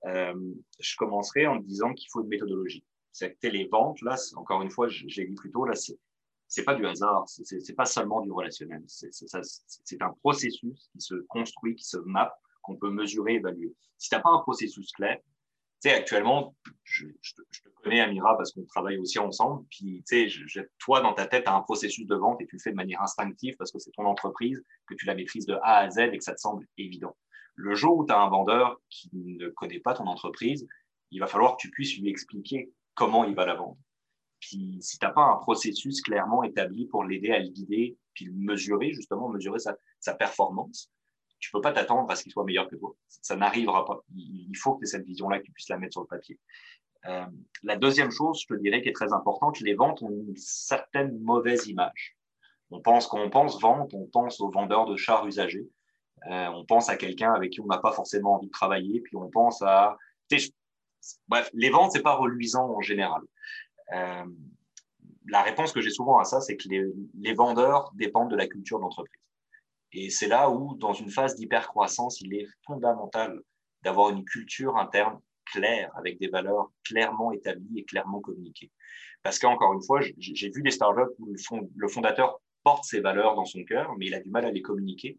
Euh, 0.06 0.34
je 0.80 0.96
commencerai 0.96 1.46
en 1.46 1.56
disant 1.56 1.92
qu'il 1.92 2.08
faut 2.10 2.22
une 2.22 2.28
méthodologie. 2.28 2.84
C'est 3.12 3.36
que 3.40 3.48
les 3.48 3.66
ventes, 3.66 4.00
là, 4.02 4.16
encore 4.36 4.62
une 4.62 4.70
fois, 4.70 4.88
j'ai 4.88 5.26
dit 5.26 5.34
plus 5.34 5.50
tôt, 5.50 5.64
là, 5.64 5.74
c'est 5.74 6.64
pas 6.64 6.74
du 6.74 6.86
hasard, 6.86 7.24
c'est 7.28 7.74
pas 7.74 7.84
seulement 7.84 8.20
du 8.20 8.32
relationnel. 8.32 8.82
C'est 8.86 10.02
un 10.02 10.12
processus 10.22 10.88
qui 10.92 11.00
se 11.00 11.14
construit, 11.28 11.74
qui 11.74 11.84
se 11.84 11.98
map, 11.98 12.36
qu'on 12.62 12.76
peut 12.76 12.90
mesurer, 12.90 13.34
évaluer. 13.34 13.74
Si 13.96 14.08
tu 14.08 14.14
n'as 14.14 14.22
pas 14.22 14.30
un 14.30 14.38
processus 14.38 14.92
clair, 14.92 15.18
sais, 15.80 15.92
actuellement, 15.92 16.56
je, 16.84 17.06
te 17.06 17.68
connais, 17.82 18.00
Amira, 18.00 18.36
parce 18.36 18.52
qu'on 18.52 18.64
travaille 18.64 18.98
aussi 18.98 19.18
ensemble. 19.18 19.64
Puis, 19.70 20.02
tu 20.08 20.28
sais, 20.30 20.68
toi, 20.78 21.00
dans 21.00 21.12
ta 21.12 21.26
tête, 21.26 21.44
tu 21.44 21.50
as 21.50 21.54
un 21.54 21.62
processus 21.62 22.06
de 22.06 22.14
vente 22.14 22.40
et 22.40 22.46
tu 22.46 22.56
le 22.56 22.60
fais 22.60 22.70
de 22.70 22.76
manière 22.76 23.02
instinctive 23.02 23.56
parce 23.56 23.70
que 23.70 23.78
c'est 23.78 23.92
ton 23.92 24.06
entreprise, 24.06 24.62
que 24.86 24.94
tu 24.94 25.06
la 25.06 25.14
maîtrises 25.14 25.46
de 25.46 25.54
A 25.62 25.78
à 25.78 25.90
Z 25.90 25.98
et 26.12 26.18
que 26.18 26.24
ça 26.24 26.34
te 26.34 26.40
semble 26.40 26.66
évident. 26.76 27.16
Le 27.54 27.74
jour 27.74 27.98
où 27.98 28.06
tu 28.06 28.12
as 28.12 28.20
un 28.20 28.28
vendeur 28.28 28.80
qui 28.88 29.10
ne 29.12 29.48
connaît 29.48 29.80
pas 29.80 29.94
ton 29.94 30.06
entreprise, 30.06 30.66
il 31.10 31.20
va 31.20 31.26
falloir 31.26 31.56
que 31.56 31.62
tu 31.62 31.70
puisses 31.70 31.98
lui 31.98 32.08
expliquer 32.08 32.70
comment 32.94 33.24
il 33.24 33.34
va 33.34 33.46
la 33.46 33.54
vendre. 33.54 33.78
Puis, 34.40 34.78
si 34.80 34.98
tu 34.98 35.04
n'as 35.04 35.12
pas 35.12 35.22
un 35.22 35.36
processus 35.36 36.00
clairement 36.00 36.44
établi 36.44 36.86
pour 36.86 37.04
l'aider 37.04 37.32
à 37.32 37.40
le 37.40 37.48
guider, 37.48 37.96
puis 38.14 38.26
le 38.26 38.32
mesurer, 38.32 38.92
justement, 38.92 39.28
mesurer 39.28 39.58
sa, 39.58 39.76
sa 39.98 40.14
performance, 40.14 40.90
tu 41.38 41.50
peux 41.50 41.60
pas 41.60 41.72
t'attendre 41.72 42.10
à 42.10 42.16
ce 42.16 42.22
qu'il 42.22 42.32
soit 42.32 42.44
meilleur 42.44 42.68
que 42.68 42.76
toi. 42.76 42.94
Ça 43.06 43.36
n'arrivera 43.36 43.84
pas. 43.84 44.02
Il 44.16 44.56
faut 44.56 44.74
que 44.74 44.80
tu 44.80 44.84
aies 44.84 44.90
cette 44.90 45.06
vision-là, 45.06 45.38
que 45.38 45.44
tu 45.44 45.52
puisses 45.52 45.68
la 45.68 45.78
mettre 45.78 45.92
sur 45.92 46.02
le 46.02 46.06
papier. 46.06 46.38
Euh, 47.06 47.26
la 47.62 47.76
deuxième 47.76 48.10
chose, 48.10 48.42
je 48.42 48.54
te 48.54 48.60
dirais, 48.60 48.82
qui 48.82 48.88
est 48.88 48.94
très 48.94 49.12
importante, 49.12 49.60
les 49.60 49.74
ventes 49.74 50.02
ont 50.02 50.10
une 50.10 50.36
certaine 50.36 51.18
mauvaise 51.20 51.66
image. 51.68 52.16
On 52.70 52.80
pense, 52.80 53.06
quand 53.06 53.20
on 53.20 53.30
pense 53.30 53.60
vente, 53.60 53.94
on 53.94 54.06
pense 54.06 54.40
aux 54.40 54.50
vendeurs 54.50 54.86
de 54.86 54.96
chars 54.96 55.26
usagés. 55.26 55.68
Euh, 56.28 56.48
on 56.48 56.64
pense 56.64 56.88
à 56.88 56.96
quelqu'un 56.96 57.32
avec 57.32 57.52
qui 57.52 57.60
on 57.60 57.66
n'a 57.66 57.78
pas 57.78 57.92
forcément 57.92 58.34
envie 58.34 58.48
de 58.48 58.52
travailler, 58.52 59.00
puis 59.00 59.16
on 59.16 59.30
pense 59.30 59.62
à... 59.62 59.96
Bref, 61.28 61.48
les 61.54 61.70
ventes, 61.70 61.92
c'est 61.92 62.02
pas 62.02 62.14
reluisant 62.14 62.68
en 62.68 62.80
général. 62.80 63.22
Euh, 63.94 64.24
la 65.28 65.42
réponse 65.42 65.72
que 65.72 65.80
j'ai 65.80 65.90
souvent 65.90 66.18
à 66.18 66.24
ça, 66.24 66.40
c'est 66.40 66.56
que 66.56 66.68
les, 66.68 66.84
les 67.14 67.34
vendeurs 67.34 67.92
dépendent 67.94 68.30
de 68.30 68.36
la 68.36 68.46
culture 68.46 68.80
d'entreprise. 68.80 69.17
Et 69.92 70.10
c'est 70.10 70.28
là 70.28 70.50
où, 70.50 70.74
dans 70.76 70.92
une 70.92 71.10
phase 71.10 71.34
d'hypercroissance, 71.36 72.20
il 72.20 72.34
est 72.34 72.46
fondamental 72.66 73.40
d'avoir 73.82 74.10
une 74.10 74.24
culture 74.24 74.76
interne 74.76 75.20
claire, 75.46 75.90
avec 75.96 76.18
des 76.18 76.28
valeurs 76.28 76.70
clairement 76.84 77.32
établies 77.32 77.78
et 77.78 77.84
clairement 77.84 78.20
communiquées. 78.20 78.70
Parce 79.22 79.38
qu'encore 79.38 79.72
une 79.72 79.82
fois, 79.82 80.00
j'ai 80.18 80.50
vu 80.50 80.62
des 80.62 80.70
startups 80.70 81.14
où 81.18 81.34
le 81.74 81.88
fondateur 81.88 82.40
porte 82.64 82.84
ses 82.84 83.00
valeurs 83.00 83.34
dans 83.34 83.46
son 83.46 83.64
cœur, 83.64 83.96
mais 83.96 84.06
il 84.06 84.14
a 84.14 84.20
du 84.20 84.30
mal 84.30 84.44
à 84.44 84.50
les 84.50 84.62
communiquer. 84.62 85.18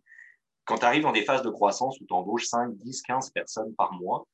Quand 0.65 0.77
tu 0.77 0.86
arrives 0.86 1.03
dans 1.03 1.12
des 1.12 1.23
phases 1.23 1.41
de 1.41 1.49
croissance 1.49 1.99
où 1.99 2.05
tu 2.05 2.13
embauches 2.13 2.45
5, 2.45 2.77
10, 2.77 3.01
15 3.01 3.32
personnes 3.32 3.73
par 3.75 3.93
mois, 3.93 4.27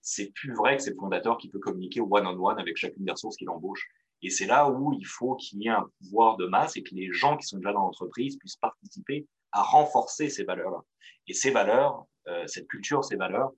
c'est 0.00 0.32
plus 0.32 0.52
vrai 0.54 0.76
que 0.76 0.82
c'est 0.82 0.90
le 0.90 0.96
fondateur 0.96 1.38
qui 1.38 1.48
peut 1.48 1.60
communiquer 1.60 2.00
one-on-one 2.00 2.58
avec 2.58 2.76
chacune 2.76 3.04
des 3.04 3.12
ressources 3.12 3.36
qu'il 3.36 3.50
embauche. 3.50 3.86
Et 4.22 4.30
c'est 4.30 4.46
là 4.46 4.68
où 4.68 4.92
il 4.92 5.06
faut 5.06 5.36
qu'il 5.36 5.62
y 5.62 5.66
ait 5.66 5.70
un 5.70 5.88
pouvoir 5.98 6.36
de 6.36 6.46
masse 6.46 6.76
et 6.76 6.82
que 6.82 6.94
les 6.94 7.12
gens 7.12 7.36
qui 7.36 7.46
sont 7.46 7.58
déjà 7.58 7.72
dans 7.72 7.82
l'entreprise 7.82 8.36
puissent 8.36 8.56
participer 8.56 9.26
à 9.52 9.62
renforcer 9.62 10.28
ces 10.28 10.44
valeurs-là. 10.44 10.82
Et 11.26 11.34
ces 11.34 11.50
valeurs, 11.50 12.06
euh, 12.28 12.46
cette 12.46 12.68
culture, 12.68 13.04
ces 13.04 13.16
valeurs 13.16 13.52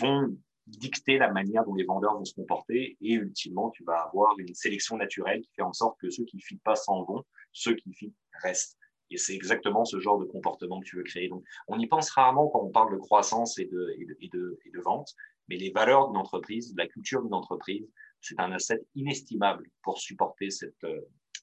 vont 0.00 0.36
dicter 0.66 1.16
la 1.18 1.30
manière 1.30 1.64
dont 1.64 1.74
les 1.74 1.84
vendeurs 1.84 2.16
vont 2.18 2.24
se 2.24 2.34
comporter 2.34 2.96
et 3.00 3.12
ultimement, 3.14 3.70
tu 3.70 3.84
vas 3.84 4.02
avoir 4.02 4.38
une 4.38 4.54
sélection 4.54 4.96
naturelle 4.96 5.40
qui 5.40 5.50
fait 5.54 5.62
en 5.62 5.72
sorte 5.72 5.98
que 6.00 6.10
ceux 6.10 6.24
qui 6.24 6.36
ne 6.36 6.42
fit 6.42 6.58
pas 6.58 6.76
s'en 6.76 7.04
vont, 7.04 7.24
ceux 7.52 7.74
qui 7.74 7.94
fit 7.94 8.12
restent. 8.42 8.76
Et 9.10 9.16
c'est 9.16 9.34
exactement 9.34 9.86
ce 9.86 9.98
genre 9.98 10.18
de 10.18 10.26
comportement 10.26 10.80
que 10.80 10.84
tu 10.84 10.96
veux 10.96 11.02
créer. 11.02 11.28
Donc, 11.28 11.42
on 11.68 11.78
y 11.78 11.86
pense 11.86 12.10
rarement 12.10 12.48
quand 12.48 12.60
on 12.60 12.70
parle 12.70 12.92
de 12.92 12.98
croissance 12.98 13.58
et 13.58 13.64
de, 13.64 13.94
et 13.98 14.04
de, 14.04 14.16
et 14.20 14.28
de, 14.28 14.58
et 14.66 14.80
vente, 14.80 15.14
mais 15.48 15.56
les 15.56 15.70
valeurs 15.70 16.08
d'une 16.08 16.18
entreprise, 16.18 16.74
la 16.76 16.86
culture 16.86 17.22
d'une 17.22 17.34
entreprise 17.34 17.88
c'est 18.20 18.38
un 18.40 18.52
asset 18.52 18.80
inestimable 18.94 19.68
pour 19.82 19.98
supporter 19.98 20.50
cette, 20.50 20.84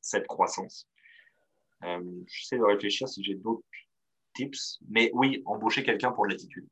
cette 0.02 0.28
croissance. 0.28 0.88
Euh, 1.84 2.02
J'essaie 2.28 2.58
de 2.58 2.64
réfléchir 2.64 3.08
si 3.08 3.24
j'ai 3.24 3.36
d'autres 3.36 3.64
tips, 4.36 4.80
mais 4.88 5.12
oui, 5.14 5.42
embaucher 5.46 5.84
quelqu'un 5.84 6.12
pour 6.12 6.26
l'attitude. 6.26 6.68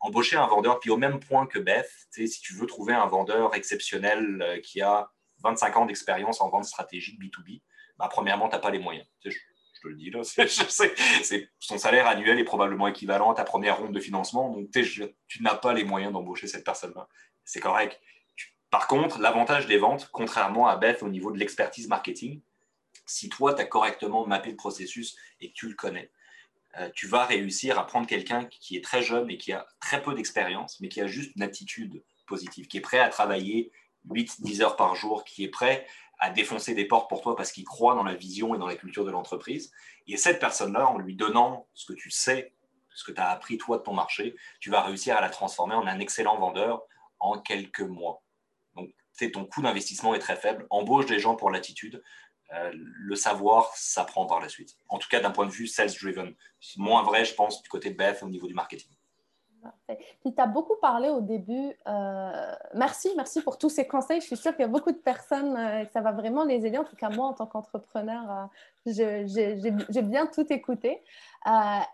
Embaucher 0.00 0.36
un 0.36 0.46
vendeur, 0.46 0.80
puis 0.80 0.90
au 0.90 0.96
même 0.96 1.20
point 1.20 1.46
que 1.46 1.58
Beth, 1.58 1.90
si 2.10 2.40
tu 2.40 2.54
veux 2.54 2.66
trouver 2.66 2.94
un 2.94 3.06
vendeur 3.06 3.54
exceptionnel 3.54 4.42
euh, 4.42 4.60
qui 4.60 4.80
a 4.80 5.10
25 5.42 5.76
ans 5.76 5.86
d'expérience 5.86 6.40
en 6.40 6.48
vente 6.48 6.64
stratégique 6.64 7.20
B2B, 7.20 7.60
bah, 7.98 8.08
premièrement, 8.10 8.48
tu 8.48 8.54
n'as 8.54 8.60
pas 8.60 8.70
les 8.70 8.78
moyens. 8.78 9.06
Je, 9.24 9.30
te 9.82 9.88
le 9.88 9.94
dis 9.94 10.10
là, 10.10 10.22
son 11.58 11.78
salaire 11.78 12.06
annuel 12.06 12.38
est 12.38 12.44
probablement 12.44 12.88
équivalent 12.88 13.30
à 13.32 13.34
ta 13.34 13.44
première 13.44 13.78
ronde 13.78 13.92
de 13.92 14.00
financement, 14.00 14.50
donc 14.50 14.70
tu 14.70 15.42
n'as 15.42 15.54
pas 15.54 15.74
les 15.74 15.84
moyens 15.84 16.12
d'embaucher 16.12 16.46
cette 16.46 16.64
personne-là. 16.64 17.08
C'est 17.44 17.60
correct. 17.60 18.00
Par 18.70 18.88
contre, 18.88 19.20
l'avantage 19.20 19.66
des 19.66 19.78
ventes, 19.78 20.08
contrairement 20.12 20.66
à 20.66 20.76
Beth 20.76 21.02
au 21.02 21.08
niveau 21.08 21.30
de 21.30 21.38
l'expertise 21.38 21.88
marketing, 21.88 22.40
si 23.06 23.28
toi, 23.28 23.54
tu 23.54 23.62
as 23.62 23.66
correctement 23.66 24.26
mappé 24.26 24.50
le 24.50 24.56
processus 24.56 25.16
et 25.40 25.50
que 25.50 25.54
tu 25.54 25.68
le 25.68 25.74
connais, 25.74 26.10
tu 26.94 27.06
vas 27.06 27.24
réussir 27.24 27.78
à 27.78 27.86
prendre 27.86 28.06
quelqu'un 28.06 28.44
qui 28.46 28.76
est 28.76 28.84
très 28.84 29.02
jeune 29.02 29.30
et 29.30 29.38
qui 29.38 29.52
a 29.52 29.66
très 29.80 30.02
peu 30.02 30.14
d'expérience, 30.14 30.78
mais 30.80 30.88
qui 30.88 31.00
a 31.00 31.06
juste 31.06 31.34
une 31.36 31.42
attitude 31.42 32.02
positive, 32.26 32.66
qui 32.66 32.78
est 32.78 32.82
prêt 32.82 32.98
à 32.98 33.08
travailler 33.08 33.72
8-10 34.10 34.62
heures 34.62 34.76
par 34.76 34.94
jour, 34.94 35.24
qui 35.24 35.44
est 35.44 35.48
prêt 35.48 35.86
à 36.18 36.30
défoncer 36.30 36.74
des 36.74 36.86
portes 36.86 37.08
pour 37.08 37.20
toi 37.20 37.36
parce 37.36 37.52
qu'il 37.52 37.64
croit 37.64 37.94
dans 37.94 38.02
la 38.02 38.14
vision 38.14 38.54
et 38.54 38.58
dans 38.58 38.66
la 38.66 38.76
culture 38.76 39.04
de 39.04 39.10
l'entreprise. 39.10 39.72
Et 40.06 40.16
cette 40.16 40.38
personne-là, 40.38 40.88
en 40.88 40.98
lui 40.98 41.14
donnant 41.14 41.68
ce 41.74 41.92
que 41.92 41.92
tu 41.92 42.10
sais, 42.10 42.54
ce 42.94 43.04
que 43.04 43.12
tu 43.12 43.20
as 43.20 43.28
appris 43.28 43.58
toi 43.58 43.78
de 43.78 43.82
ton 43.82 43.92
marché, 43.92 44.34
tu 44.58 44.70
vas 44.70 44.82
réussir 44.82 45.16
à 45.16 45.20
la 45.20 45.28
transformer 45.28 45.74
en 45.74 45.86
un 45.86 45.98
excellent 45.98 46.38
vendeur 46.38 46.82
en 47.18 47.38
quelques 47.38 47.80
mois. 47.80 48.22
Donc, 48.74 48.90
ton 49.32 49.44
coût 49.44 49.62
d'investissement 49.62 50.14
est 50.14 50.18
très 50.18 50.36
faible. 50.36 50.66
Embauche 50.70 51.06
des 51.06 51.18
gens 51.18 51.36
pour 51.36 51.50
l'attitude. 51.50 52.02
Euh, 52.54 52.70
le 52.72 53.16
savoir 53.16 53.74
s'apprend 53.74 54.26
par 54.26 54.40
la 54.40 54.48
suite. 54.48 54.76
En 54.88 54.98
tout 54.98 55.08
cas, 55.08 55.20
d'un 55.20 55.32
point 55.32 55.46
de 55.46 55.50
vue 55.50 55.66
sales-driven. 55.66 56.32
Moins 56.76 57.02
vrai, 57.02 57.24
je 57.24 57.34
pense, 57.34 57.60
du 57.60 57.68
côté 57.68 57.90
de 57.90 57.96
Beth 57.96 58.22
au 58.22 58.28
niveau 58.28 58.46
du 58.46 58.54
marketing. 58.54 58.92
Puis 59.88 60.32
tu 60.32 60.40
as 60.40 60.46
beaucoup 60.46 60.76
parlé 60.80 61.08
au 61.08 61.20
début. 61.20 61.72
Euh, 61.88 62.52
merci, 62.74 63.10
merci 63.16 63.42
pour 63.42 63.58
tous 63.58 63.68
ces 63.68 63.88
conseils. 63.88 64.20
Je 64.20 64.26
suis 64.26 64.36
sûre 64.36 64.52
qu'il 64.52 64.60
y 64.60 64.64
a 64.64 64.68
beaucoup 64.68 64.92
de 64.92 64.96
personnes, 64.96 65.56
euh, 65.56 65.84
ça 65.92 66.00
va 66.00 66.12
vraiment 66.12 66.44
les 66.44 66.64
aider. 66.64 66.78
En 66.78 66.84
tout 66.84 66.94
cas, 66.94 67.10
moi, 67.10 67.26
en 67.26 67.32
tant 67.32 67.46
qu'entrepreneur, 67.46 68.48
j'ai 68.86 70.02
bien 70.02 70.28
tout 70.28 70.46
écouté. 70.52 71.02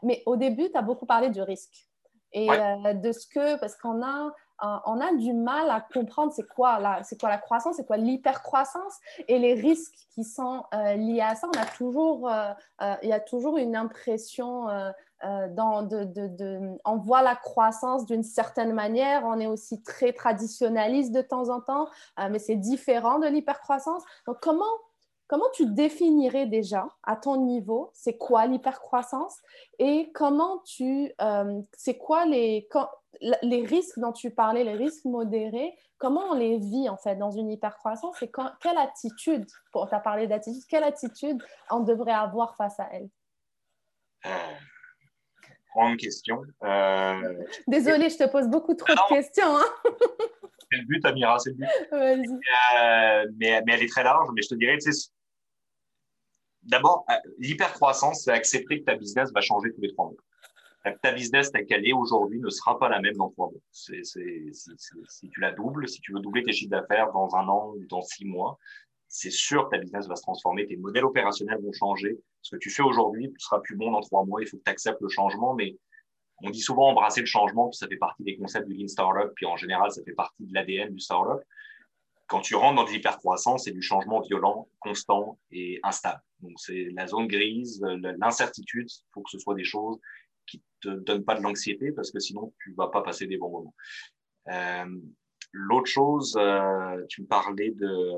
mais 0.02 0.22
au 0.26 0.36
début, 0.36 0.70
tu 0.70 0.76
as 0.76 0.82
beaucoup 0.82 1.06
parlé 1.06 1.30
du 1.30 1.40
risque 1.40 1.88
et 2.34 2.46
de 2.48 3.12
ce 3.12 3.26
que, 3.26 3.58
parce 3.58 3.76
qu'on 3.76 4.02
a 4.02 4.34
euh, 4.62 4.76
on 4.86 5.00
a 5.00 5.12
du 5.14 5.32
mal 5.32 5.70
à 5.70 5.80
comprendre 5.80 6.32
c'est 6.32 6.46
quoi, 6.46 6.78
la, 6.78 7.02
quoi 7.18 7.28
la 7.28 7.38
croissance, 7.38 7.76
c'est 7.76 7.86
quoi 7.86 7.96
l'hypercroissance 7.96 8.94
et 9.26 9.38
les 9.38 9.54
risques 9.54 9.94
qui 10.14 10.22
sont 10.22 10.64
euh, 10.72 10.94
liés 10.94 11.20
à 11.20 11.34
ça. 11.34 11.48
On 11.48 11.60
a 11.60 11.66
toujours, 11.66 12.30
euh, 12.30 12.52
il 13.02 13.08
y 13.08 13.12
a 13.12 13.20
toujours 13.20 13.58
une 13.58 13.74
impression 13.74 14.66
dans 15.50 15.82
de, 15.82 16.76
on 16.84 16.96
voit 16.96 17.22
la 17.22 17.36
croissance 17.36 18.06
d'une 18.06 18.22
certaine 18.22 18.72
manière. 18.72 19.24
On 19.24 19.38
est 19.38 19.46
aussi 19.46 19.82
très 19.82 20.12
traditionnaliste 20.12 21.12
de 21.12 21.22
temps 21.22 21.48
en 21.48 21.60
temps, 21.60 21.88
mais 22.30 22.38
c'est 22.38 22.56
différent 22.56 23.18
de 23.18 23.26
l'hypercroissance. 23.26 24.02
Donc 24.26 24.38
comment 24.40 24.64
Comment 25.28 25.48
tu 25.54 25.64
définirais 25.64 26.44
déjà 26.44 26.88
à 27.04 27.16
ton 27.16 27.38
niveau, 27.38 27.90
c'est 27.94 28.18
quoi 28.18 28.44
l'hypercroissance 28.44 29.38
et 29.78 30.12
comment 30.12 30.58
tu, 30.66 31.10
c'est 31.72 31.96
quoi 31.96 32.26
les, 32.26 32.68
les 33.20 33.64
risques 33.66 33.98
dont 33.98 34.12
tu 34.12 34.30
parlais, 34.30 34.64
les 34.64 34.74
risques 34.74 35.04
modérés, 35.04 35.74
comment 35.98 36.30
on 36.30 36.34
les 36.34 36.58
vit 36.58 36.88
en 36.88 36.96
fait 36.96 37.16
dans 37.16 37.30
une 37.30 37.50
hypercroissance 37.50 38.20
et 38.22 38.30
quelle 38.60 38.78
attitude, 38.78 39.46
pour 39.72 39.88
tu 39.88 39.94
as 39.94 40.00
parlé 40.00 40.26
d'attitude, 40.26 40.62
quelle 40.68 40.84
attitude 40.84 41.42
on 41.70 41.80
devrait 41.80 42.12
avoir 42.12 42.56
face 42.56 42.78
à 42.80 42.88
elle? 42.92 43.08
Euh, 44.26 44.30
Grande 45.74 45.96
question. 45.96 46.42
Euh... 46.64 47.44
Désolée, 47.66 48.10
je 48.10 48.18
te 48.18 48.30
pose 48.30 48.48
beaucoup 48.48 48.74
trop 48.74 48.92
de 48.92 49.14
questions. 49.14 49.56
Hein. 49.56 49.64
c'est 50.70 50.78
le 50.78 50.86
but, 50.86 51.04
Amira, 51.06 51.38
c'est 51.38 51.50
le 51.50 51.56
but. 51.56 51.66
Euh, 51.92 53.26
mais, 53.36 53.62
mais, 53.64 53.74
elle 53.74 53.82
est 53.82 53.88
très 53.88 54.04
large, 54.04 54.28
mais 54.34 54.42
je 54.42 54.48
te 54.48 54.54
dirais, 54.54 54.76
tu 54.78 54.92
sais, 54.92 55.10
d'abord, 56.62 57.04
euh, 57.10 57.14
l'hypercroissance, 57.38 58.24
c'est 58.24 58.32
accepter 58.32 58.80
que 58.80 58.84
ta 58.84 58.96
business 58.96 59.32
va 59.32 59.40
changer 59.40 59.72
tous 59.72 59.80
les 59.80 59.92
trois 59.92 60.06
mois 60.06 60.14
ta 61.02 61.12
business 61.12 61.52
telle 61.52 61.66
qu'elle 61.66 61.86
est 61.86 61.92
aujourd'hui 61.92 62.40
ne 62.40 62.50
sera 62.50 62.78
pas 62.78 62.88
la 62.88 63.00
même 63.00 63.14
dans 63.14 63.30
trois 63.30 63.50
mois. 63.50 63.60
Si 63.70 63.92
tu 65.30 65.40
la 65.40 65.52
doubles, 65.52 65.88
si 65.88 66.00
tu 66.00 66.12
veux 66.12 66.20
doubler 66.20 66.42
tes 66.42 66.52
chiffres 66.52 66.70
d'affaires 66.70 67.12
dans 67.12 67.34
un 67.36 67.46
an 67.48 67.72
ou 67.76 67.84
dans 67.86 68.02
six 68.02 68.24
mois, 68.24 68.58
c'est 69.06 69.30
sûr 69.30 69.68
que 69.68 69.76
ta 69.76 69.78
business 69.78 70.08
va 70.08 70.16
se 70.16 70.22
transformer, 70.22 70.66
tes 70.66 70.76
modèles 70.76 71.04
opérationnels 71.04 71.60
vont 71.62 71.72
changer. 71.72 72.18
Ce 72.40 72.56
que 72.56 72.60
tu 72.60 72.70
fais 72.70 72.82
aujourd'hui 72.82 73.28
ne 73.28 73.38
sera 73.38 73.60
plus 73.60 73.76
bon 73.76 73.90
dans 73.90 74.00
trois 74.00 74.24
mois. 74.24 74.42
Il 74.42 74.48
faut 74.48 74.56
que 74.56 74.62
tu 74.64 74.70
acceptes 74.70 75.00
le 75.00 75.08
changement, 75.08 75.54
mais 75.54 75.76
on 76.42 76.50
dit 76.50 76.60
souvent 76.60 76.88
embrasser 76.88 77.20
le 77.20 77.26
changement, 77.26 77.68
puis 77.68 77.76
ça 77.76 77.86
fait 77.86 77.96
partie 77.96 78.24
des 78.24 78.36
concepts 78.36 78.66
du 78.66 78.74
Lean 78.74 78.88
Startup, 78.88 79.30
puis 79.36 79.46
en 79.46 79.56
général, 79.56 79.92
ça 79.92 80.02
fait 80.02 80.14
partie 80.14 80.44
de 80.44 80.52
l'ADN 80.54 80.92
du 80.92 80.98
startup. 80.98 81.40
Quand 82.26 82.40
tu 82.40 82.54
rentres 82.56 82.76
dans 82.76 82.84
l'hypercroissance, 82.90 83.64
c'est 83.64 83.72
du 83.72 83.82
changement 83.82 84.20
violent, 84.22 84.68
constant 84.80 85.38
et 85.50 85.78
instable. 85.82 86.22
Donc, 86.40 86.52
c'est 86.56 86.88
la 86.94 87.06
zone 87.06 87.28
grise, 87.28 87.80
l'incertitude. 88.18 88.88
Il 88.90 89.10
faut 89.12 89.20
que 89.20 89.30
ce 89.30 89.38
soit 89.38 89.54
des 89.54 89.64
choses 89.64 90.00
te 90.82 90.88
donne 90.88 91.24
pas 91.24 91.36
de 91.36 91.42
l'anxiété 91.42 91.92
parce 91.92 92.10
que 92.10 92.20
sinon 92.20 92.52
tu 92.62 92.74
vas 92.74 92.88
pas 92.88 93.02
passer 93.02 93.26
des 93.26 93.38
bons 93.38 93.50
moments. 93.50 93.74
Euh, 94.48 95.00
L'autre 95.54 95.86
chose, 95.86 96.34
euh, 96.38 97.04
tu 97.08 97.20
me 97.20 97.26
parlais 97.26 97.72
de, 97.72 98.14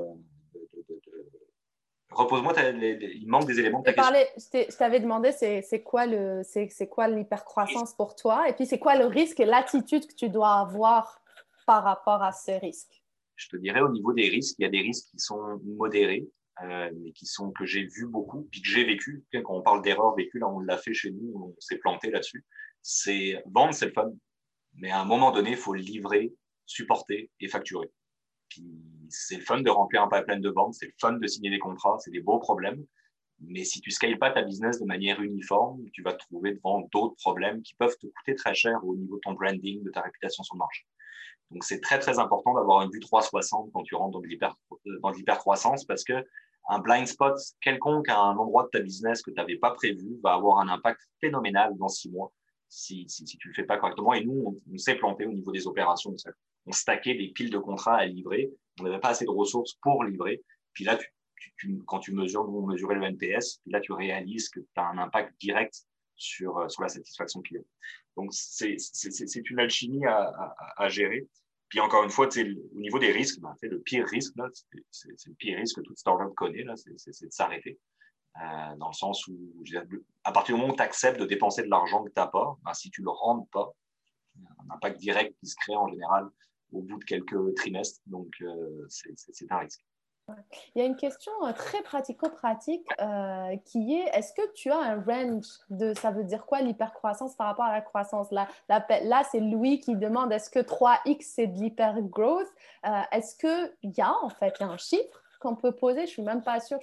repose-moi, 2.11 2.53
il 2.57 3.27
manque 3.27 3.45
des 3.45 3.59
éléments 3.59 3.79
de 3.79 3.91
ta 3.91 3.93
question. 3.93 4.69
Je 4.69 4.77
t'avais 4.77 4.99
demandé 4.99 5.31
c'est 5.31 5.83
quoi 5.83 6.05
le 6.05 6.41
c'est 6.43 6.87
quoi 6.87 7.07
l'hypercroissance 7.07 7.93
pour 7.93 8.15
toi? 8.15 8.47
Et 8.49 8.53
puis 8.53 8.65
c'est 8.65 8.79
quoi 8.79 8.97
le 8.97 9.05
risque 9.05 9.39
et 9.39 9.45
l'attitude 9.45 10.07
que 10.07 10.15
tu 10.15 10.29
dois 10.29 10.53
avoir 10.53 11.21
par 11.67 11.83
rapport 11.83 12.23
à 12.23 12.31
ce 12.31 12.51
risque? 12.51 13.03
Je 13.35 13.49
te 13.49 13.57
dirais 13.57 13.81
au 13.81 13.89
niveau 13.89 14.13
des 14.13 14.29
risques, 14.29 14.55
il 14.59 14.63
y 14.63 14.65
a 14.65 14.69
des 14.71 14.79
risques 14.81 15.09
qui 15.11 15.19
sont 15.19 15.59
modérés 15.65 16.25
euh, 16.63 16.89
mais 17.01 17.11
qui 17.11 17.25
sont 17.25 17.51
que 17.51 17.65
j'ai 17.65 17.85
vu 17.85 18.07
beaucoup, 18.07 18.47
puis 18.51 18.61
que 18.61 18.67
j'ai 18.67 18.85
vécu. 18.85 19.25
Quand 19.33 19.55
on 19.55 19.61
parle 19.61 19.81
d'erreur 19.81 20.15
vécue, 20.15 20.39
là, 20.39 20.47
on 20.47 20.59
l'a 20.59 20.77
fait 20.77 20.93
chez 20.93 21.11
nous, 21.11 21.33
on 21.35 21.55
s'est 21.59 21.77
planté 21.77 22.11
là-dessus. 22.11 22.45
C'est 22.81 23.41
vendre, 23.47 23.73
c'est 23.73 23.87
le 23.87 23.91
fun, 23.91 24.11
mais 24.75 24.91
à 24.91 25.01
un 25.01 25.05
moment 25.05 25.31
donné, 25.31 25.51
il 25.51 25.57
faut 25.57 25.73
livrer, 25.73 26.33
supporter 26.65 27.29
et 27.39 27.47
facturer. 27.47 27.91
C'est 29.09 29.37
le 29.37 29.43
fun 29.43 29.61
de 29.61 29.69
remplir 29.69 30.01
un 30.01 30.07
pipeline 30.07 30.39
de 30.39 30.49
vente, 30.49 30.75
c'est 30.75 30.85
le 30.85 30.93
fun 30.99 31.13
de 31.13 31.27
signer 31.27 31.49
des 31.49 31.59
contrats, 31.59 31.97
c'est 31.99 32.11
des 32.11 32.21
beaux 32.21 32.39
problèmes. 32.39 32.85
Mais 33.41 33.65
si 33.65 33.81
tu 33.81 33.91
scales 33.91 34.17
pas 34.17 34.31
ta 34.31 34.43
business 34.43 34.79
de 34.79 34.85
manière 34.85 35.21
uniforme, 35.21 35.83
tu 35.91 36.01
vas 36.03 36.13
te 36.13 36.19
trouver 36.19 36.53
devant 36.53 36.87
d'autres 36.93 37.15
problèmes 37.15 37.61
qui 37.63 37.75
peuvent 37.75 37.97
te 37.97 38.07
coûter 38.07 38.35
très 38.35 38.55
cher 38.55 38.79
au 38.85 38.95
niveau 38.95 39.17
de 39.17 39.21
ton 39.21 39.33
branding, 39.33 39.83
de 39.83 39.89
ta 39.89 40.01
réputation 40.01 40.43
sur 40.43 40.55
le 40.55 40.59
marché. 40.59 40.85
Donc, 41.51 41.63
c'est 41.63 41.81
très, 41.81 41.99
très 41.99 42.17
important 42.17 42.53
d'avoir 42.53 42.81
une 42.81 42.91
vue 42.91 42.99
360 42.99 43.71
quand 43.73 43.83
tu 43.83 43.95
rentres 43.95 44.19
dans 45.01 45.11
l'hypercroissance 45.11 45.85
parce 45.85 46.03
que 46.03 46.25
un 46.69 46.79
blind 46.79 47.07
spot 47.07 47.37
quelconque 47.61 48.09
à 48.09 48.19
un 48.19 48.37
endroit 48.37 48.63
de 48.63 48.69
ta 48.69 48.79
business 48.79 49.21
que 49.21 49.31
tu 49.31 49.37
n'avais 49.37 49.57
pas 49.57 49.71
prévu 49.71 50.19
va 50.23 50.33
avoir 50.33 50.59
un 50.59 50.67
impact 50.67 51.01
phénoménal 51.19 51.75
dans 51.77 51.87
six 51.87 52.09
mois 52.09 52.31
si, 52.67 53.05
si, 53.07 53.25
si 53.27 53.37
tu 53.37 53.47
le 53.47 53.53
fais 53.53 53.63
pas 53.63 53.77
correctement. 53.77 54.13
Et 54.13 54.23
nous, 54.23 54.59
on, 54.71 54.77
s'est 54.77 54.95
planté 54.95 55.25
au 55.25 55.31
niveau 55.31 55.51
des 55.51 55.67
opérations. 55.67 56.15
On 56.65 56.71
stackait 56.71 57.15
des 57.15 57.29
piles 57.29 57.49
de 57.49 57.57
contrats 57.57 57.97
à 57.97 58.05
livrer. 58.05 58.51
On 58.79 58.83
n'avait 58.83 58.99
pas 58.99 59.09
assez 59.09 59.25
de 59.25 59.29
ressources 59.29 59.73
pour 59.81 60.03
livrer. 60.03 60.43
Puis 60.73 60.83
là, 60.83 60.97
tu, 60.97 61.53
tu, 61.57 61.79
quand 61.85 61.99
tu 61.99 62.13
mesures, 62.13 62.45
nous, 62.45 62.59
on 62.59 62.67
mesurait 62.67 62.95
le 62.95 63.03
NPS. 63.03 63.59
Puis 63.61 63.71
là, 63.71 63.79
tu 63.79 63.93
réalises 63.93 64.49
que 64.49 64.59
tu 64.59 64.67
as 64.75 64.87
un 64.87 64.97
impact 64.97 65.39
direct 65.39 65.75
sur, 66.15 66.57
euh, 66.57 66.67
sur 66.67 66.81
la 66.81 66.89
satisfaction 66.89 67.41
client. 67.41 67.63
Donc, 68.17 68.33
c'est 68.33 68.77
une 69.49 69.59
alchimie 69.59 70.05
à, 70.05 70.17
à, 70.17 70.83
à 70.83 70.89
gérer. 70.89 71.27
Puis 71.69 71.79
encore 71.79 72.03
une 72.03 72.09
fois, 72.09 72.27
au 72.27 72.79
niveau 72.79 72.99
des 72.99 73.11
risques, 73.11 73.39
ben, 73.39 73.55
le 73.61 73.79
pire 73.79 74.05
risque, 74.05 74.33
c'est 74.91 75.27
le 75.27 75.33
pire 75.33 75.57
risque 75.57 75.77
que 75.77 75.81
toute 75.81 75.97
startup 75.97 76.33
connaît, 76.35 76.65
c'est 76.75 77.25
de 77.25 77.31
s'arrêter. 77.31 77.79
Euh, 78.41 78.75
dans 78.77 78.89
le 78.89 78.93
sens 78.93 79.25
où, 79.27 79.33
à 80.23 80.31
partir 80.31 80.55
du 80.55 80.61
moment 80.61 80.73
où 80.73 80.75
tu 80.75 80.83
acceptes 80.83 81.19
de 81.19 81.25
dépenser 81.25 81.63
de 81.63 81.69
l'argent 81.69 82.03
que 82.03 82.09
tu 82.09 82.19
n'as 82.19 82.27
pas, 82.27 82.57
ben, 82.63 82.73
si 82.73 82.89
tu 82.91 83.01
ne 83.01 83.05
le 83.05 83.11
rentres 83.11 83.49
pas, 83.49 83.73
il 84.35 84.43
y 84.43 84.45
a 84.45 84.49
un 84.49 84.75
impact 84.75 84.99
direct 84.99 85.35
qui 85.39 85.47
se 85.47 85.55
crée 85.55 85.75
en 85.75 85.87
général 85.87 86.29
au 86.73 86.81
bout 86.81 86.99
de 86.99 87.05
quelques 87.05 87.55
trimestres. 87.55 88.01
Donc, 88.05 88.29
euh, 88.41 88.85
c'est 88.89 89.51
un 89.51 89.57
risque. 89.59 89.81
Il 90.75 90.81
y 90.81 90.81
a 90.81 90.85
une 90.85 90.95
question 90.95 91.31
euh, 91.43 91.53
très 91.53 91.81
pratico-pratique 91.83 92.87
euh, 92.99 93.55
qui 93.65 93.95
est 93.95 94.09
est-ce 94.13 94.33
que 94.33 94.53
tu 94.53 94.71
as 94.71 94.77
un 94.77 95.01
range 95.01 95.45
de 95.69 95.93
ça 95.93 96.11
veut 96.11 96.23
dire 96.23 96.45
quoi 96.45 96.61
l'hypercroissance 96.61 97.35
par 97.35 97.47
rapport 97.47 97.65
à 97.65 97.73
la 97.73 97.81
croissance? 97.81 98.31
Là, 98.31 98.47
là, 98.67 99.23
c'est 99.29 99.39
Louis 99.39 99.79
qui 99.79 99.95
demande 99.95 100.31
est-ce 100.31 100.49
que 100.49 100.59
3x 100.59 101.21
c'est 101.21 101.47
de 101.47 101.59
l'hypergrowth? 101.59 102.47
Euh, 102.85 103.01
Est-ce 103.11 103.35
qu'il 103.37 103.91
y 103.91 104.01
a 104.01 104.13
en 104.23 104.29
fait 104.29 104.55
un 104.61 104.77
chiffre 104.77 105.21
qu'on 105.39 105.55
peut 105.55 105.73
poser? 105.73 105.99
Je 105.99 106.03
ne 106.03 106.07
suis 106.07 106.23
même 106.23 106.41
pas 106.41 106.59
sûre 106.59 106.79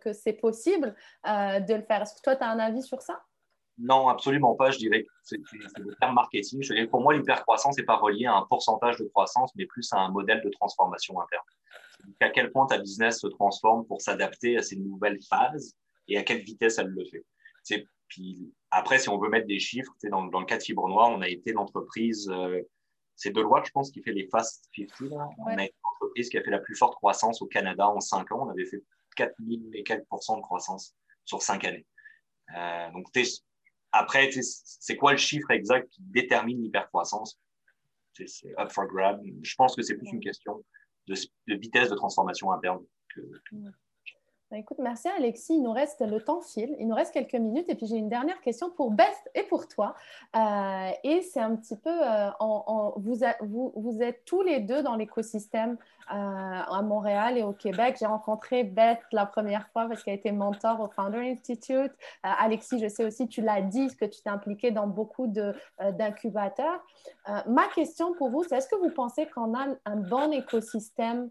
que 0.00 0.12
c'est 0.12 0.34
possible 0.34 0.94
de 1.24 1.74
le 1.74 1.82
faire. 1.82 2.02
Est-ce 2.02 2.14
que 2.16 2.22
toi, 2.22 2.36
tu 2.36 2.44
as 2.44 2.50
un 2.50 2.58
avis 2.58 2.82
sur 2.82 3.00
ça? 3.00 3.22
Non, 3.78 4.08
absolument 4.08 4.54
pas. 4.54 4.70
Je 4.70 4.78
dirais 4.78 5.02
que 5.02 5.10
c'est 5.22 5.38
le 5.78 5.94
terme 5.96 6.14
marketing. 6.14 6.62
Je 6.62 6.74
dirais 6.74 6.86
pour 6.86 7.00
moi, 7.00 7.14
l'hypercroissance 7.14 7.76
n'est 7.76 7.84
pas 7.84 7.96
relié 7.96 8.26
à 8.26 8.34
un 8.34 8.42
pourcentage 8.42 8.98
de 8.98 9.04
croissance, 9.04 9.52
mais 9.56 9.66
plus 9.66 9.92
à 9.92 9.98
un 9.98 10.10
modèle 10.10 10.42
de 10.42 10.50
transformation 10.50 11.20
interne. 11.20 11.44
À 12.20 12.30
quel 12.30 12.50
point 12.52 12.66
ta 12.66 12.78
business 12.78 13.20
se 13.20 13.26
transforme 13.26 13.86
pour 13.86 14.00
s'adapter 14.00 14.56
à 14.56 14.62
ces 14.62 14.76
nouvelles 14.76 15.20
phases 15.28 15.74
et 16.08 16.18
à 16.18 16.22
quelle 16.22 16.42
vitesse 16.42 16.78
elle 16.78 16.88
le 16.88 17.04
fait. 17.04 17.24
Puis 18.08 18.52
après, 18.70 18.98
si 18.98 19.08
on 19.08 19.18
veut 19.18 19.28
mettre 19.28 19.46
des 19.46 19.58
chiffres, 19.58 19.92
dans, 20.04 20.24
dans 20.24 20.40
le 20.40 20.46
cas 20.46 20.58
de 20.58 20.62
Fibre 20.62 20.88
Noire, 20.88 21.10
on 21.10 21.20
a 21.20 21.28
été 21.28 21.52
l'entreprise, 21.52 22.28
euh, 22.30 22.60
c'est 23.16 23.30
Deloitte, 23.30 23.66
je 23.66 23.70
pense, 23.70 23.90
qui 23.90 24.02
fait 24.02 24.12
les 24.12 24.28
Fast 24.28 24.68
50. 24.76 25.10
On 25.38 25.46
a 25.46 25.64
été 25.64 25.74
l'entreprise 25.82 26.28
qui 26.28 26.38
a 26.38 26.42
fait 26.42 26.50
la 26.50 26.58
plus 26.58 26.76
forte 26.76 26.94
croissance 26.96 27.40
au 27.42 27.46
Canada 27.46 27.88
en 27.88 28.00
5 28.00 28.32
ans. 28.32 28.46
On 28.46 28.50
avait 28.50 28.66
fait 28.66 28.82
4000 29.16 29.70
et 29.74 29.82
quelques 29.82 30.06
pourcents 30.06 30.36
de 30.36 30.42
croissance 30.42 30.94
sur 31.24 31.42
5 31.42 31.64
années. 31.64 31.86
Euh, 32.56 32.90
donc, 32.92 33.06
après, 33.92 34.30
c'est 34.32 34.96
quoi 34.96 35.12
le 35.12 35.18
chiffre 35.18 35.50
exact 35.50 35.88
qui 35.90 36.02
détermine 36.02 36.60
l'hypercroissance? 36.62 37.38
C'est 38.12 38.58
up 38.58 38.70
for 38.70 38.86
grab. 38.86 39.20
Je 39.42 39.54
pense 39.56 39.74
que 39.74 39.82
c'est 39.82 39.96
plus 39.96 40.08
une 40.12 40.20
question 40.20 40.64
de, 41.06 41.56
vitesse 41.56 41.90
de 41.90 41.96
transformation 41.96 42.52
interne 42.52 42.80
que, 43.14 43.20
écoute, 44.56 44.78
merci 44.78 45.08
Alexis. 45.08 45.54
Il 45.54 45.62
nous 45.62 45.72
reste 45.72 46.00
le 46.00 46.20
temps 46.20 46.40
file. 46.40 46.76
Il 46.78 46.88
nous 46.88 46.94
reste 46.94 47.12
quelques 47.12 47.34
minutes. 47.34 47.66
Et 47.68 47.74
puis 47.74 47.86
j'ai 47.86 47.96
une 47.96 48.08
dernière 48.08 48.40
question 48.40 48.70
pour 48.70 48.90
Beth 48.90 49.30
et 49.34 49.42
pour 49.42 49.68
toi. 49.68 49.94
Euh, 50.36 50.90
et 51.02 51.22
c'est 51.22 51.40
un 51.40 51.56
petit 51.56 51.76
peu, 51.76 51.90
euh, 51.90 52.30
vous, 52.96 53.22
êtes 54.02 54.24
tous 54.24 54.42
les 54.42 54.60
deux 54.60 54.82
dans 54.82 54.96
l'écosystème 54.96 55.76
euh, 56.10 56.14
à 56.14 56.82
Montréal 56.82 57.38
et 57.38 57.42
au 57.42 57.52
Québec. 57.52 57.96
J'ai 57.98 58.06
rencontré 58.06 58.64
Beth 58.64 59.00
la 59.12 59.26
première 59.26 59.68
fois 59.68 59.86
parce 59.86 60.02
qu'elle 60.02 60.14
était 60.14 60.32
mentor 60.32 60.80
au 60.80 60.88
Founder 60.88 61.18
Institute. 61.18 61.92
Alexis, 62.22 62.78
je 62.78 62.88
sais 62.88 63.04
aussi, 63.04 63.28
tu 63.28 63.40
l'as 63.40 63.62
dit, 63.62 63.88
que 63.96 64.04
tu 64.04 64.22
t'es 64.22 64.30
impliqué 64.30 64.70
dans 64.70 64.86
beaucoup 64.86 65.26
d'incubateurs. 65.26 66.84
ma 67.46 67.66
question 67.74 68.14
pour 68.14 68.30
vous, 68.30 68.44
c'est 68.44 68.56
est-ce 68.56 68.68
que 68.68 68.76
vous 68.76 68.90
pensez 68.90 69.26
qu'on 69.26 69.54
a 69.54 69.66
un 69.84 69.96
bon 69.96 70.32
écosystème 70.32 71.30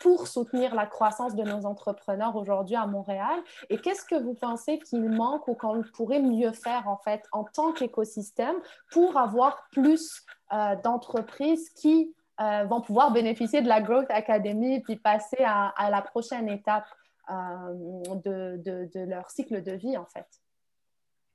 pour 0.00 0.26
soutenir 0.26 0.74
la 0.74 0.86
croissance 0.86 1.34
de 1.34 1.42
nos 1.42 1.66
entrepreneurs 1.66 2.36
aujourd'hui 2.36 2.76
à 2.76 2.86
Montréal? 2.86 3.38
Et 3.68 3.78
qu'est-ce 3.78 4.04
que 4.04 4.14
vous 4.14 4.34
pensez 4.34 4.78
qu'il 4.78 5.08
manque 5.10 5.46
ou 5.48 5.54
qu'on 5.54 5.82
pourrait 5.94 6.22
mieux 6.22 6.52
faire 6.52 6.88
en 6.88 6.96
fait 6.96 7.22
en 7.32 7.44
tant 7.44 7.72
qu'écosystème 7.72 8.56
pour 8.90 9.16
avoir 9.16 9.68
plus 9.70 10.24
euh, 10.52 10.76
d'entreprises 10.76 11.68
qui 11.70 12.14
euh, 12.40 12.64
vont 12.64 12.80
pouvoir 12.80 13.12
bénéficier 13.12 13.60
de 13.60 13.68
la 13.68 13.80
Growth 13.80 14.10
Academy 14.10 14.80
puis 14.80 14.96
passer 14.96 15.44
à, 15.44 15.90
la 15.90 16.02
prochaine 16.02 16.48
étape 16.48 16.86
de, 17.28 18.56
de, 18.56 19.00
leur 19.00 19.30
cycle 19.30 19.62
de 19.62 19.72
vie 19.72 19.96
en 19.98 20.06
fait? 20.06 20.26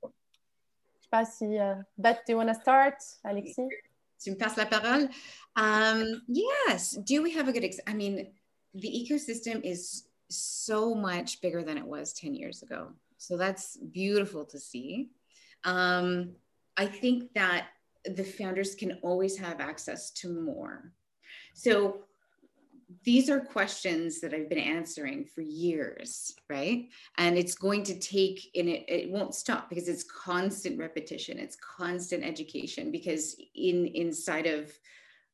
Je 0.02 0.08
ne 0.08 1.02
sais 1.02 1.08
pas 1.10 1.24
si... 1.24 1.58
Beth, 1.98 2.22
do 2.26 2.32
you 2.32 2.38
want 2.38 2.52
to 2.52 2.54
start, 2.54 2.96
Alexis? 3.22 3.68
Tu 4.24 4.30
me 4.30 4.36
passes 4.36 4.58
la 4.58 4.64
parole. 4.64 5.08
Um, 5.56 6.22
yes. 6.28 6.92
Do 6.92 7.22
we 7.22 7.32
have 7.32 7.48
a 7.48 7.52
good, 7.52 7.64
ex- 7.64 7.80
I 7.86 7.94
mean, 7.94 8.28
the 8.74 8.88
ecosystem 8.88 9.62
is 9.62 10.08
so 10.28 10.94
much 10.94 11.40
bigger 11.40 11.62
than 11.62 11.78
it 11.78 11.86
was 11.86 12.12
10 12.14 12.34
years 12.34 12.62
ago. 12.62 12.88
So 13.18 13.36
that's 13.36 13.76
beautiful 13.76 14.44
to 14.46 14.58
see. 14.58 15.10
Um, 15.64 16.32
I 16.76 16.86
think 16.86 17.32
that 17.34 17.68
the 18.04 18.24
founders 18.24 18.74
can 18.74 18.98
always 19.02 19.36
have 19.38 19.60
access 19.60 20.10
to 20.10 20.28
more. 20.28 20.92
So 21.54 22.04
these 23.04 23.28
are 23.30 23.40
questions 23.40 24.20
that 24.20 24.34
I've 24.34 24.48
been 24.48 24.58
answering 24.58 25.24
for 25.24 25.42
years, 25.42 26.34
right? 26.48 26.88
And 27.18 27.36
it's 27.36 27.54
going 27.54 27.82
to 27.84 27.98
take, 27.98 28.50
and 28.54 28.68
it, 28.68 28.84
it 28.88 29.10
won't 29.10 29.34
stop 29.34 29.68
because 29.68 29.88
it's 29.88 30.04
constant 30.04 30.78
repetition, 30.78 31.38
it's 31.38 31.56
constant 31.56 32.24
education. 32.24 32.90
Because 32.90 33.36
in 33.54 33.86
inside 33.86 34.46
of 34.46 34.72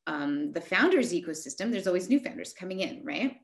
um, 0.07 0.51
the 0.51 0.61
founders 0.61 1.13
ecosystem, 1.13 1.71
there's 1.71 1.87
always 1.87 2.09
new 2.09 2.19
founders 2.19 2.53
coming 2.53 2.79
in, 2.79 3.03
right? 3.03 3.37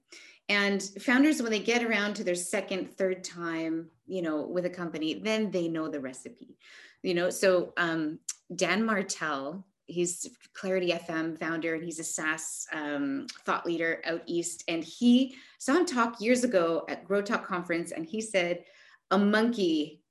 And 0.50 0.82
founders, 1.00 1.42
when 1.42 1.52
they 1.52 1.60
get 1.60 1.84
around 1.84 2.16
to 2.16 2.24
their 2.24 2.36
second, 2.36 2.98
third 2.98 3.24
time, 3.24 3.90
you 4.06 4.22
know, 4.22 4.42
with 4.42 4.66
a 4.66 4.70
company, 4.70 5.16
then 5.16 5.52
they 5.52 5.68
know 5.68 5.90
the 5.90 6.00
recipe, 6.00 6.58
you 7.04 7.14
know. 7.14 7.30
So 7.30 7.74
um, 7.76 8.20
Dan 8.56 8.86
Martell, 8.86 9.66
he's 9.88 10.30
Clarity 10.54 10.92
FM 10.92 11.40
founder 11.40 11.76
and 11.76 11.84
he's 11.84 12.00
a 12.00 12.04
SaaS 12.04 12.68
um, 12.74 13.26
thought 13.46 13.66
leader 13.66 14.02
out 14.06 14.22
east. 14.26 14.64
And 14.68 14.84
he 14.84 15.36
saw 15.60 15.74
him 15.74 15.86
talk 15.86 16.22
years 16.22 16.44
ago 16.44 16.86
at 16.90 17.06
Grow 17.06 17.22
Talk 17.22 17.46
conference, 17.46 17.92
and 17.92 18.06
he 18.06 18.22
said, 18.22 18.64
"A 19.12 19.18
monkey 19.18 20.04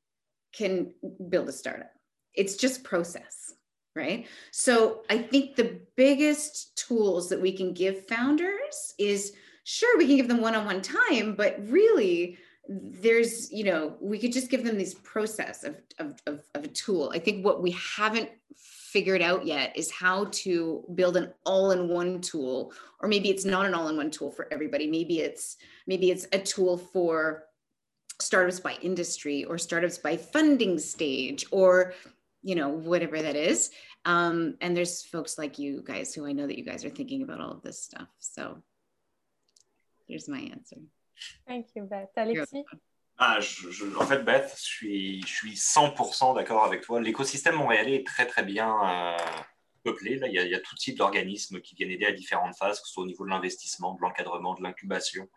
can 0.53 0.93
build 1.29 1.49
a 1.49 1.53
startup. 1.53 1.93
It's 2.35 2.57
just 2.57 2.85
process." 2.85 3.53
Right. 3.95 4.27
So 4.51 5.05
I 5.09 5.17
think 5.19 5.57
the 5.57 5.81
biggest 5.97 6.77
tools 6.77 7.31
that 7.31 7.41
we 7.41 7.53
can 7.53 7.73
give 7.73 8.07
founders 8.07 8.95
is 8.99 9.33
sure, 9.65 9.97
we 9.99 10.07
can 10.07 10.17
give 10.17 10.29
them 10.29 10.43
one 10.43 10.55
on 10.55 10.67
one 10.67 10.83
time, 10.83 11.35
but 11.35 11.57
really, 11.69 12.39
there's 12.69 13.53
you 13.53 13.65
know 13.65 13.97
we 14.01 14.19
could 14.19 14.33
just 14.33 14.51
give 14.51 14.65
them 14.65 14.79
this 14.79 14.95
process 14.95 15.65
of, 15.65 15.77
of, 15.99 16.21
of, 16.27 16.43
of, 16.55 16.65
a 16.65 16.69
tool. 16.69 17.13
I 17.15 17.19
think 17.19 17.45
what 17.45 17.63
we 17.63 17.73
haven't 17.73 18.31
figured 18.57 19.23
out 19.23 19.47
yet 19.47 19.77
is 19.77 19.91
how 19.91 20.27
to 20.31 20.85
build 20.95 21.17
an 21.17 21.33
all-in-one 21.45 22.21
tool 22.21 22.73
or 23.01 23.09
maybe 23.09 23.31
it's 23.31 23.45
not 23.45 23.67
an 23.67 23.75
all-in-one 23.75 24.11
tool 24.11 24.31
for 24.31 24.49
everybody. 24.53 24.89
Maybe 24.89 25.21
it's 25.21 25.57
maybe 25.87 26.11
it's 26.11 26.27
a 26.33 26.39
tool 26.39 26.79
for 26.79 27.45
startups 28.21 28.61
by 28.61 28.77
industry 28.83 29.45
or 29.45 29.59
startups 29.59 29.99
by 29.99 30.17
funding 30.17 30.79
stage 30.79 31.45
or 31.51 31.93
you 32.43 32.55
know 32.55 32.71
whatever 32.71 33.23
that 33.23 33.37
is. 33.37 33.71
Um, 34.05 34.57
and 34.61 34.77
there's 34.77 35.03
folks 35.03 35.37
like 35.37 35.59
you 35.59 35.83
guys 35.83 36.15
who 36.15 36.27
i 36.27 36.33
know 36.33 36.47
that 36.47 36.59
you 36.59 36.65
guys 36.65 36.85
are 36.85 36.91
thinking 36.91 37.23
about 37.23 37.41
all 37.41 37.53
of 37.53 37.63
this 37.63 37.83
stuff. 37.83 38.09
So 38.19 38.63
here's 40.07 40.29
my 40.29 40.41
answer 40.41 40.77
thank 41.47 41.75
you 41.75 41.85
beth 41.85 42.17
alexis? 42.17 42.65
Ah, 43.19 43.41
je, 43.41 43.97
en 43.97 44.07
fait, 44.07 44.23
Beth, 44.25 44.53
je 44.59 44.63
suis, 44.63 45.23
je 45.23 45.33
suis 45.33 45.55
100% 45.55 46.35
d'accord 46.35 46.65
avec 46.65 46.83
toi. 46.83 47.01
L'écosystème 47.01 47.55
montréalais 47.55 47.97
est 47.97 48.07
très, 48.07 48.27
très 48.27 48.43
bien 48.43 48.77
euh, 48.85 49.17
peuplé. 49.85 50.17
Là, 50.17 50.29
il, 50.29 50.35
y 50.35 50.39
a, 50.39 50.45
il 50.45 50.51
y 50.51 50.55
a 50.55 50.61
tout 50.61 50.75
type 50.75 50.99
d'organismes 50.99 51.63
qui 51.63 51.75
viennent 51.75 51.91
aider 51.91 52.05
à 52.05 52.13
différentes 52.13 52.55
phases, 52.57 52.79
que 52.79 52.87
ce 52.87 52.93
soit 52.93 53.05
au 53.05 53.07
niveau 53.07 53.25
de 53.25 53.31
l'investissement, 53.31 53.95
de 53.95 54.03
l'encadrement, 54.03 54.55
de 54.55 54.63
l'incubation. 54.63 55.31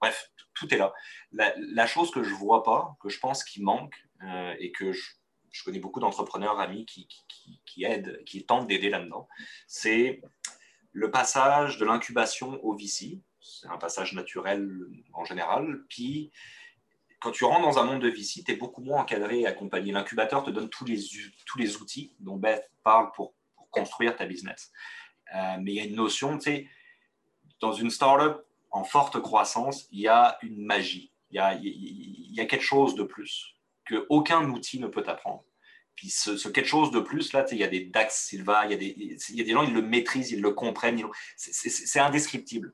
Bref, 0.00 0.32
tout 0.54 0.74
est 0.74 0.78
là. 0.78 0.92
La, 1.30 1.86
chose 1.86 2.10
que 2.10 2.24
je 2.24 2.30
ne 2.30 2.34
vois 2.34 2.64
pas, 2.64 2.96
que 3.00 3.08
je 3.08 3.20
pense 3.20 3.44
qui 3.44 3.62
manque, 3.62 3.94
euh, 4.24 4.54
et 4.58 4.72
que 4.72 4.90
je, 4.90 5.12
je, 5.52 5.62
connais 5.62 5.78
beaucoup 5.78 6.00
d'entrepreneurs 6.00 6.58
amis 6.58 6.86
qui, 6.86 7.06
qui, 7.06 7.62
qui, 7.64 7.84
aident, 7.84 8.20
qui 8.24 8.44
tentent 8.44 8.66
d'aider 8.66 8.90
là-dedans, 8.90 9.28
c'est 9.68 10.20
le 10.90 11.12
passage 11.12 11.78
de 11.78 11.84
l'incubation 11.84 12.58
au 12.64 12.76
VC. 12.76 13.20
C'est 13.42 13.68
un 13.68 13.78
passage 13.78 14.12
naturel 14.12 14.68
en 15.12 15.24
général. 15.24 15.82
Puis 15.88 16.30
quand 17.20 17.30
tu 17.30 17.44
rentres 17.44 17.62
dans 17.62 17.78
un 17.78 17.84
monde 17.84 18.02
de 18.02 18.08
VC, 18.08 18.42
tu 18.44 18.52
es 18.52 18.56
beaucoup 18.56 18.82
moins 18.82 19.02
encadré 19.02 19.40
et 19.40 19.46
accompagné. 19.46 19.92
L'incubateur 19.92 20.42
te 20.42 20.50
donne 20.50 20.68
tous 20.68 20.84
les, 20.84 20.98
tous 21.46 21.58
les 21.58 21.76
outils 21.76 22.14
dont 22.20 22.36
Beth 22.36 22.70
parle 22.82 23.10
pour, 23.12 23.34
construire 23.70 24.14
ta 24.14 24.26
business. 24.26 24.70
Euh, 25.34 25.56
mais 25.62 25.72
il 25.72 25.76
y 25.76 25.80
a 25.80 25.84
une 25.84 25.96
notion, 25.96 26.36
tu 26.36 26.44
sais, 26.44 26.68
dans 27.58 27.72
une 27.72 27.88
startup 27.88 28.44
en 28.70 28.84
forte 28.84 29.18
croissance, 29.22 29.88
il 29.90 30.00
y 30.00 30.08
a 30.08 30.36
une 30.42 30.62
magie. 30.62 31.10
Il 31.30 31.36
y 31.36 31.38
a, 31.38 31.58
y 31.58 32.38
a 32.38 32.44
quelque 32.44 32.64
chose 32.64 32.94
de 32.96 33.02
plus 33.02 33.56
que 33.86 34.04
aucun 34.10 34.46
outil 34.50 34.78
ne 34.78 34.88
peut 34.88 35.04
apprendre. 35.06 35.42
Puis 35.94 36.10
ce, 36.10 36.48
quelque 36.48 36.68
chose 36.68 36.90
de 36.90 37.00
plus, 37.00 37.32
là, 37.32 37.44
il 37.50 37.58
y 37.58 37.64
a 37.64 37.68
des 37.68 37.84
Dax 37.84 38.26
Silva, 38.26 38.64
il 38.64 38.70
y, 38.70 38.74
a 38.74 38.76
des, 38.76 39.18
il 39.28 39.36
y 39.36 39.40
a 39.40 39.44
des 39.44 39.52
gens, 39.52 39.62
ils 39.62 39.74
le 39.74 39.82
maîtrisent, 39.82 40.30
ils 40.30 40.40
le 40.40 40.50
comprennent. 40.50 41.02
C'est 41.36 42.00
indescriptible. 42.00 42.72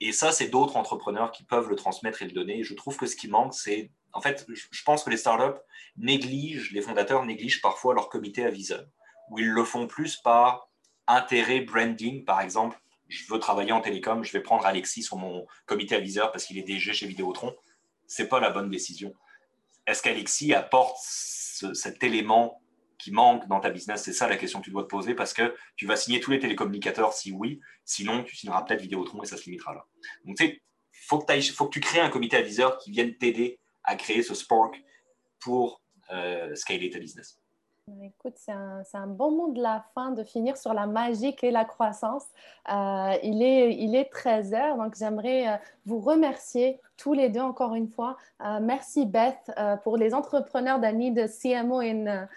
Et 0.00 0.12
ça, 0.12 0.30
c'est 0.32 0.48
d'autres 0.48 0.76
entrepreneurs 0.76 1.32
qui 1.32 1.42
peuvent 1.42 1.68
le 1.68 1.76
transmettre 1.76 2.22
et 2.22 2.26
le 2.26 2.32
donner. 2.32 2.62
je 2.62 2.74
trouve 2.74 2.96
que 2.96 3.06
ce 3.06 3.16
qui 3.16 3.28
manque, 3.28 3.54
c'est, 3.54 3.90
en 4.12 4.20
fait, 4.20 4.46
je 4.48 4.82
pense 4.84 5.02
que 5.02 5.10
les 5.10 5.16
startups 5.16 5.60
négligent, 5.96 6.72
les 6.72 6.82
fondateurs 6.82 7.24
négligent 7.24 7.60
parfois 7.60 7.94
leur 7.94 8.08
comité 8.08 8.44
aviseur, 8.44 8.86
où 9.30 9.38
ils 9.38 9.48
le 9.48 9.64
font 9.64 9.86
plus 9.86 10.16
par 10.16 10.68
intérêt 11.06 11.60
branding, 11.60 12.24
par 12.24 12.40
exemple. 12.40 12.80
Je 13.08 13.24
veux 13.32 13.38
travailler 13.38 13.72
en 13.72 13.80
télécom, 13.80 14.22
je 14.22 14.32
vais 14.32 14.42
prendre 14.42 14.66
Alexis 14.66 15.02
sur 15.02 15.16
mon 15.16 15.46
comité 15.66 15.96
aviseur 15.96 16.30
parce 16.30 16.44
qu'il 16.44 16.58
est 16.58 16.62
DG 16.62 16.92
chez 16.92 17.06
Vidéotron. 17.06 17.56
C'est 18.06 18.28
pas 18.28 18.38
la 18.38 18.50
bonne 18.50 18.70
décision. 18.70 19.14
Est-ce 19.86 20.02
qu'Alexis 20.02 20.52
apporte 20.52 20.96
cet 21.00 22.04
élément 22.04 22.60
qui 22.98 23.12
manque 23.12 23.46
dans 23.48 23.60
ta 23.60 23.70
business 23.70 24.02
C'est 24.02 24.12
ça 24.12 24.28
la 24.28 24.36
question 24.36 24.60
que 24.60 24.64
tu 24.64 24.70
dois 24.70 24.82
te 24.82 24.88
poser 24.88 25.14
parce 25.14 25.32
que 25.32 25.54
tu 25.76 25.86
vas 25.86 25.96
signer 25.96 26.20
tous 26.20 26.30
les 26.30 26.38
télécommunicateurs 26.38 27.12
si 27.12 27.32
oui, 27.32 27.60
sinon 27.84 28.24
tu 28.24 28.36
signeras 28.36 28.62
peut-être 28.62 28.82
Vidéotron 28.82 29.22
et 29.22 29.26
ça 29.26 29.36
se 29.36 29.44
limitera 29.44 29.74
là. 29.74 29.86
Donc 30.24 30.36
tu 30.36 30.46
sais, 30.46 30.62
faut 30.92 31.18
que, 31.18 31.40
faut 31.40 31.66
que 31.66 31.72
tu 31.72 31.80
crées 31.80 32.00
un 32.00 32.10
comité 32.10 32.36
aviseur 32.36 32.78
qui 32.78 32.90
vienne 32.90 33.16
t'aider 33.16 33.58
à 33.84 33.96
créer 33.96 34.22
ce 34.22 34.34
spark 34.34 34.82
pour 35.40 35.82
euh, 36.10 36.54
scaler 36.54 36.90
ta 36.90 36.98
business. 36.98 37.40
Écoute, 38.02 38.34
c'est 38.36 38.52
un, 38.52 38.82
un, 38.94 39.06
bon 39.06 39.30
mot 39.30 39.52
de 39.52 39.62
la 39.62 39.84
fin 39.94 40.10
de 40.10 40.22
finir 40.24 40.56
sur 40.56 40.74
la 40.74 40.86
magie 40.86 41.34
et 41.42 41.50
la 41.50 41.64
croissance. 41.64 42.24
Euh, 42.70 43.14
il, 43.22 43.42
est, 43.42 43.74
il 43.74 43.94
est 43.94 44.10
13 44.10 44.52
heures, 44.54 44.76
donc 44.76 44.94
j'aimerais 44.96 45.48
euh, 45.48 45.56
vous 45.86 45.98
remercier 46.00 46.80
tous 46.96 47.14
les 47.14 47.28
deux 47.28 47.40
encore 47.40 47.74
une 47.74 47.88
fois. 47.88 48.16
Euh, 48.44 48.58
merci 48.60 49.06
Beth 49.06 49.50
pour 49.84 49.96
les 49.96 50.14
entrepreneurs 50.14 50.80
d'Annie 50.80 51.12
de 51.12 51.26
CMO 51.26 51.80
in, 51.80 52.28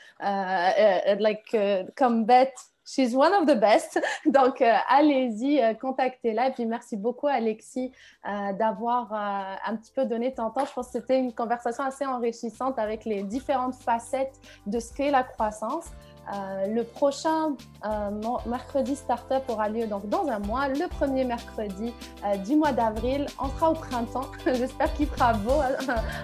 like, 1.20 1.58
comme 1.96 2.26
Beth 2.26 2.71
She's 2.94 3.16
one 3.16 3.34
of 3.34 3.48
the 3.48 3.58
best. 3.58 4.02
Donc, 4.26 4.62
euh, 4.62 4.76
allez-y, 4.90 5.62
euh, 5.62 5.74
contactez-la. 5.74 6.50
Et 6.50 6.52
puis, 6.52 6.66
merci 6.66 6.98
beaucoup, 6.98 7.28
Alexis, 7.28 7.90
euh, 8.28 8.52
d'avoir 8.52 9.14
un 9.14 9.78
petit 9.78 9.94
peu 9.94 10.06
donné 10.06 10.34
ton 10.34 10.50
temps. 10.50 10.66
Je 10.66 10.74
pense 10.74 10.88
que 10.88 11.00
c'était 11.00 11.18
une 11.18 11.34
conversation 11.34 11.86
assez 11.86 12.06
enrichissante 12.06 12.78
avec 12.78 13.06
les 13.06 13.24
différentes 13.24 13.76
facettes 13.76 14.38
de 14.66 14.78
ce 14.80 14.94
qu'est 14.94 15.10
la 15.10 15.24
croissance. 15.24 15.86
Euh, 16.34 16.68
le 16.68 16.84
prochain 16.84 17.56
euh, 17.86 18.10
mercredi 18.46 18.96
startup 18.96 19.44
aura 19.50 19.68
lieu 19.70 19.88
donc 19.88 20.08
dans 20.08 20.28
un 20.28 20.40
mois, 20.40 20.68
le 20.68 20.88
premier 20.88 21.26
mercredi 21.26 21.94
euh, 22.26 22.38
du 22.38 22.56
mois 22.56 22.72
d'avril. 22.72 23.26
On 23.40 23.50
sera 23.50 23.72
au 23.72 23.74
printemps. 23.74 24.28
J'espère 24.46 24.94
qu'il 24.94 25.08
fera 25.08 25.34
beau 25.34 25.60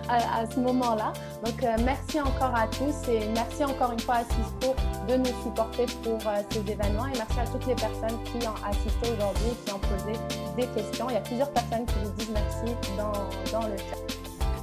à, 0.09 0.45
ce 0.49 0.59
moment-là. 0.59 1.13
Donc 1.43 1.65
merci 1.83 2.21
encore 2.21 2.55
à 2.55 2.67
tous 2.67 3.09
et 3.09 3.27
merci 3.33 3.65
encore 3.65 3.91
une 3.91 3.99
fois 3.99 4.15
à 4.15 4.23
Cisco 4.23 4.75
de 5.07 5.15
nous 5.15 5.43
supporter 5.43 5.85
pour 6.03 6.19
ces 6.49 6.59
événements 6.59 7.07
et 7.07 7.17
merci 7.17 7.39
à 7.39 7.45
toutes 7.45 7.65
les 7.65 7.75
personnes 7.75 8.17
qui 8.25 8.47
ont 8.47 8.67
assisté 8.67 9.11
aujourd'hui 9.13 9.51
et 9.51 9.65
qui 9.65 9.73
ont 9.73 9.79
posé 9.79 10.19
des 10.55 10.67
questions. 10.67 11.09
Il 11.09 11.13
y 11.13 11.17
a 11.17 11.21
plusieurs 11.21 11.51
personnes 11.51 11.85
qui 11.85 11.95
vous 12.03 12.11
disent 12.11 12.31
merci 12.33 12.75
dans, 12.97 13.59
dans 13.59 13.67
le 13.67 13.77
chat. 13.77 14.16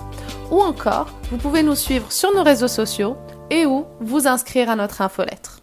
ou 0.49 0.61
encore 0.61 1.07
vous 1.29 1.35
pouvez 1.37 1.61
nous 1.61 1.75
suivre 1.75 2.11
sur 2.11 2.33
nos 2.33 2.41
réseaux 2.43 2.67
sociaux 2.67 3.15
et 3.51 3.67
ou 3.67 3.85
vous 4.01 4.27
inscrire 4.27 4.69
à 4.69 4.75
notre 4.75 5.01
infolettre. 5.01 5.56